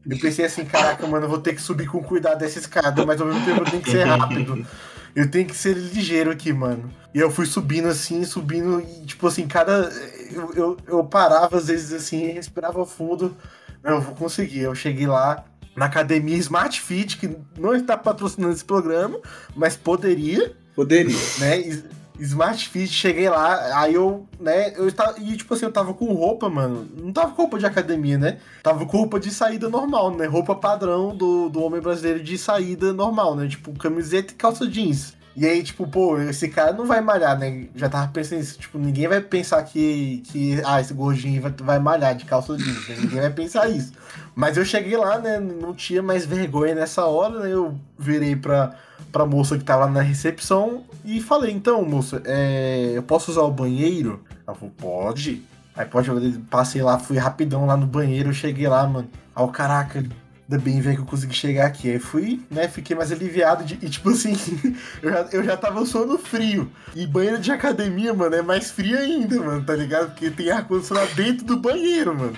Eu 0.08 0.16
pensei 0.20 0.44
assim, 0.44 0.64
caraca, 0.64 1.04
mano, 1.04 1.24
eu 1.24 1.28
vou 1.28 1.40
ter 1.40 1.52
que 1.52 1.60
subir 1.60 1.88
com 1.88 2.00
cuidado 2.00 2.38
dessa 2.38 2.60
escada, 2.60 3.04
mas 3.04 3.20
ao 3.20 3.26
mesmo 3.26 3.44
tempo 3.44 3.60
eu 3.60 3.64
tenho 3.64 3.82
que 3.82 3.90
ser 3.90 4.04
rápido. 4.04 4.64
Eu 5.12 5.28
tenho 5.28 5.48
que 5.48 5.56
ser 5.56 5.76
ligeiro 5.76 6.30
aqui, 6.30 6.52
mano. 6.52 6.92
E 7.12 7.18
eu 7.18 7.28
fui 7.28 7.44
subindo 7.44 7.88
assim, 7.88 8.22
subindo, 8.22 8.80
e 8.80 9.04
tipo 9.04 9.26
assim, 9.26 9.48
cada. 9.48 9.90
Eu, 10.30 10.54
eu, 10.54 10.76
eu 10.86 11.04
parava 11.04 11.56
às 11.56 11.66
vezes 11.66 11.92
assim, 11.92 12.28
respirava 12.28 12.86
fundo. 12.86 13.36
Não, 13.82 13.94
eu 13.94 14.00
vou 14.00 14.14
conseguir. 14.14 14.60
Eu 14.60 14.76
cheguei 14.76 15.08
lá 15.08 15.44
na 15.80 15.86
academia 15.86 16.36
Smart 16.36 16.78
Fit, 16.78 17.16
que 17.16 17.34
não 17.58 17.74
está 17.74 17.96
patrocinando 17.96 18.52
esse 18.52 18.64
programa, 18.64 19.18
mas 19.56 19.78
poderia, 19.78 20.54
Poderia. 20.76 21.16
né? 21.40 21.82
Smart 22.18 22.68
Fit, 22.68 22.92
cheguei 22.92 23.30
lá, 23.30 23.80
aí 23.80 23.94
eu, 23.94 24.28
né, 24.38 24.74
eu 24.76 24.86
estava, 24.86 25.18
e 25.18 25.34
tipo 25.38 25.54
assim, 25.54 25.64
eu 25.64 25.72
tava 25.72 25.94
com 25.94 26.12
roupa, 26.12 26.50
mano, 26.50 26.86
não 26.94 27.10
tava 27.14 27.32
com 27.32 27.40
roupa 27.40 27.58
de 27.58 27.64
academia, 27.64 28.18
né, 28.18 28.40
tava 28.62 28.84
com 28.84 28.98
roupa 28.98 29.18
de 29.18 29.30
saída 29.30 29.70
normal, 29.70 30.14
né, 30.14 30.26
roupa 30.26 30.54
padrão 30.54 31.16
do, 31.16 31.48
do 31.48 31.62
homem 31.62 31.80
brasileiro 31.80 32.22
de 32.22 32.36
saída 32.36 32.92
normal, 32.92 33.34
né, 33.34 33.48
tipo, 33.48 33.72
camiseta 33.72 34.34
e 34.34 34.36
calça 34.36 34.66
jeans. 34.66 35.16
E 35.36 35.46
aí, 35.46 35.62
tipo, 35.62 35.86
pô, 35.86 36.18
esse 36.18 36.48
cara 36.48 36.72
não 36.72 36.86
vai 36.86 37.00
malhar, 37.00 37.38
né? 37.38 37.66
Já 37.74 37.88
tava 37.88 38.08
pensando 38.08 38.38
nisso. 38.38 38.58
Tipo, 38.58 38.78
ninguém 38.78 39.06
vai 39.06 39.20
pensar 39.20 39.62
que, 39.62 40.22
que 40.26 40.60
ah, 40.64 40.80
esse 40.80 40.92
gordinho 40.92 41.40
vai, 41.40 41.52
vai 41.52 41.78
malhar 41.78 42.14
de 42.14 42.24
calça 42.24 42.56
jeans. 42.56 42.88
Né? 42.88 42.96
Ninguém 43.00 43.20
vai 43.20 43.30
pensar 43.30 43.68
isso. 43.68 43.92
Mas 44.34 44.56
eu 44.56 44.64
cheguei 44.64 44.96
lá, 44.96 45.18
né? 45.18 45.38
Não 45.38 45.72
tinha 45.72 46.02
mais 46.02 46.26
vergonha 46.26 46.74
nessa 46.74 47.04
hora, 47.04 47.40
né? 47.40 47.52
Eu 47.52 47.78
virei 47.96 48.34
pra, 48.34 48.74
pra 49.12 49.24
moça 49.24 49.56
que 49.56 49.64
tava 49.64 49.86
na 49.86 50.00
recepção 50.00 50.84
e 51.04 51.20
falei, 51.20 51.52
então, 51.52 51.84
moça, 51.84 52.20
é, 52.24 52.92
eu 52.94 53.02
posso 53.02 53.30
usar 53.30 53.42
o 53.42 53.50
banheiro? 53.50 54.22
Ela 54.46 54.56
falou, 54.56 54.74
pode. 54.76 55.42
Aí 55.76 55.86
pode, 55.86 56.08
eu 56.08 56.20
passei 56.50 56.82
lá, 56.82 56.98
fui 56.98 57.16
rapidão 57.16 57.66
lá 57.66 57.76
no 57.76 57.86
banheiro, 57.86 58.30
eu 58.30 58.34
cheguei 58.34 58.68
lá, 58.68 58.86
mano. 58.86 59.08
Aí 59.34 59.44
o 59.44 59.48
caraca, 59.48 60.04
ainda 60.50 60.58
bem, 60.58 60.80
velho, 60.80 60.96
que 60.96 61.02
eu 61.02 61.06
consegui 61.06 61.34
chegar 61.34 61.66
aqui. 61.66 61.88
Aí 61.88 61.98
fui, 62.00 62.42
né, 62.50 62.66
fiquei 62.66 62.96
mais 62.96 63.12
aliviado 63.12 63.62
de, 63.62 63.78
e 63.80 63.88
tipo 63.88 64.10
assim, 64.10 64.36
eu 65.00 65.10
já, 65.10 65.28
eu 65.32 65.44
já 65.44 65.56
tava 65.56 65.86
suando 65.86 66.18
frio. 66.18 66.70
E 66.94 67.06
banheiro 67.06 67.38
de 67.38 67.52
academia, 67.52 68.12
mano, 68.12 68.34
é 68.34 68.42
mais 68.42 68.70
frio 68.70 68.98
ainda, 68.98 69.36
mano, 69.40 69.64
tá 69.64 69.74
ligado? 69.76 70.10
Porque 70.10 70.30
tem 70.30 70.50
ar-condicionado 70.50 71.14
dentro 71.14 71.46
do 71.46 71.56
banheiro, 71.56 72.18
mano. 72.18 72.36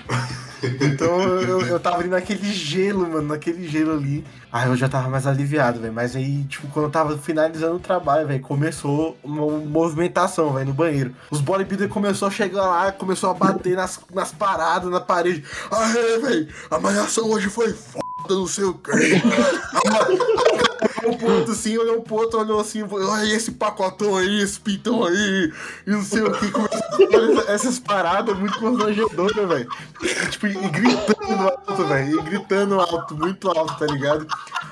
Então 0.63 1.21
eu, 1.21 1.61
eu 1.61 1.79
tava 1.79 1.97
ali 1.97 2.09
naquele 2.09 2.51
gelo, 2.53 3.01
mano, 3.09 3.29
naquele 3.29 3.67
gelo 3.67 3.93
ali. 3.93 4.23
Aí 4.51 4.69
eu 4.69 4.75
já 4.75 4.87
tava 4.87 5.09
mais 5.09 5.27
aliviado, 5.27 5.79
velho. 5.79 5.93
Mas 5.93 6.15
aí, 6.15 6.43
tipo, 6.45 6.67
quando 6.67 6.85
eu 6.85 6.91
tava 6.91 7.17
finalizando 7.17 7.75
o 7.75 7.79
trabalho, 7.79 8.27
velho, 8.27 8.41
começou 8.41 9.17
uma 9.23 9.45
movimentação, 9.59 10.53
velho, 10.53 10.67
no 10.67 10.73
banheiro. 10.73 11.13
Os 11.29 11.41
bodybuilders 11.41 11.91
começou 11.91 12.27
a 12.27 12.31
chegar 12.31 12.65
lá, 12.65 12.91
começou 12.91 13.29
a 13.31 13.33
bater 13.33 13.75
nas, 13.75 13.99
nas 14.13 14.31
paradas, 14.31 14.89
na 14.89 15.01
parede. 15.01 15.43
Aê, 15.69 16.19
velho, 16.19 16.47
a 16.69 16.79
malhação 16.79 17.29
hoje 17.29 17.49
foi 17.49 17.73
foda, 17.73 18.02
não 18.29 18.47
sei 18.47 18.63
o 18.65 18.73
quê. 18.73 18.91
Olhou 21.03 21.17
pro 21.17 21.31
outro 21.33 21.51
assim, 21.51 21.77
olhou 21.77 22.01
pro 22.01 22.15
outro, 22.15 22.39
olhou 22.39 22.59
assim, 22.59 22.83
olha 22.83 23.35
esse 23.35 23.51
pacotão 23.51 24.15
aí, 24.15 24.41
esse 24.41 24.59
pintão 24.59 25.03
aí, 25.03 25.53
e 25.85 25.91
não 25.91 26.03
sei 26.03 26.21
o 26.21 26.31
que. 26.31 26.49
Começou 26.49 27.43
essas 27.47 27.79
paradas 27.79 28.37
muito 28.37 28.57
constrangedoras, 28.59 29.47
velho. 29.47 29.69
Tipo, 30.31 30.47
e 30.47 30.69
gritando 30.69 31.43
alto, 31.43 31.85
velho. 31.85 32.19
E 32.19 32.23
gritando 32.23 32.79
alto, 32.79 33.15
muito 33.15 33.49
alto, 33.49 33.77
tá 33.77 33.85
ligado? 33.85 34.25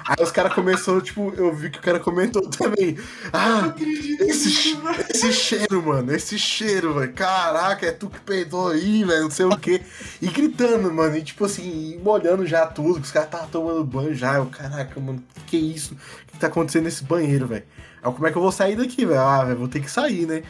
Aí 0.08 0.24
os 0.24 0.32
caras 0.32 0.54
começaram, 0.54 1.02
tipo, 1.02 1.34
eu 1.36 1.54
vi 1.54 1.70
que 1.70 1.80
o 1.80 1.82
cara 1.82 2.00
comentou 2.00 2.42
também. 2.50 2.98
Ah, 3.34 3.74
esse, 4.20 4.78
esse 5.10 5.34
cheiro, 5.34 5.84
mano, 5.86 6.14
esse 6.14 6.40
cheiro, 6.40 6.94
velho. 6.94 7.14
Caraca, 7.14 7.86
é 7.86 7.92
tu 7.92 8.10
que 8.10 8.20
peidou 8.20 8.70
aí, 8.70 9.04
velho, 9.04 9.24
não 9.24 9.32
sei 9.32 9.46
o 9.46 9.58
quê. 9.58 9.82
E 10.22 10.28
gritando, 10.28 10.92
mano, 10.94 11.18
e 11.18 11.22
tipo 11.22 11.46
assim, 11.46 12.00
molhando 12.04 12.46
já 12.46 12.66
tudo, 12.66 13.00
que 13.00 13.06
os 13.06 13.12
caras 13.12 13.28
estavam 13.28 13.48
tomando 13.48 13.84
banho 13.84 14.16
já. 14.16 14.36
Eu, 14.36 14.46
caraca, 14.46 15.00
mano, 15.00 15.22
que 15.46 15.52
que 15.52 15.58
é 15.58 15.60
isso? 15.60 15.98
Tá 16.42 16.48
acontecendo 16.48 16.86
nesse 16.86 17.04
banheiro, 17.04 17.46
velho? 17.48 17.64
Como 18.02 18.26
é 18.26 18.32
que 18.32 18.38
eu 18.38 18.42
vou 18.42 18.52
sair 18.52 18.76
daqui, 18.76 19.06
velho? 19.06 19.20
Ah, 19.20 19.44
velho, 19.46 19.60
vou 19.60 19.68
ter 19.68 19.80
que 19.80 19.90
sair, 19.90 20.26
né? 20.26 20.44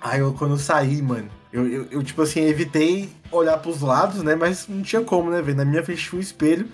Aí 0.00 0.20
eu, 0.20 0.32
quando 0.32 0.52
eu 0.52 0.58
saí, 0.58 1.02
mano, 1.02 1.28
eu, 1.52 1.66
eu, 1.66 1.86
eu, 1.90 2.02
tipo 2.02 2.22
assim, 2.22 2.40
evitei 2.40 3.10
olhar 3.30 3.58
pros 3.58 3.80
lados, 3.80 4.22
né? 4.22 4.34
Mas 4.34 4.66
não 4.68 4.82
tinha 4.82 5.02
como, 5.02 5.30
né, 5.30 5.42
velho? 5.42 5.56
Na 5.56 5.64
minha 5.64 5.82
frente 5.82 6.08
tinha 6.08 6.18
um 6.18 6.22
espelho. 6.22 6.68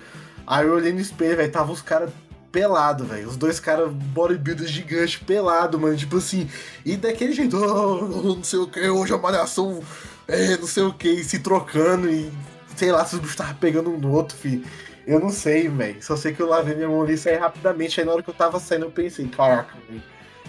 Aí 0.47 0.67
eu 0.67 0.75
olhei 0.75 0.93
no 0.93 1.01
espelho, 1.01 1.37
velho, 1.37 1.51
tava 1.51 1.73
os 1.73 1.83
caras 1.83 2.11
pelado, 2.53 3.05
velho. 3.05 3.29
Os 3.29 3.37
dois 3.37 3.59
caras 3.59 3.91
bodybuilders 3.91 4.71
gigantes 4.71 5.17
pelado, 5.17 5.79
mano. 5.79 5.97
Tipo 5.97 6.19
assim, 6.19 6.49
e 6.85 6.97
daquele 6.97 7.33
jeito, 7.33 7.57
"Oh, 7.57 8.35
não 8.37 8.45
sei 8.45 8.59
o 8.59 8.67
que, 8.67 8.89
hoje 8.89 9.13
a 9.15 9.19
malhação 9.19 9.81
é 10.29 10.57
não 10.57 10.67
sei 10.67 10.83
o 10.83 10.93
que, 10.93 11.25
se 11.25 11.39
trocando 11.41 12.09
e 12.11 12.31
sei 12.77 12.93
lá 12.93 13.05
se 13.05 13.15
os 13.15 13.21
bichos 13.21 13.35
estavam 13.35 13.55
pegando 13.55 13.91
um 13.91 13.99
no 13.99 14.11
outro, 14.11 14.37
filho. 14.37 14.65
Eu 15.07 15.19
não 15.21 15.31
sei, 15.31 15.69
velho. 15.69 16.03
Só 16.03 16.17
sei 16.17 16.33
que 16.33 16.41
eu 16.41 16.49
lavei 16.49 16.75
minha 16.75 16.89
mão 16.89 17.03
ali 17.03 17.15
e 17.15 17.19
saí 17.19 17.37
rapidamente. 17.37 17.99
Aí 18.01 18.07
na 18.07 18.13
hora 18.13 18.23
que 18.23 18.31
eu 18.31 18.35
tava 18.35 18.59
saindo, 18.61 18.87
eu 18.87 18.91
pensei, 18.91 19.27
caraca, 19.29 19.75
velho. 19.89 20.03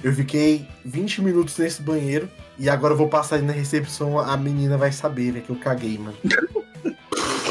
Eu 0.04 0.14
fiquei 0.14 0.68
20 0.84 1.22
minutos 1.22 1.58
nesse 1.58 1.82
banheiro 1.82 2.30
e 2.60 2.70
agora 2.70 2.94
eu 2.94 2.98
vou 2.98 3.08
passar 3.08 3.36
ali 3.38 3.46
na 3.46 3.54
recepção, 3.54 4.20
a 4.20 4.36
menina 4.36 4.78
vai 4.78 4.92
saber, 4.92 5.32
velho, 5.32 5.46
que 5.46 5.50
eu 5.50 5.56
caguei, 5.56 5.98
mano. 5.98 6.18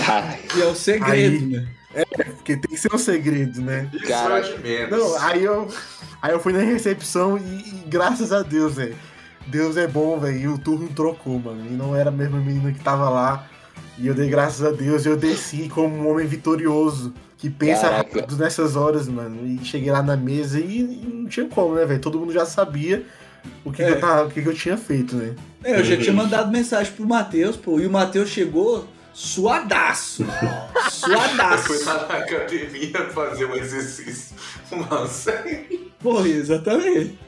Cara, 0.04 0.38
E 0.56 0.60
é 0.62 0.66
o 0.66 0.74
segredo, 0.74 1.44
Aí- 1.44 1.46
né? 1.50 1.68
Porque 2.36 2.56
tem 2.56 2.70
que 2.70 2.76
ser 2.78 2.92
um 2.94 2.98
segredo, 2.98 3.60
né? 3.60 3.88
Cara, 4.08 4.38
é 4.38 4.40
de 4.42 4.58
menos. 4.62 4.90
Não, 4.98 5.18
aí 5.22 5.44
eu, 5.44 5.68
aí 6.22 6.32
eu 6.32 6.40
fui 6.40 6.52
na 6.52 6.60
recepção 6.60 7.36
e, 7.38 7.40
e 7.40 7.82
graças 7.86 8.32
a 8.32 8.42
Deus, 8.42 8.74
velho. 8.76 8.96
Deus 9.46 9.76
é 9.76 9.86
bom, 9.86 10.18
velho. 10.18 10.38
E 10.38 10.48
o 10.48 10.56
turno 10.58 10.88
trocou, 10.88 11.38
mano. 11.38 11.66
E 11.66 11.70
não 11.74 11.94
era 11.94 12.08
a 12.08 12.12
mesma 12.12 12.38
menina 12.38 12.72
que 12.72 12.80
tava 12.80 13.08
lá. 13.10 13.46
E 14.02 14.06
eu 14.08 14.14
dei 14.14 14.28
graças 14.28 14.64
a 14.66 14.70
Deus 14.72 15.06
e 15.06 15.08
eu 15.08 15.16
desci 15.16 15.68
como 15.68 15.94
um 15.96 16.10
homem 16.10 16.26
vitorioso. 16.26 17.14
Que 17.38 17.48
pensa 17.48 17.82
Caraca. 17.88 17.96
rápido 18.18 18.36
nessas 18.36 18.76
horas, 18.76 19.08
mano. 19.08 19.46
E 19.46 19.64
cheguei 19.64 19.90
lá 19.90 20.02
na 20.02 20.16
mesa 20.16 20.58
e, 20.60 20.80
e 20.80 21.10
não 21.14 21.26
tinha 21.28 21.46
como, 21.46 21.74
né, 21.76 21.84
velho? 21.86 22.00
Todo 22.00 22.18
mundo 22.18 22.32
já 22.32 22.44
sabia 22.44 23.04
o 23.64 23.70
que, 23.70 23.78
que 23.78 23.82
É. 23.82 23.90
eu, 23.92 24.00
tava, 24.00 24.26
o 24.26 24.30
que, 24.30 24.42
que 24.42 24.48
eu 24.48 24.54
tinha 24.54 24.76
feito, 24.76 25.16
né? 25.16 25.34
É, 25.64 25.78
eu 25.80 25.84
já 25.84 25.96
tinha 25.96 26.12
mandado 26.12 26.50
mensagem 26.52 26.92
pro 26.92 27.06
Matheus, 27.06 27.56
pô, 27.56 27.80
e 27.80 27.86
o 27.86 27.90
Matheus 27.90 28.28
chegou 28.28 28.86
suadaço. 29.12 30.24
Suadaço. 30.90 31.64
fui 31.64 31.84
lá 31.84 32.06
na 32.08 32.14
academia 32.18 33.08
fazer 33.12 33.44
um 33.46 33.54
exercício. 33.56 34.36
Nossa. 34.70 35.32
Pô, 36.00 36.24
exatamente. 36.24 37.18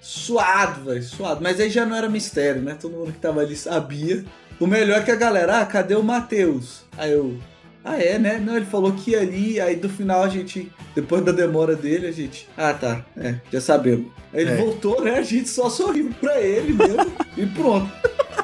Suado, 0.00 0.84
velho, 0.84 1.02
suado. 1.02 1.40
Mas 1.42 1.58
aí 1.58 1.70
já 1.70 1.86
não 1.86 1.96
era 1.96 2.08
mistério, 2.08 2.60
né? 2.60 2.76
Todo 2.78 2.92
mundo 2.92 3.12
que 3.12 3.18
tava 3.18 3.40
ali 3.40 3.56
sabia. 3.56 4.24
O 4.60 4.66
melhor 4.66 5.00
é 5.00 5.02
que 5.02 5.10
a 5.10 5.16
galera, 5.16 5.60
ah, 5.60 5.66
cadê 5.66 5.94
o 5.94 6.02
Matheus? 6.02 6.82
Aí 6.96 7.12
eu, 7.12 7.36
ah, 7.84 7.96
é, 8.00 8.18
né? 8.18 8.38
Não, 8.44 8.56
ele 8.56 8.64
falou 8.66 8.92
que 8.92 9.10
ia 9.10 9.20
ali, 9.20 9.60
aí 9.60 9.76
do 9.76 9.88
final 9.88 10.22
a 10.22 10.28
gente, 10.28 10.70
depois 10.94 11.22
da 11.24 11.32
demora 11.32 11.74
dele, 11.74 12.06
a 12.06 12.12
gente, 12.12 12.48
ah, 12.56 12.72
tá, 12.72 13.04
é, 13.16 13.36
já 13.52 13.60
sabemos. 13.60 14.06
Aí 14.32 14.42
ele 14.42 14.52
É. 14.52 14.56
voltou, 14.56 15.02
né? 15.02 15.18
A 15.18 15.22
gente 15.22 15.48
só 15.48 15.68
sorriu 15.68 16.10
pra 16.20 16.40
ele 16.40 16.72
mesmo 16.72 17.12
e 17.36 17.46
pronto. 17.46 17.90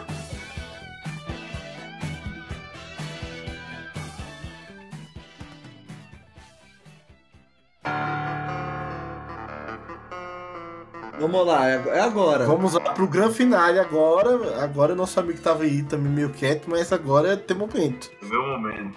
Vamos 11.20 11.46
lá, 11.46 11.68
é 11.68 11.82
é 11.88 12.00
agora. 12.00 12.46
Vamos 12.46 12.72
lá 12.72 12.80
pro 12.80 13.06
grande 13.06 13.34
finale 13.34 13.78
agora. 13.78 14.62
Agora 14.62 14.94
nosso 14.94 15.20
amigo 15.20 15.40
tava 15.40 15.64
aí 15.64 15.82
também 15.82 16.10
meio 16.10 16.30
quieto, 16.30 16.68
mas 16.68 16.92
agora 16.92 17.34
é 17.34 17.36
ter 17.36 17.54
momento. 17.54 18.10
Meu 18.22 18.42
momento. 18.46 18.96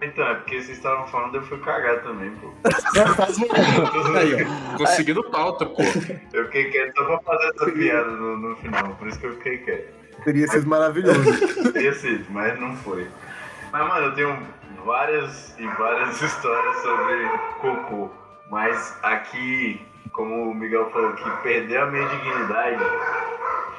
Então, 0.00 0.26
é 0.26 0.34
porque 0.34 0.60
vocês 0.60 0.76
estavam 0.76 1.06
falando, 1.06 1.36
eu 1.36 1.42
fui 1.42 1.58
cagar 1.58 2.02
também, 2.02 2.30
pô. 2.36 2.52
Aí. 4.18 4.44
Conseguindo 4.76 5.24
pauta, 5.30 5.64
pô. 5.64 5.82
Eu 6.32 6.44
fiquei 6.46 6.70
quieto 6.70 6.94
só 6.94 7.04
pra 7.04 7.20
fazer 7.20 7.48
essa 7.54 7.70
piada 7.70 8.10
no, 8.10 8.36
no 8.36 8.56
final, 8.56 8.94
por 8.96 9.08
isso 9.08 9.18
que 9.18 9.26
eu 9.26 9.32
fiquei 9.34 9.58
quieto. 9.58 9.94
Teria 10.24 10.46
sido 10.48 10.68
maravilhoso. 10.68 11.72
Teria 11.72 11.94
sido, 11.94 12.26
mas 12.30 12.58
não 12.60 12.76
foi. 12.76 13.08
Mas, 13.72 13.88
mano, 13.88 14.06
eu 14.06 14.14
tenho 14.14 14.46
várias 14.84 15.58
e 15.58 15.66
várias 15.66 16.20
histórias 16.22 16.76
sobre 16.82 17.28
cocô. 17.60 18.10
Mas 18.50 18.98
aqui, 19.02 19.80
como 20.14 20.50
o 20.50 20.54
Miguel 20.54 20.88
falou, 20.90 21.12
que 21.12 21.28
perdeu 21.42 21.82
a 21.82 21.86
minha 21.86 22.08
dignidade 22.08 22.82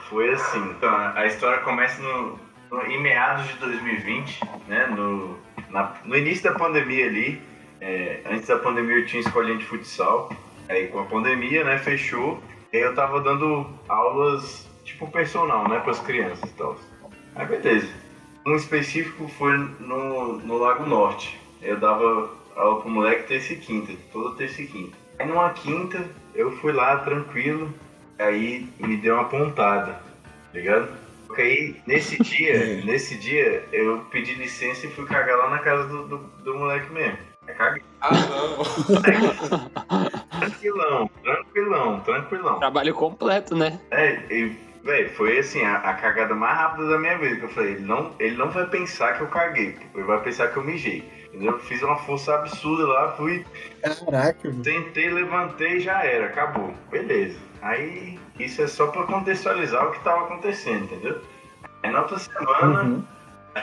foi 0.09 0.29
assim. 0.31 0.61
Então, 0.77 0.93
a 0.93 1.25
história 1.25 1.59
começa 1.59 2.01
no, 2.01 2.37
no- 2.69 2.85
em 2.85 3.01
meados 3.01 3.47
de 3.47 3.57
2020, 3.57 4.39
né? 4.67 4.85
No, 4.87 5.37
na- 5.69 5.93
no 6.03 6.15
início 6.15 6.43
da 6.51 6.59
pandemia 6.59 7.05
ali. 7.07 7.41
É, 7.81 8.21
antes 8.29 8.47
da 8.47 8.57
pandemia 8.57 8.97
eu 8.97 9.05
tinha 9.05 9.21
escolinha 9.21 9.57
de 9.57 9.65
futsal. 9.65 10.29
Aí 10.69 10.87
com 10.87 10.99
a 10.99 11.05
pandemia, 11.05 11.63
né, 11.63 11.77
fechou. 11.77 12.41
E 12.71 12.77
aí 12.77 12.83
eu 12.83 12.93
tava 12.93 13.21
dando 13.21 13.67
aulas 13.87 14.69
tipo 14.83 15.09
personal, 15.09 15.67
né, 15.67 15.79
pras 15.79 15.99
crianças 15.99 16.49
e 16.49 16.53
tal. 16.53 16.75
Aí 17.35 17.45
beleza. 17.45 17.87
Um 18.45 18.55
específico 18.55 19.27
foi 19.27 19.57
no, 19.79 20.37
no 20.37 20.57
Lago 20.57 20.85
Norte. 20.85 21.39
Eu 21.61 21.79
dava 21.79 22.29
aula 22.55 22.81
pro 22.81 22.89
moleque 22.89 23.27
terça 23.27 23.53
e 23.53 23.57
quinta, 23.57 23.93
toda 24.11 24.35
terça 24.35 24.61
e 24.61 24.67
quinta. 24.67 24.97
Aí 25.17 25.27
numa 25.27 25.49
quinta, 25.51 26.05
eu 26.35 26.51
fui 26.57 26.73
lá 26.73 26.97
tranquilo, 26.97 27.73
aí 28.19 28.67
me 28.79 28.97
deu 28.97 29.15
uma 29.15 29.25
pontada, 29.25 29.93
tá 29.93 29.99
ligado? 30.53 30.89
Porque 31.27 31.41
aí, 31.41 31.75
nesse 31.87 32.21
dia, 32.21 32.81
nesse 32.85 33.17
dia, 33.17 33.65
eu 33.71 34.05
pedi 34.11 34.35
licença 34.35 34.85
e 34.85 34.91
fui 34.91 35.05
cagar 35.05 35.37
lá 35.37 35.49
na 35.49 35.59
casa 35.59 35.87
do, 35.87 36.07
do, 36.07 36.17
do 36.17 36.55
moleque 36.55 36.91
mesmo. 36.91 37.17
É 37.47 37.53
caguei. 37.53 37.83
Ah, 38.01 38.11
não. 38.11 38.63
Tranquilão, 40.39 41.09
tranquilão, 41.23 41.99
tranquilão. 42.01 42.59
Trabalho 42.59 42.93
completo, 42.93 43.55
né? 43.55 43.79
É, 43.91 44.13
e, 44.31 44.57
véi, 44.83 45.09
foi 45.09 45.39
assim, 45.39 45.63
a, 45.63 45.77
a 45.77 45.93
cagada 45.93 46.33
mais 46.33 46.57
rápida 46.57 46.89
da 46.89 46.97
minha 46.97 47.17
vida. 47.17 47.35
Que 47.35 47.43
eu 47.43 47.49
falei, 47.49 47.73
ele 47.73 47.85
não, 47.85 48.11
ele 48.19 48.35
não 48.35 48.49
vai 48.49 48.65
pensar 48.65 49.13
que 49.13 49.21
eu 49.21 49.27
caguei, 49.27 49.77
ele 49.93 50.03
vai 50.03 50.21
pensar 50.21 50.47
que 50.47 50.57
eu 50.57 50.63
mijei. 50.63 51.07
Eu 51.39 51.59
fiz 51.59 51.81
uma 51.83 51.97
força 51.97 52.35
absurda 52.35 52.87
lá, 52.87 53.11
fui, 53.13 53.45
Caraca, 53.81 54.47
mano. 54.49 54.63
tentei, 54.63 55.09
levantei 55.09 55.77
e 55.77 55.79
já 55.81 56.03
era, 56.03 56.27
acabou. 56.27 56.73
Beleza. 56.89 57.37
Aí, 57.61 58.19
isso 58.39 58.61
é 58.61 58.67
só 58.67 58.87
pra 58.87 59.03
contextualizar 59.03 59.87
o 59.87 59.91
que 59.91 59.99
tava 60.03 60.25
acontecendo, 60.25 60.83
entendeu? 60.85 61.21
Aí 61.83 61.91
na 61.91 62.01
outra 62.01 62.19
semana, 62.19 62.83
Uhum. 62.83 63.03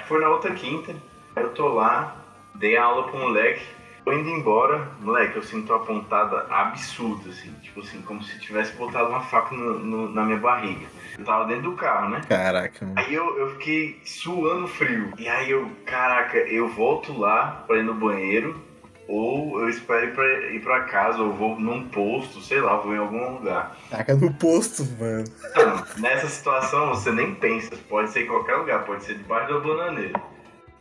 foi 0.06 0.20
na 0.20 0.28
outra 0.28 0.52
quinta, 0.54 0.94
eu 1.36 1.50
tô 1.50 1.68
lá, 1.68 2.16
dei 2.56 2.76
aula 2.76 3.04
pro 3.08 3.18
moleque, 3.18 3.64
tô 4.04 4.12
indo 4.12 4.28
embora, 4.28 4.88
moleque, 5.00 5.36
eu 5.36 5.42
sinto 5.42 5.72
uma 5.72 5.84
pontada 5.84 6.46
absurda, 6.50 7.30
assim, 7.30 7.52
tipo 7.62 7.80
assim, 7.80 8.02
como 8.02 8.22
se 8.22 8.38
tivesse 8.40 8.72
botado 8.76 9.08
uma 9.08 9.20
faca 9.20 9.54
no- 9.54 9.78
no- 9.78 10.08
na 10.10 10.24
minha 10.24 10.38
barriga. 10.38 10.86
Eu 11.18 11.24
tava 11.24 11.46
dentro 11.46 11.70
do 11.70 11.76
carro, 11.76 12.10
né? 12.10 12.20
Caraca, 12.28 12.84
mano. 12.84 12.98
Aí 12.98 13.14
eu, 13.14 13.38
eu 13.38 13.50
fiquei 13.52 14.00
suando 14.04 14.66
frio. 14.68 15.12
E 15.18 15.28
aí 15.28 15.50
eu, 15.50 15.70
caraca, 15.84 16.38
eu 16.38 16.68
volto 16.68 17.18
lá 17.18 17.64
pra 17.66 17.78
ir 17.78 17.82
no 17.82 17.94
banheiro, 17.94 18.60
ou 19.08 19.60
eu 19.60 19.68
espero 19.68 20.06
ir 20.06 20.14
pra, 20.14 20.26
ir 20.50 20.62
pra 20.62 20.80
casa, 20.84 21.22
ou 21.22 21.32
vou 21.32 21.60
num 21.60 21.88
posto, 21.88 22.40
sei 22.40 22.60
lá, 22.60 22.76
vou 22.76 22.94
em 22.94 22.98
algum 22.98 23.34
lugar. 23.34 23.76
Caraca, 23.90 24.14
no 24.14 24.32
posto, 24.34 24.84
mano. 24.98 25.24
Então, 25.50 25.84
nessa 25.98 26.28
situação 26.28 26.88
você 26.88 27.10
nem 27.10 27.34
pensa, 27.34 27.76
pode 27.88 28.10
ser 28.10 28.24
em 28.24 28.26
qualquer 28.26 28.56
lugar, 28.56 28.84
pode 28.84 29.04
ser 29.04 29.14
debaixo 29.14 29.52
da 29.52 29.60
bananeira. 29.60 30.20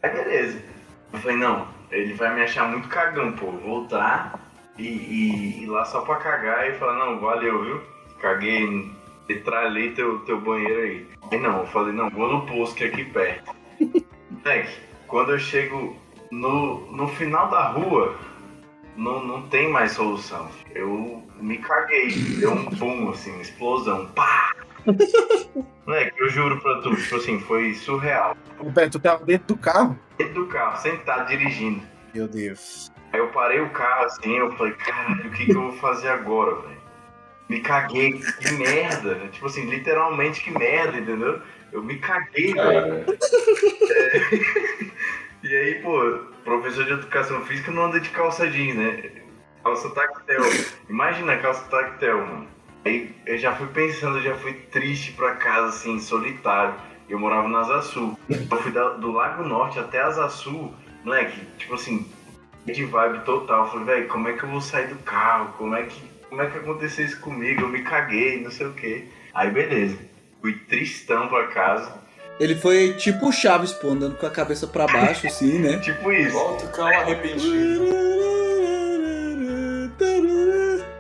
Aí 0.01 0.09
beleza. 0.09 0.61
Eu 1.13 1.19
falei, 1.19 1.37
não, 1.37 1.67
ele 1.91 2.13
vai 2.13 2.33
me 2.33 2.41
achar 2.41 2.67
muito 2.67 2.87
cagão, 2.87 3.33
pô. 3.33 3.51
Voltar 3.51 4.39
e, 4.77 4.87
e 4.87 5.63
ir 5.63 5.67
lá 5.67 5.83
só 5.85 6.01
pra 6.01 6.15
cagar 6.15 6.69
e 6.69 6.73
falar, 6.77 6.97
não, 7.05 7.19
valeu, 7.19 7.63
viu? 7.63 7.81
Caguei, 8.21 8.91
tralhei 9.39 9.91
teu, 9.91 10.19
teu 10.19 10.39
banheiro 10.39 10.81
aí. 10.81 11.07
Aí 11.31 11.39
não, 11.39 11.59
eu 11.59 11.67
falei, 11.67 11.93
não, 11.93 12.09
vou 12.09 12.31
no 12.31 12.45
posto 12.45 12.75
que 12.75 12.83
é 12.83 12.87
aqui 12.87 13.05
perto. 13.05 13.55
Moleque, 14.29 14.79
quando 15.07 15.31
eu 15.31 15.39
chego 15.39 15.95
no, 16.31 16.91
no 16.91 17.07
final 17.07 17.49
da 17.49 17.67
rua, 17.67 18.15
não, 18.95 19.23
não 19.23 19.41
tem 19.43 19.69
mais 19.69 19.93
solução. 19.93 20.49
Eu 20.73 21.23
me 21.39 21.57
caguei, 21.57 22.11
deu 22.11 22.51
um 22.51 22.65
boom, 22.65 23.09
assim, 23.09 23.31
uma 23.31 23.41
explosão. 23.41 24.07
Pá! 24.07 24.51
Moleque, 25.85 26.21
eu 26.21 26.29
juro 26.29 26.59
pra 26.61 26.81
tu, 26.81 26.95
tipo 26.95 27.15
assim, 27.15 27.39
foi 27.39 27.73
surreal. 27.73 28.35
Pera, 28.73 28.89
tu 28.89 28.99
tava 28.99 29.25
dentro 29.25 29.55
do 29.55 29.57
carro? 29.57 29.97
Dentro 30.17 30.45
do 30.45 30.47
carro, 30.47 30.77
sentado 30.77 31.27
dirigindo. 31.27 31.81
Meu 32.13 32.27
Deus. 32.27 32.91
Aí 33.11 33.19
eu 33.19 33.27
parei 33.29 33.59
o 33.59 33.69
carro 33.71 34.05
assim, 34.05 34.37
eu 34.37 34.51
falei, 34.53 34.73
caralho, 34.73 35.27
o 35.27 35.31
que, 35.31 35.45
que 35.45 35.51
eu 35.51 35.61
vou 35.61 35.73
fazer 35.73 36.09
agora, 36.09 36.55
velho? 36.61 36.80
Me 37.51 37.59
caguei, 37.59 38.13
que 38.13 38.53
merda, 38.53 39.15
né? 39.15 39.27
Tipo 39.29 39.47
assim, 39.47 39.65
literalmente 39.69 40.41
que 40.41 40.57
merda, 40.57 40.97
entendeu? 40.97 41.41
Eu 41.73 41.83
me 41.83 41.97
caguei, 41.97 42.53
velho. 42.53 42.55
Cara, 42.55 43.05
E 45.43 45.53
aí, 45.53 45.81
pô, 45.81 45.99
professor 46.45 46.85
de 46.85 46.93
educação 46.93 47.41
física 47.41 47.69
não 47.69 47.87
anda 47.87 47.99
de 47.99 48.07
calça 48.11 48.49
jeans, 48.49 48.73
né? 48.77 49.03
Calça 49.61 49.89
tactel. 49.89 50.43
Imagina 50.87 51.33
a 51.33 51.39
calça 51.39 51.65
tactel, 51.69 52.25
mano. 52.25 52.47
Aí 52.85 53.13
eu 53.25 53.37
já 53.37 53.53
fui 53.53 53.67
pensando, 53.67 54.19
eu 54.19 54.23
já 54.23 54.35
fui 54.35 54.53
triste 54.53 55.11
pra 55.11 55.35
casa, 55.35 55.67
assim, 55.67 55.99
solitário. 55.99 56.75
Eu 57.09 57.19
morava 57.19 57.49
na 57.49 57.59
Asa 57.59 57.81
Sul. 57.81 58.17
Eu 58.29 58.57
fui 58.61 58.71
da- 58.71 58.93
do 58.93 59.11
Lago 59.11 59.43
Norte 59.43 59.77
até 59.77 60.01
Asa 60.01 60.29
Sul, 60.29 60.73
moleque, 61.03 61.45
tipo 61.57 61.73
assim, 61.73 62.09
de 62.65 62.85
vibe 62.85 63.25
total. 63.25 63.65
Eu 63.65 63.71
falei, 63.71 63.85
velho, 63.85 64.07
como 64.07 64.29
é 64.29 64.33
que 64.33 64.43
eu 64.43 64.49
vou 64.49 64.61
sair 64.61 64.87
do 64.87 64.95
carro? 65.03 65.53
Como 65.57 65.75
é 65.75 65.83
que, 65.83 66.01
como 66.31 66.41
é 66.41 66.49
que 66.49 66.57
aconteceu 66.57 67.05
isso 67.05 67.19
comigo? 67.19 67.63
Eu 67.63 67.67
me 67.67 67.83
caguei, 67.83 68.41
não 68.41 68.49
sei 68.49 68.65
o 68.65 68.71
quê. 68.71 69.03
Aí 69.33 69.51
beleza. 69.51 69.97
Fui 70.39 70.53
tristão 70.53 71.27
pra 71.27 71.47
casa. 71.47 71.93
Ele 72.39 72.55
foi 72.55 72.93
tipo 72.93 73.27
o 73.27 73.33
Chaves, 73.33 73.73
pô, 73.73 73.89
andando 73.89 74.15
com 74.15 74.25
a 74.25 74.31
cabeça 74.31 74.65
pra 74.65 74.87
baixo, 74.87 75.27
assim, 75.27 75.59
né? 75.59 75.77
Tipo 75.79 76.09
isso. 76.09 76.31
volta 76.31 76.65
o 76.65 76.71
cão 76.71 76.87
arrependido. 76.87 77.85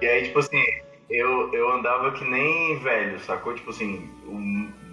E 0.01 0.05
aí, 0.05 0.23
tipo 0.25 0.39
assim, 0.39 0.61
eu, 1.09 1.53
eu 1.53 1.71
andava 1.71 2.11
que 2.11 2.25
nem 2.25 2.77
velho, 2.79 3.17
sacou? 3.21 3.55
Tipo 3.55 3.69
assim, 3.69 4.09
o 4.25 4.33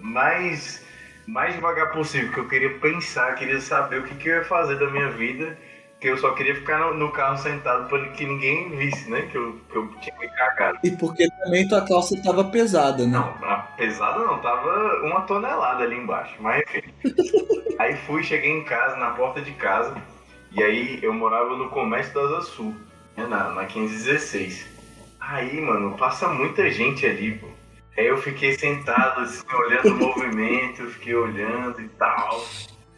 mais, 0.01 0.85
mais 1.27 1.53
devagar 1.53 1.91
possível, 1.91 2.31
que 2.31 2.39
eu 2.39 2.47
queria 2.47 2.79
pensar, 2.79 3.35
queria 3.35 3.59
saber 3.59 3.99
o 3.99 4.03
que, 4.03 4.15
que 4.15 4.29
eu 4.29 4.35
ia 4.37 4.45
fazer 4.45 4.79
da 4.79 4.89
minha 4.89 5.09
vida, 5.09 5.57
que 5.99 6.07
eu 6.07 6.17
só 6.17 6.31
queria 6.31 6.55
ficar 6.55 6.79
no, 6.79 6.93
no 6.93 7.11
carro 7.11 7.37
sentado 7.37 7.87
pra 7.89 8.07
que 8.09 8.25
ninguém 8.25 8.69
visse, 8.69 9.09
né? 9.09 9.23
Que 9.23 9.37
eu, 9.37 9.59
que 9.69 9.75
eu 9.77 9.87
tinha 10.01 10.17
me 10.17 10.29
cagado. 10.29 10.79
E 10.83 10.91
porque 10.91 11.27
também 11.43 11.67
tua 11.67 11.85
calça 11.85 12.21
tava 12.23 12.43
pesada, 12.45 13.05
né? 13.05 13.17
Não, 13.17 13.61
pesada 13.75 14.19
não, 14.19 14.39
tava 14.39 15.01
uma 15.03 15.21
tonelada 15.21 15.83
ali 15.83 15.97
embaixo, 15.97 16.35
mas 16.39 16.63
enfim. 16.63 16.93
aí 17.77 17.95
fui, 17.97 18.23
cheguei 18.23 18.51
em 18.51 18.63
casa, 18.63 18.95
na 18.95 19.11
porta 19.11 19.41
de 19.41 19.51
casa, 19.51 19.95
e 20.51 20.63
aí 20.63 20.99
eu 21.01 21.13
morava 21.13 21.55
no 21.55 21.69
comércio 21.69 22.13
da 22.13 22.21
Asa 22.21 22.41
Sul, 22.41 22.73
né, 23.17 23.25
na, 23.27 23.49
na 23.49 23.61
1516. 23.63 24.67
Aí, 25.19 25.59
mano, 25.59 25.97
passa 25.97 26.27
muita 26.29 26.69
gente 26.71 27.05
ali, 27.05 27.33
pô. 27.37 27.47
Aí 27.97 28.07
eu 28.07 28.17
fiquei 28.17 28.57
sentado, 28.57 29.21
assim, 29.21 29.43
olhando 29.53 29.89
o 29.89 29.97
movimento, 29.99 30.83
eu 30.83 30.89
fiquei 30.91 31.13
olhando 31.13 31.81
e 31.81 31.89
tal. 31.89 32.45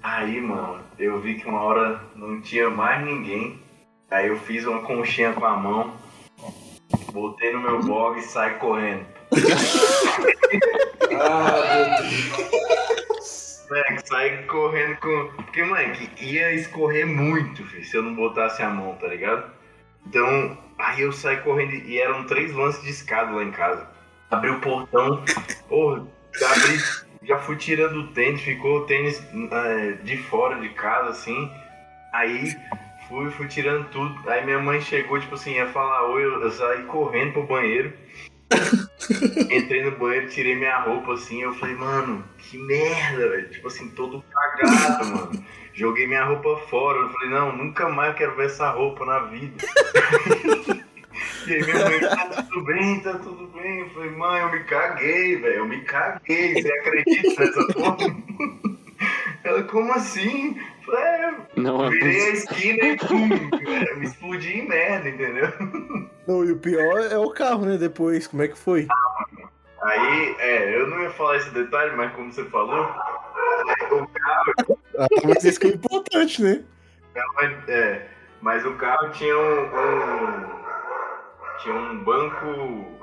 Aí, 0.03 0.41
mano, 0.41 0.83
eu 0.97 1.19
vi 1.19 1.35
que 1.35 1.47
uma 1.47 1.61
hora 1.61 2.01
não 2.15 2.41
tinha 2.41 2.69
mais 2.69 3.03
ninguém. 3.05 3.59
Aí 4.09 4.27
eu 4.27 4.37
fiz 4.37 4.65
uma 4.65 4.81
conchinha 4.81 5.31
com 5.33 5.45
a 5.45 5.55
mão, 5.55 5.93
botei 7.13 7.53
no 7.53 7.61
meu 7.61 7.81
blog 7.81 8.19
e 8.19 8.23
saí 8.23 8.55
correndo. 8.55 9.05
Ah, 11.19 11.53
meu 11.75 12.09
Deus. 12.09 12.41
Moleque, 13.71 14.05
saí 14.05 14.43
correndo 14.47 14.97
com. 14.97 15.31
Porque, 15.37 15.63
moleque, 15.63 16.09
ia 16.21 16.51
escorrer 16.51 17.07
muito, 17.07 17.65
filho, 17.65 17.85
se 17.85 17.95
eu 17.95 18.03
não 18.03 18.13
botasse 18.13 18.61
a 18.61 18.69
mão, 18.69 18.95
tá 18.95 19.07
ligado? 19.07 19.49
Então, 20.05 20.57
aí 20.77 20.99
eu 21.01 21.13
saí 21.13 21.37
correndo 21.37 21.73
e 21.73 21.97
eram 21.97 22.25
três 22.25 22.53
lances 22.53 22.83
de 22.83 22.89
escada 22.89 23.31
lá 23.31 23.41
em 23.41 23.51
casa. 23.51 23.87
Abri 24.29 24.49
o 24.49 24.59
portão, 24.59 25.23
porra, 25.69 26.05
abri, 26.45 26.79
já 27.23 27.37
fui 27.39 27.55
tirando 27.55 27.97
o 27.97 28.07
tênis, 28.07 28.41
ficou 28.41 28.79
o 28.79 28.85
tênis 28.85 29.21
eh, 29.51 29.97
de 30.03 30.17
fora 30.17 30.59
de 30.59 30.69
casa, 30.69 31.09
assim. 31.09 31.51
Aí 32.11 32.55
fui, 33.07 33.29
fui 33.31 33.47
tirando 33.47 33.87
tudo. 33.89 34.29
Aí 34.29 34.43
minha 34.43 34.59
mãe 34.59 34.81
chegou, 34.81 35.19
tipo 35.19 35.35
assim, 35.35 35.51
ia 35.51 35.67
falar 35.67 36.07
oi, 36.09 36.23
eu, 36.23 36.41
eu 36.41 36.51
saí 36.51 36.83
correndo 36.83 37.33
pro 37.33 37.47
banheiro. 37.47 37.93
Entrei 39.49 39.83
no 39.83 39.97
banheiro, 39.97 40.29
tirei 40.29 40.55
minha 40.55 40.79
roupa 40.79 41.13
assim, 41.13 41.41
eu 41.41 41.53
falei, 41.53 41.75
mano, 41.75 42.23
que 42.37 42.57
merda, 42.57 43.29
velho. 43.29 43.49
Tipo 43.49 43.67
assim, 43.67 43.89
todo 43.91 44.23
cagado, 44.23 45.07
mano. 45.07 45.45
Joguei 45.73 46.07
minha 46.07 46.25
roupa 46.25 46.57
fora. 46.69 46.99
Eu 46.99 47.09
falei, 47.09 47.29
não, 47.29 47.55
nunca 47.55 47.87
mais 47.87 48.15
quero 48.15 48.35
ver 48.35 48.47
essa 48.47 48.69
roupa 48.71 49.05
na 49.05 49.19
vida. 49.19 49.63
minha 51.59 51.89
mãe, 51.89 51.99
tá 51.99 52.43
tudo 52.43 52.63
bem, 52.65 52.99
tá 53.01 53.13
tudo 53.19 53.47
bem. 53.47 53.79
Eu 53.79 53.89
falei, 53.89 54.09
mãe, 54.11 54.41
eu 54.41 54.51
me 54.51 54.63
caguei, 54.63 55.35
velho. 55.41 55.55
Eu 55.55 55.65
me 55.67 55.81
caguei. 55.81 56.61
Você 56.61 56.71
acredita 56.73 57.43
nessa 57.45 57.67
porra? 57.73 57.97
Ela, 59.43 59.63
como 59.63 59.91
assim? 59.93 60.55
Eu 60.57 60.83
falei, 60.85 61.03
é, 61.03 61.33
Não 61.55 61.85
é 61.85 61.89
virei 61.89 62.09
a 62.09 62.31
possível. 62.31 62.33
esquina 62.33 62.85
e 62.85 62.97
pum, 62.97 63.29
velho, 63.65 63.99
me 63.99 64.05
explodi 64.05 64.59
em 64.59 64.67
merda, 64.67 65.09
entendeu? 65.09 65.47
Não, 66.27 66.45
e 66.45 66.51
o 66.51 66.57
pior 66.59 66.99
é 67.11 67.17
o 67.17 67.31
carro, 67.31 67.65
né? 67.65 67.77
Depois, 67.77 68.27
como 68.27 68.43
é 68.43 68.47
que 68.47 68.57
foi? 68.57 68.87
Aí, 69.81 70.35
é, 70.37 70.79
eu 70.79 70.87
não 70.87 71.01
ia 71.01 71.09
falar 71.09 71.37
esse 71.37 71.49
detalhe, 71.49 71.95
mas 71.95 72.13
como 72.13 72.31
você 72.31 72.45
falou, 72.45 72.83
o 72.85 74.07
carro, 74.07 74.77
Ah, 74.99 75.07
mas 75.27 75.43
isso 75.43 75.59
que 75.59 75.65
é 75.67 75.71
importante, 75.71 76.43
né? 76.43 76.63
é, 77.67 78.05
mas 78.41 78.63
o 78.63 78.73
carro 78.75 79.09
tinha 79.09 79.35
um, 79.35 79.61
um- 79.63 80.60
tinha 81.61 81.75
um 81.75 82.03
banco 82.03 82.99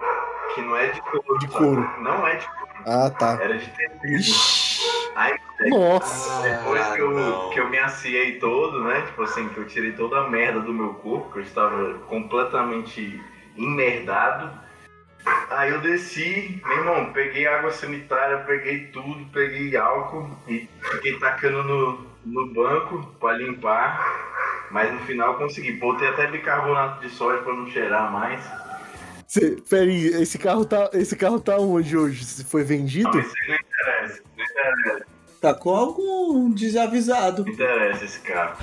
que 0.55 0.63
não 0.63 0.77
é 0.77 0.89
de 0.89 1.01
couro. 1.03 1.39
De 1.39 1.49
couro. 1.49 1.91
Não 2.01 2.27
é 2.27 2.37
de 2.37 2.47
couro, 2.47 2.69
Ah, 2.87 3.11
tá. 3.11 3.39
era 3.41 3.59
de 3.59 3.67
tecido. 3.71 4.89
Aí, 5.15 5.37
Nossa. 5.69 6.43
depois 6.43 6.87
que 6.93 7.01
eu, 7.01 7.11
não. 7.11 7.51
que 7.51 7.59
eu 7.61 7.69
me 7.69 7.79
aciei 7.79 8.39
todo, 8.39 8.85
né? 8.85 9.03
Tipo 9.03 9.23
assim, 9.23 9.49
que 9.49 9.59
eu 9.59 9.67
tirei 9.67 9.93
toda 9.93 10.21
a 10.21 10.29
merda 10.29 10.61
do 10.61 10.73
meu 10.73 10.95
corpo, 10.95 11.33
que 11.33 11.39
eu 11.39 11.43
estava 11.43 11.95
completamente 12.07 13.21
emmerdado. 13.57 14.51
Aí 15.51 15.71
eu 15.71 15.81
desci, 15.81 16.63
meu 16.65 16.79
irmão, 16.79 17.13
peguei 17.13 17.47
água 17.49 17.71
sanitária, 17.73 18.45
peguei 18.47 18.87
tudo, 18.87 19.27
peguei 19.33 19.77
álcool 19.77 20.31
e 20.47 20.69
fiquei 20.93 21.19
tacando 21.19 21.63
no, 21.65 22.07
no 22.25 22.55
banco 22.55 23.05
pra 23.19 23.33
limpar. 23.33 24.01
Mas 24.71 24.93
no 24.93 25.01
final 25.01 25.33
eu 25.33 25.39
consegui. 25.39 25.73
Botei 25.73 26.09
até 26.09 26.27
bicarbonato 26.27 27.01
de 27.01 27.11
sódio 27.13 27.43
pra 27.43 27.55
não 27.55 27.67
cheirar 27.71 28.13
mais. 28.13 28.45
Cê, 29.27 29.57
peraí, 29.69 30.07
esse 30.07 30.39
carro 30.39 30.65
tá, 30.65 30.91
esse 30.95 31.15
carro 31.15 31.39
tá 31.39 31.57
onde 31.59 31.97
hoje? 31.97 32.25
Se 32.25 32.45
foi 32.45 32.65
vendido? 32.65 33.11
Não, 33.11 33.21
isso 33.21 33.35
aí 33.43 33.49
não 33.49 33.57
interessa. 33.57 34.23
Não 34.37 34.45
interessa. 34.45 35.07
Tá 35.41 35.55
com 35.55 35.71
algum 35.71 36.51
desavisado. 36.51 37.45
Não 37.45 37.53
interessa 37.53 38.05
esse 38.05 38.21
carro. 38.21 38.57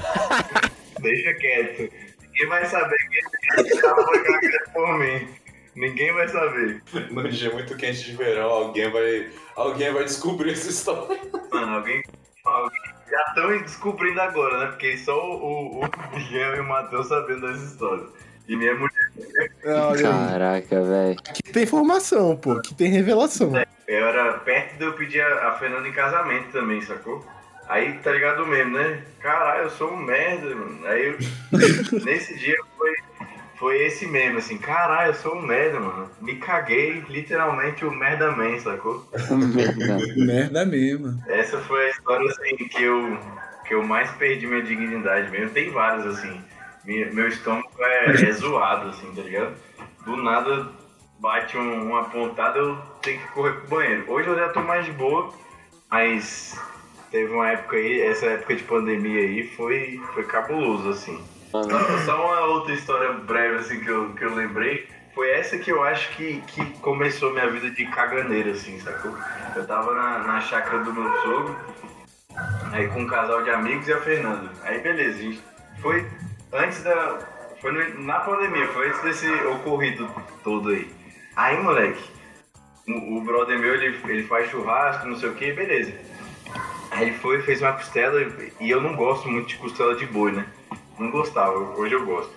Deixa 1.00 1.34
quieto. 1.36 1.94
Ninguém 2.22 2.48
vai 2.48 2.66
saber 2.66 2.98
que 2.98 3.62
esse 3.62 3.82
carro 3.82 4.04
foi 4.04 4.24
cagado 4.24 4.72
por 4.74 5.00
mim. 5.00 5.28
Ninguém 5.76 6.14
vai 6.14 6.28
saber. 6.28 6.82
No 7.12 7.30
dia 7.30 7.52
muito 7.52 7.76
quente 7.76 8.04
de 8.04 8.16
verão, 8.16 8.50
alguém 8.50 8.90
vai, 8.90 9.30
alguém 9.56 9.94
vai 9.94 10.04
descobrir 10.06 10.54
essa 10.54 10.70
história. 10.70 11.22
Mano, 11.52 11.76
alguém. 11.76 12.02
alguém 12.44 12.95
já 13.10 13.22
estão 13.28 13.58
descobrindo 13.62 14.22
agora, 14.22 14.60
né? 14.60 14.68
Porque 14.68 14.98
só 14.98 15.14
o, 15.14 15.82
o 15.82 16.16
Miguel 16.16 16.56
e 16.56 16.60
o 16.60 16.68
Matheus 16.68 17.08
sabendo 17.08 17.48
dessa 17.48 17.66
história. 17.66 18.06
E 18.48 18.56
minha 18.56 18.76
mulher. 18.76 19.52
Caraca, 20.02 20.84
velho. 20.84 21.20
Aqui 21.20 21.44
tem 21.52 21.64
informação, 21.64 22.38
pô. 22.38 22.54
Aqui 22.54 22.76
tem 22.76 22.92
revelação. 22.92 23.52
Eu 23.88 24.08
era 24.08 24.34
perto 24.40 24.78
de 24.78 24.86
eu 24.86 24.94
pedir 24.94 25.22
a, 25.22 25.50
a 25.50 25.58
Fernanda 25.58 25.88
em 25.88 25.92
casamento 25.92 26.52
também, 26.52 26.82
sacou? 26.82 27.26
Aí 27.68 27.94
tá 28.00 28.12
ligado 28.12 28.46
mesmo, 28.46 28.78
né? 28.78 29.04
Caralho, 29.20 29.64
eu 29.64 29.70
sou 29.72 29.92
um 29.92 29.98
merda, 29.98 30.54
mano. 30.54 30.86
Aí 30.86 31.08
eu, 31.08 31.18
nesse 32.06 32.38
dia 32.38 32.56
foi, 32.78 32.94
foi 33.58 33.84
esse 33.84 34.06
mesmo, 34.06 34.38
assim, 34.40 34.58
caralho, 34.58 35.10
eu 35.12 35.14
sou 35.16 35.36
um 35.36 35.42
merda, 35.42 35.80
mano. 35.80 36.10
Me 36.22 36.36
caguei, 36.36 37.04
literalmente 37.10 37.86
o 37.86 37.92
merda 37.92 38.32
man, 38.32 38.60
sacou? 38.60 39.08
Merda. 39.32 39.98
Merda 40.18 40.66
mesmo. 40.66 41.22
Essa 41.28 41.60
foi 41.60 41.86
a 41.86 41.90
história 41.90 42.30
assim 42.30 42.56
que 42.58 42.84
eu, 42.84 43.18
que 43.66 43.74
eu 43.74 43.84
mais 43.84 44.12
perdi 44.12 44.46
minha 44.48 44.62
dignidade 44.62 45.30
mesmo. 45.32 45.52
Tem 45.52 45.70
várias, 45.72 46.06
assim. 46.06 46.42
Minha- 46.84 47.12
meu 47.14 47.28
estômago 47.28 47.70
é, 47.80 48.12
é 48.28 48.32
zoado, 48.32 48.90
assim, 48.90 49.12
tá 49.16 49.22
ligado? 49.22 49.56
Do 50.06 50.18
nada 50.18 50.68
bate 51.20 51.58
um- 51.58 51.90
uma 51.90 52.04
pontada, 52.10 52.60
eu 52.60 52.78
tenho 53.02 53.20
que 53.20 53.28
correr 53.30 53.54
pro 53.54 53.68
banheiro. 53.70 54.04
Hoje 54.08 54.28
eu 54.28 54.36
já 54.36 54.50
tô 54.50 54.62
mais 54.62 54.86
de 54.86 54.92
boa, 54.92 55.34
mas 55.90 56.60
teve 57.10 57.32
uma 57.34 57.50
época 57.52 57.78
aí, 57.78 58.02
essa 58.02 58.26
época 58.28 58.56
de 58.56 58.64
pandemia 58.64 59.22
aí 59.22 59.48
foi, 59.56 60.00
foi 60.14 60.24
cabuloso, 60.26 60.90
assim. 60.90 61.18
Só, 62.06 62.26
uma 62.26 62.42
outra 62.48 62.74
história 62.74 63.14
breve, 63.14 63.58
assim, 63.58 63.80
que 63.80 63.88
eu, 63.88 64.14
que 64.14 64.24
eu 64.24 64.34
lembrei. 64.34 64.88
Foi 65.14 65.30
essa 65.32 65.58
que 65.58 65.72
eu 65.72 65.82
acho 65.84 66.10
que, 66.18 66.42
que 66.42 66.66
começou 66.80 67.32
minha 67.32 67.50
vida 67.50 67.70
de 67.70 67.86
caganeira, 67.86 68.52
assim, 68.52 68.80
sacou? 68.80 69.16
Eu 69.56 69.66
tava 69.66 69.94
na, 69.94 70.20
na 70.20 70.42
chácara 70.42 70.84
do 70.84 70.94
meu 70.94 71.10
sogro, 71.22 71.56
aí 72.74 72.88
com 72.90 73.02
um 73.02 73.08
casal 73.08 73.42
de 73.44 73.50
amigos 73.50 73.88
e 73.88 73.94
a 73.94 74.02
Fernanda. 74.02 74.52
Aí 74.64 74.80
beleza, 74.80 75.22
gente 75.22 75.42
foi 75.86 76.06
antes 76.52 76.84
da. 76.84 77.20
Foi 77.62 77.72
na 78.00 78.20
pandemia, 78.20 78.68
foi 78.70 78.90
antes 78.90 79.02
desse 79.02 79.32
ocorrido 79.46 80.10
todo 80.44 80.70
aí. 80.70 80.90
Aí, 81.36 81.62
moleque, 81.62 82.04
o, 82.88 83.18
o 83.18 83.22
brother 83.22 83.58
meu, 83.60 83.76
ele, 83.76 83.98
ele 84.08 84.24
faz 84.24 84.50
churrasco, 84.50 85.08
não 85.08 85.16
sei 85.16 85.30
o 85.30 85.36
que, 85.36 85.52
beleza. 85.54 85.94
Aí 86.92 87.10
ele 87.10 87.18
foi, 87.18 87.42
fez 87.42 87.62
uma 87.62 87.74
costela, 87.74 88.22
e 88.60 88.70
eu 88.70 88.82
não 88.82 88.96
gosto 88.96 89.28
muito 89.28 89.48
de 89.48 89.58
costela 89.58 89.96
de 89.96 90.06
boi, 90.06 90.32
né? 90.32 90.46
Não 90.98 91.12
gostava, 91.12 91.58
hoje 91.58 91.94
eu 91.94 92.06
gosto. 92.06 92.34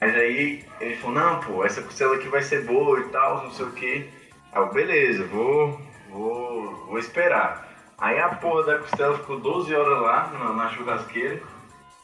Mas 0.00 0.14
aí 0.16 0.64
ele 0.80 0.96
falou, 0.96 1.16
não, 1.16 1.40
pô, 1.40 1.64
essa 1.64 1.82
costela 1.82 2.16
aqui 2.16 2.28
vai 2.28 2.42
ser 2.42 2.64
boa 2.64 3.00
e 3.00 3.04
tal, 3.08 3.44
não 3.44 3.50
sei 3.50 3.64
o 3.64 3.72
que. 3.72 4.10
Aí 4.52 4.62
eu, 4.62 4.72
beleza, 4.72 5.24
vou, 5.26 5.80
vou, 6.10 6.86
vou 6.86 6.98
esperar. 6.98 7.68
Aí 7.96 8.18
a 8.18 8.28
porra 8.28 8.64
da 8.64 8.78
costela 8.78 9.16
ficou 9.16 9.38
12 9.38 9.74
horas 9.74 10.02
lá 10.02 10.30
na, 10.32 10.52
na 10.52 10.68
churrasqueira. 10.70 11.40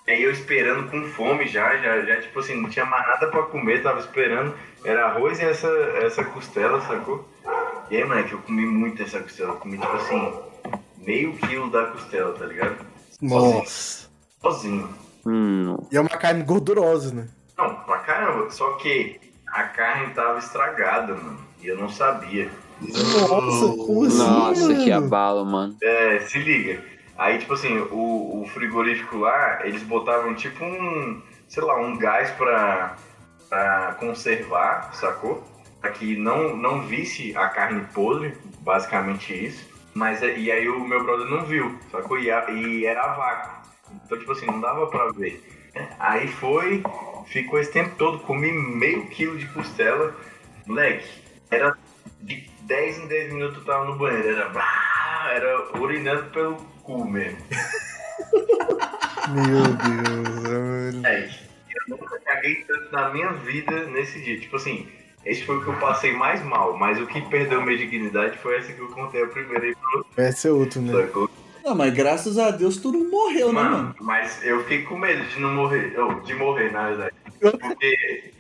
E 0.07 0.12
aí 0.12 0.22
eu 0.22 0.30
esperando 0.30 0.91
com 0.91 1.05
fome 1.11 1.47
já, 1.47 1.76
já, 1.76 2.01
já, 2.01 2.20
tipo 2.20 2.41
assim, 2.41 2.61
não 2.61 2.70
tinha 2.70 2.84
mais 2.84 3.07
nada 3.07 3.26
pra 3.28 3.43
comer, 3.43 3.82
tava 3.82 4.01
esperando. 4.01 4.55
Era 4.84 5.07
arroz 5.07 5.38
e 5.38 5.45
essa, 5.45 5.68
essa 6.03 6.24
costela, 6.24 6.80
sacou? 6.80 7.28
E 7.91 7.97
aí, 7.97 8.05
moleque, 8.05 8.32
eu 8.32 8.38
comi 8.38 8.64
muito 8.64 9.03
essa 9.03 9.20
costela. 9.20 9.51
Eu 9.51 9.57
comi, 9.57 9.78
tipo 9.78 9.93
assim, 9.93 10.32
meio 10.97 11.36
quilo 11.36 11.70
da 11.70 11.86
costela, 11.86 12.32
tá 12.32 12.47
ligado? 12.47 12.86
Nossa. 13.20 14.09
Sozinho. 14.41 14.88
Hum, 15.27 15.77
E 15.93 15.97
é 15.97 16.01
uma 16.01 16.09
carne 16.11 16.43
gordurosa, 16.43 17.14
né? 17.14 17.29
Não, 17.57 17.75
pra 17.77 17.99
caramba. 17.99 18.51
Só 18.51 18.73
que 18.75 19.21
a 19.49 19.64
carne 19.64 20.12
tava 20.14 20.39
estragada, 20.39 21.14
mano. 21.14 21.39
E 21.62 21.68
eu 21.68 21.77
não 21.77 21.89
sabia. 21.89 22.51
Nossa, 22.81 23.66
como 23.77 24.05
assim, 24.07 24.18
nossa, 24.18 24.68
mano? 24.68 24.85
que 24.85 24.91
abalo, 24.93 25.45
mano. 25.45 25.77
É, 25.83 26.21
se 26.21 26.39
liga. 26.39 26.83
Aí, 27.18 27.39
tipo 27.39 27.53
assim, 27.53 27.77
o, 27.91 28.43
o 28.43 28.47
frigorífico 28.55 29.18
lá, 29.18 29.61
eles 29.66 29.83
botavam 29.83 30.35
tipo 30.35 30.64
um, 30.64 31.21
sei 31.49 31.62
lá, 31.62 31.79
um 31.79 31.99
gás 31.99 32.31
pra, 32.31 32.97
pra 33.51 33.97
conservar, 34.01 34.95
sacou? 34.95 35.45
Pra 35.83 35.91
que 35.91 36.16
não, 36.16 36.57
não 36.57 36.83
visse 36.83 37.37
a 37.37 37.49
carne 37.49 37.85
podre, 37.93 38.35
basicamente 38.61 39.33
isso. 39.35 39.68
Mas, 39.93 40.23
é- 40.23 40.39
e 40.39 40.51
aí 40.51 40.66
o 40.68 40.81
meu 40.87 41.03
brother 41.05 41.27
não 41.27 41.45
viu, 41.45 41.79
sacou? 41.93 42.18
E, 42.18 42.31
a- 42.31 42.51
e 42.51 42.87
era 42.87 43.03
a 43.03 43.14
vácuo. 43.14 43.60
Então, 44.05 44.18
tipo 44.18 44.32
assim, 44.32 44.47
não 44.47 44.61
dava 44.61 44.86
pra 44.86 45.11
ver. 45.12 45.43
Aí 45.99 46.28
foi, 46.28 46.82
ficou 47.26 47.61
esse 47.61 47.72
tempo 47.72 47.95
todo, 47.97 48.18
comi 48.20 48.53
meio 48.53 49.07
quilo 49.09 49.38
de 49.38 49.47
costela. 49.47 50.14
Moleque, 50.66 51.09
era 51.51 51.76
de 52.20 52.49
10 52.62 52.99
em 52.99 53.07
10 53.07 53.32
minutos 53.32 53.59
eu 53.59 53.64
tava 53.64 53.84
no 53.84 53.97
banheiro, 53.97 54.28
era, 54.28 55.32
era 55.32 55.78
urinando 55.78 56.30
pelo 56.30 56.57
cu 56.82 57.05
mesmo. 57.05 57.38
Meu 59.30 59.64
Deus, 59.64 60.43
velho. 60.43 61.07
É, 61.07 61.24
eu 61.26 61.97
nunca 61.97 62.18
caguei 62.20 62.64
tanto 62.64 62.93
na 62.93 63.11
minha 63.11 63.32
vida 63.32 63.86
nesse 63.86 64.20
dia. 64.20 64.41
Tipo 64.41 64.57
assim, 64.57 64.88
esse 65.24 65.45
foi 65.45 65.59
o 65.59 65.62
que 65.62 65.68
eu 65.68 65.78
passei 65.78 66.12
mais 66.12 66.43
mal, 66.45 66.76
mas 66.76 67.01
o 67.01 67.07
que 67.07 67.20
perdeu 67.28 67.62
minha 67.62 67.76
dignidade 67.76 68.38
foi 68.38 68.57
essa 68.57 68.72
que 68.72 68.80
eu 68.80 68.88
contei 68.88 69.22
a 69.22 69.26
primeira 69.26 69.64
aí 69.64 69.74
pro 69.74 70.07
Esse 70.16 70.49
é 70.49 70.51
outro, 70.51 70.80
né? 70.80 70.93
sacou? 70.93 71.30
Não, 71.65 71.75
mas 71.75 71.93
graças 71.95 72.39
a 72.39 72.51
Deus 72.51 72.77
tu 72.77 72.91
não 72.93 73.11
morreu, 73.11 73.49
né, 73.53 73.63
Mano, 73.63 73.77
mano? 73.77 73.95
mas 74.01 74.45
eu 74.45 74.61
fiquei 74.63 74.83
com 74.83 74.99
medo 74.99 75.23
de 75.29 75.41
não 75.41 75.55
morrer, 75.55 75.99
ou 75.99 76.21
de 76.21 76.35
morrer, 76.35 76.73
na 76.73 76.89
verdade. 76.89 77.15
Porque, 77.41 78.33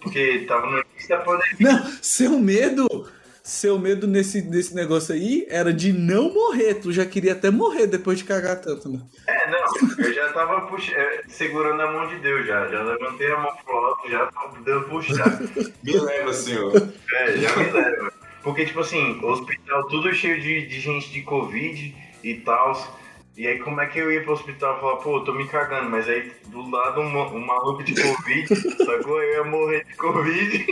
porque 0.00 0.44
tava 0.48 0.66
no 0.66 0.78
início 0.92 1.08
da 1.08 1.18
pandemia. 1.18 1.56
Não, 1.60 1.86
seu 2.02 2.38
medo, 2.38 3.08
seu 3.42 3.78
medo 3.78 4.06
nesse, 4.06 4.42
nesse 4.42 4.74
negócio 4.74 5.14
aí 5.14 5.46
era 5.48 5.72
de 5.72 5.92
não 5.92 6.32
morrer. 6.32 6.74
Tu 6.74 6.92
já 6.92 7.04
queria 7.06 7.32
até 7.32 7.50
morrer 7.50 7.86
depois 7.86 8.18
de 8.18 8.24
cagar 8.24 8.60
tanto, 8.60 8.88
né? 8.88 9.00
É, 9.28 9.50
não, 9.50 10.04
eu 10.04 10.12
já 10.12 10.32
tava 10.32 10.62
puxa, 10.62 10.92
é, 10.92 11.22
segurando 11.28 11.80
a 11.82 11.92
mão 11.92 12.08
de 12.08 12.16
Deus 12.16 12.46
já. 12.46 12.66
Já 12.68 12.82
levantei 12.82 13.30
a 13.30 13.38
mão 13.38 13.52
pro 13.64 13.76
alto 13.76 14.10
já 14.10 14.26
pra 14.26 14.60
Deus 14.64 14.86
puxar. 14.88 15.40
Me 15.82 15.98
leva, 16.00 16.32
senhor. 16.32 16.88
É, 17.12 17.36
já 17.36 17.56
me 17.56 17.70
leva. 17.70 18.12
Porque, 18.42 18.64
tipo 18.64 18.80
assim, 18.80 19.20
o 19.22 19.26
hospital 19.28 19.86
tudo 19.86 20.12
cheio 20.12 20.40
de, 20.40 20.66
de 20.66 20.80
gente 20.80 21.12
de 21.12 21.22
Covid 21.22 21.94
e 22.22 22.34
tal. 22.36 22.72
E 23.36 23.46
aí, 23.46 23.58
como 23.60 23.80
é 23.80 23.86
que 23.86 23.98
eu 23.98 24.12
ia 24.12 24.22
pro 24.22 24.34
hospital 24.34 24.76
e 24.76 24.80
falar, 24.80 24.96
pô, 24.96 25.16
eu 25.16 25.24
tô 25.24 25.32
me 25.32 25.48
cagando, 25.48 25.88
mas 25.88 26.06
aí 26.06 26.30
do 26.48 26.68
lado 26.68 27.00
um, 27.00 27.34
um 27.34 27.46
maluco 27.46 27.82
de 27.82 27.94
Covid, 27.94 28.54
sacou? 28.84 29.22
Eu 29.22 29.44
ia 29.44 29.44
morrer 29.44 29.84
de 29.84 29.94
Covid 29.94 30.66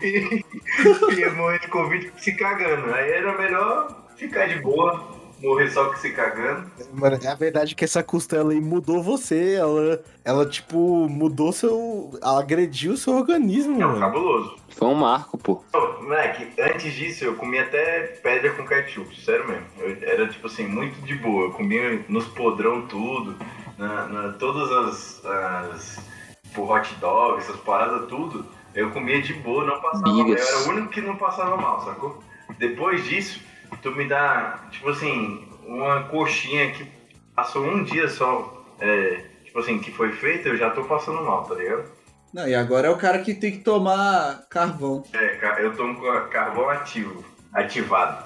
e 0.02 1.14
ia 1.14 1.30
morrer 1.32 1.58
de 1.60 1.68
Covid 1.68 2.12
se 2.16 2.34
cagando. 2.34 2.94
Aí 2.94 3.10
era 3.10 3.36
melhor 3.36 4.06
ficar 4.16 4.46
de 4.46 4.58
boa, 4.60 5.15
morrer 5.42 5.70
só 5.70 5.88
que 5.90 5.98
se 6.00 6.10
cagando. 6.12 6.70
Mano, 6.92 7.18
é 7.22 7.28
a 7.28 7.34
verdade 7.34 7.74
que 7.74 7.84
essa 7.84 8.02
costela 8.02 8.52
aí 8.52 8.60
mudou 8.60 9.02
você. 9.02 9.54
Ela, 9.54 10.02
ela 10.24 10.46
tipo, 10.46 11.08
mudou 11.08 11.52
seu. 11.52 12.10
Ela 12.22 12.40
agrediu 12.40 12.92
o 12.92 12.96
seu 12.96 13.14
organismo, 13.14 13.80
É 13.80 13.84
um 13.86 13.88
mano. 13.90 14.00
cabuloso. 14.00 14.56
Foi 14.70 14.88
um 14.88 14.94
marco, 14.94 15.38
pô. 15.38 15.62
Ô, 15.74 16.02
moleque, 16.02 16.48
antes 16.60 16.92
disso 16.92 17.24
eu 17.24 17.34
comia 17.36 17.62
até 17.62 18.02
pedra 18.22 18.52
com 18.52 18.66
ketchup, 18.66 19.18
sério 19.24 19.46
mesmo. 19.48 19.64
Eu 19.78 19.96
era 20.08 20.28
tipo 20.28 20.46
assim, 20.46 20.66
muito 20.66 21.00
de 21.06 21.14
boa. 21.16 21.44
Eu 21.46 21.52
comia 21.52 22.04
nos 22.08 22.26
podrão 22.28 22.86
tudo, 22.86 23.34
na, 23.78 24.06
na- 24.06 24.32
todas 24.34 24.70
as, 24.70 25.24
as 25.24 25.98
tipo, 26.44 26.62
hot 26.70 26.94
dogs, 27.00 27.44
essas 27.48 27.60
paradas, 27.62 28.08
tudo. 28.08 28.44
Eu 28.74 28.90
comia 28.90 29.22
de 29.22 29.32
boa, 29.34 29.64
não 29.64 29.80
passava 29.80 30.06
mal. 30.08 30.18
Eu 30.18 30.24
Bigas. 30.26 30.46
era 30.48 30.58
o 30.58 30.68
único 30.68 30.88
que 30.88 31.00
não 31.00 31.16
passava 31.16 31.56
mal, 31.56 31.82
sacou? 31.82 32.22
Depois 32.58 33.02
disso, 33.04 33.40
tu 33.82 33.90
me 33.92 34.06
dá, 34.08 34.60
tipo 34.70 34.88
assim, 34.90 35.46
uma 35.66 36.04
coxinha 36.04 36.70
que 36.72 36.86
passou 37.34 37.64
um 37.64 37.84
dia 37.84 38.08
só, 38.08 38.64
é, 38.80 39.20
tipo 39.44 39.58
assim, 39.58 39.78
que 39.78 39.90
foi 39.92 40.12
feita, 40.12 40.48
eu 40.48 40.56
já 40.56 40.70
tô 40.70 40.84
passando 40.84 41.22
mal, 41.22 41.44
tá 41.44 41.54
ligado? 41.54 41.84
Não, 42.32 42.46
e 42.46 42.54
agora 42.54 42.88
é 42.88 42.90
o 42.90 42.98
cara 42.98 43.20
que 43.20 43.34
tem 43.34 43.52
que 43.52 43.58
tomar 43.64 44.46
carvão. 44.50 45.02
É, 45.12 45.38
eu 45.64 45.74
tomo 45.74 46.00
ca- 46.02 46.28
carvão 46.28 46.68
ativo, 46.68 47.24
ativado. 47.52 48.24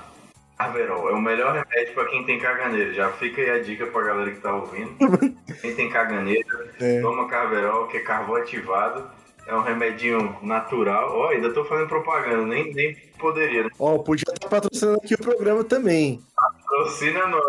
Carverol 0.58 1.08
é 1.08 1.12
o 1.12 1.20
melhor 1.20 1.52
remédio 1.54 1.94
pra 1.94 2.04
quem 2.06 2.24
tem 2.26 2.38
caganeira. 2.38 2.92
Já 2.92 3.10
fica 3.12 3.40
aí 3.40 3.50
a 3.50 3.62
dica 3.62 3.86
pra 3.86 4.02
galera 4.02 4.30
que 4.30 4.40
tá 4.40 4.52
ouvindo. 4.54 4.94
Quem 5.62 5.74
tem 5.74 5.88
caganeira, 5.88 6.70
É. 6.78 7.00
toma 7.00 7.26
Carverol, 7.28 7.86
que 7.86 7.96
é 7.96 8.00
carvão 8.00 8.36
ativado. 8.36 9.10
É 9.50 9.54
um 9.54 9.62
remedinho 9.62 10.36
natural. 10.42 11.10
Ó, 11.12 11.28
ainda 11.30 11.52
tô 11.52 11.64
fazendo 11.64 11.88
propaganda, 11.88 12.46
nem, 12.46 12.72
nem 12.72 12.94
poderia. 13.18 13.64
Né? 13.64 13.70
Ó, 13.80 13.98
podia 13.98 14.22
estar 14.32 14.48
patrocinando 14.48 14.98
aqui 14.98 15.14
o 15.14 15.18
programa 15.18 15.64
também. 15.64 16.20
Patrocina 16.36 17.26
nós. 17.26 17.42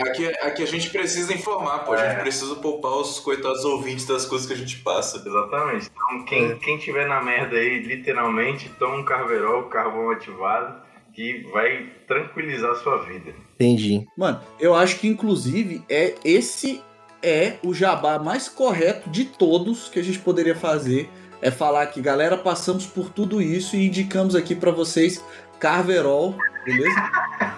Aqui, 0.00 0.28
aqui 0.28 0.62
a 0.62 0.66
gente 0.66 0.90
precisa 0.90 1.34
informar, 1.34 1.80
pô. 1.80 1.92
A 1.92 2.08
gente 2.08 2.20
precisa 2.20 2.54
poupar 2.54 2.92
os 2.92 3.18
coitados 3.18 3.64
ouvintes 3.64 4.06
das 4.06 4.24
coisas 4.24 4.46
que 4.46 4.52
a 4.52 4.56
gente 4.56 4.78
passa. 4.78 5.16
Exatamente. 5.26 5.90
Então, 5.92 6.24
quem, 6.24 6.56
quem 6.58 6.78
tiver 6.78 7.08
na 7.08 7.20
merda 7.20 7.56
aí, 7.56 7.80
literalmente, 7.80 8.68
toma 8.78 8.94
um 8.94 9.04
carverol, 9.04 9.64
carvão 9.64 10.10
ativado, 10.10 10.80
que 11.12 11.42
vai 11.52 11.90
tranquilizar 12.06 12.70
a 12.70 12.76
sua 12.76 12.98
vida. 12.98 13.34
Entendi. 13.56 14.06
Mano, 14.16 14.40
eu 14.60 14.72
acho 14.72 15.00
que 15.00 15.08
inclusive 15.08 15.82
é 15.88 16.14
esse 16.24 16.80
é 17.22 17.58
o 17.62 17.74
jabá 17.74 18.18
mais 18.18 18.48
correto 18.48 19.10
de 19.10 19.24
todos 19.24 19.88
que 19.88 19.98
a 19.98 20.02
gente 20.02 20.18
poderia 20.18 20.54
fazer. 20.54 21.10
É 21.42 21.50
falar 21.50 21.86
que, 21.86 22.00
galera, 22.00 22.36
passamos 22.36 22.86
por 22.86 23.10
tudo 23.10 23.40
isso 23.40 23.76
e 23.76 23.86
indicamos 23.86 24.34
aqui 24.34 24.54
pra 24.54 24.70
vocês 24.70 25.24
Carverol, 25.58 26.34
beleza? 26.64 27.00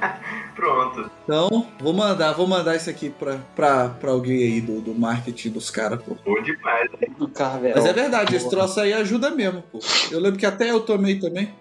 Pronto. 0.55 1.11
Então, 1.25 1.67
vou 1.81 1.93
mandar, 1.93 2.33
vou 2.33 2.47
mandar 2.47 2.77
isso 2.77 2.89
aqui 2.89 3.11
pra, 3.11 3.39
pra, 3.57 3.89
pra 3.89 4.11
alguém 4.13 4.43
aí 4.43 4.61
do, 4.61 4.81
do 4.81 4.95
marketing 4.95 5.51
dos 5.51 5.71
caras, 5.71 6.01
pô. 6.03 6.17
Bom 6.25 6.41
demais. 6.43 6.91
Do 7.19 7.27
Carverol. 7.29 7.77
Mas 7.77 7.87
é 7.87 7.93
verdade, 7.93 8.37
esse 8.37 8.49
troço 8.49 8.79
aí 8.79 8.93
ajuda 8.93 9.31
mesmo, 9.31 9.63
pô. 9.63 9.81
Eu 10.11 10.21
lembro 10.21 10.39
que 10.39 10.47
até 10.47 10.71
eu 10.71 10.81
tomei 10.81 11.19
também. 11.19 11.53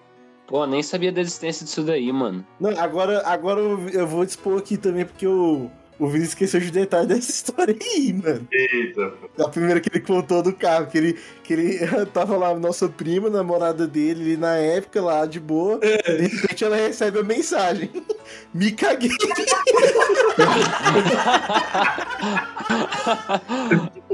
Pô, 0.45 0.65
nem 0.67 0.83
sabia 0.83 1.11
da 1.11 1.21
existência 1.21 1.65
disso 1.65 1.81
daí, 1.81 2.11
mano. 2.11 2.45
Não, 2.59 2.77
agora, 2.77 3.25
agora 3.25 3.59
eu 3.59 3.89
eu 3.89 4.05
vou 4.05 4.25
dispor 4.25 4.59
aqui 4.59 4.77
também, 4.77 5.05
porque 5.05 5.25
o, 5.25 5.71
o 6.01 6.07
Vini 6.07 6.25
esqueceu 6.25 6.59
de 6.59 6.71
detalhe 6.71 7.05
dessa 7.05 7.29
história 7.29 7.75
aí, 7.79 8.11
mano. 8.11 8.47
Eita, 8.51 9.09
pô. 9.11 9.43
A 9.43 9.49
primeira 9.49 9.79
que 9.79 9.87
ele 9.87 10.03
contou 10.03 10.41
do 10.41 10.51
carro, 10.51 10.87
que 10.87 10.97
ele, 10.97 11.19
que 11.43 11.53
ele 11.53 11.77
tava 12.11 12.35
lá, 12.35 12.55
nossa 12.55 12.89
prima, 12.89 13.29
namorada 13.29 13.85
dele, 13.85 14.23
ali 14.23 14.37
na 14.37 14.55
época, 14.55 14.99
lá 14.99 15.27
de 15.27 15.39
boa. 15.39 15.77
De 15.77 16.27
repente 16.27 16.63
ela 16.65 16.75
recebe 16.75 17.19
a 17.19 17.23
mensagem. 17.23 17.91
Me 18.51 18.71
caguei. 18.71 19.11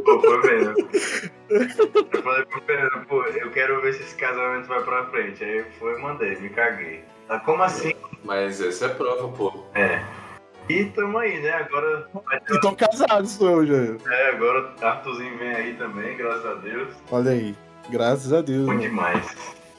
Pô, 0.04 0.22
foi 0.22 0.42
mesmo. 0.44 0.90
Eu 1.50 2.22
falei 2.22 2.46
pro 2.48 2.62
Fernando, 2.64 3.06
pô, 3.08 3.24
eu 3.24 3.50
quero 3.52 3.82
ver 3.82 3.94
se 3.94 4.04
esse 4.04 4.16
casamento 4.16 4.68
vai 4.68 4.84
pra 4.84 5.06
frente. 5.06 5.42
Aí 5.42 5.64
foi 5.80 5.98
e 5.98 6.02
mandei, 6.02 6.36
me 6.38 6.50
caguei. 6.50 7.02
Ah, 7.30 7.40
como 7.40 7.64
assim? 7.64 7.94
Mas 8.26 8.60
essa 8.60 8.88
é 8.88 8.90
prova, 8.90 9.30
pô. 9.30 9.64
É. 9.74 10.02
E 10.70 10.86
tamo 10.86 11.18
aí, 11.18 11.42
né? 11.42 11.52
Agora 11.52 12.08
vai 12.26 12.40
ter- 12.42 12.56
E 12.56 12.60
tô 12.62 12.72
casado, 12.74 13.26
sou 13.28 13.64
eu 13.64 13.66
já. 13.98 14.12
É, 14.14 14.30
agora 14.32 14.74
o 14.82 14.86
Arthurzinho 14.86 15.38
vem 15.38 15.54
aí 15.54 15.74
também, 15.76 16.18
graças 16.18 16.46
a 16.46 16.54
Deus. 16.56 16.90
Olha 17.12 17.32
aí. 17.32 17.56
Graças 17.90 18.34
a 18.34 18.42
Deus, 18.42 18.62
Bom 18.66 18.74
mano. 18.74 18.82
demais. 18.82 19.26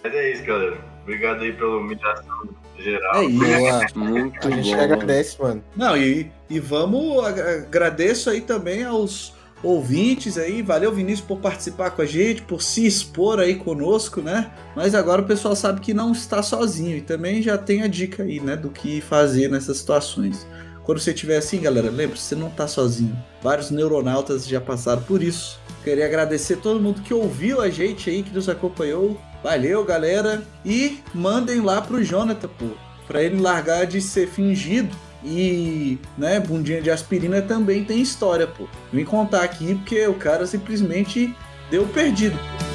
Mas 0.03 0.15
é 0.15 0.33
isso, 0.33 0.45
galera. 0.45 0.79
Obrigado 1.03 1.43
aí 1.43 1.53
pela 1.53 1.77
humilhação 1.77 2.49
geral. 2.79 3.17
É 3.17 3.25
isso. 3.25 3.39
Boa. 3.95 4.09
Muito 4.09 4.49
A 4.49 4.51
gente 4.51 4.75
bom. 4.75 4.83
agradece, 4.83 5.43
mano. 5.43 5.63
Não, 5.77 5.97
e, 5.97 6.31
e 6.49 6.59
vamos, 6.59 7.23
agra- 7.25 7.57
agradeço 7.59 8.31
aí 8.31 8.41
também 8.41 8.83
aos 8.85 9.37
ouvintes 9.63 10.39
aí, 10.39 10.63
valeu 10.63 10.93
Vinícius 10.93 11.27
por 11.27 11.39
participar 11.41 11.91
com 11.91 12.01
a 12.01 12.07
gente, 12.07 12.43
por 12.43 12.63
se 12.63 12.87
expor 12.87 13.41
aí 13.41 13.57
conosco, 13.57 14.23
né? 14.23 14.51
Mas 14.77 14.95
agora 14.95 15.21
o 15.21 15.25
pessoal 15.27 15.55
sabe 15.57 15.81
que 15.81 15.93
não 15.93 16.13
está 16.13 16.43
sozinho 16.45 16.97
e 16.97 17.01
também 17.03 17.43
já 17.43 17.59
tem 17.59 17.83
a 17.83 17.89
dica 17.89 18.23
aí, 18.23 18.39
né, 18.41 18.55
do 18.57 18.71
que 18.71 19.01
fazer 19.01 19.49
nessas 19.51 19.79
situações. 19.79 20.47
Quando 20.89 21.01
você 21.01 21.11
estiver 21.11 21.37
assim, 21.37 21.61
galera, 21.61 21.91
lembre-se, 21.91 22.23
você 22.23 22.35
não 22.35 22.49
está 22.49 22.67
sozinho. 22.67 23.15
Vários 23.43 23.71
neuronautas 23.71 24.49
já 24.49 24.59
passaram 24.59 25.03
por 25.03 25.23
isso. 25.23 25.61
Queria 25.85 26.07
agradecer 26.07 26.57
todo 26.57 26.81
mundo 26.81 27.03
que 27.03 27.13
ouviu 27.13 27.61
a 27.61 27.69
gente 27.69 28.09
aí, 28.09 28.23
que 28.23 28.35
nos 28.35 28.49
acompanhou. 28.49 29.21
Valeu, 29.45 29.85
galera. 29.85 30.43
E 30.65 31.01
mandem 31.13 31.61
lá 31.61 31.83
pro 31.83 32.03
Jonathan, 32.03 32.49
pô. 32.59 32.69
Pra 33.07 33.23
ele 33.23 33.39
largar 33.39 33.85
de 33.85 34.01
ser 34.01 34.29
fingido. 34.29 34.97
E, 35.23 35.99
né, 36.17 36.41
bundinha 36.41 36.81
de 36.81 36.91
aspirina 36.91 37.43
também 37.43 37.85
tem 37.85 38.01
história, 38.01 38.47
pô. 38.47 38.67
Vim 38.91 39.05
contar 39.05 39.43
aqui 39.43 39.75
porque 39.75 40.07
o 40.07 40.15
cara 40.15 40.47
simplesmente 40.47 41.37
deu 41.71 41.87
perdido. 41.89 42.39
pô. 42.39 42.68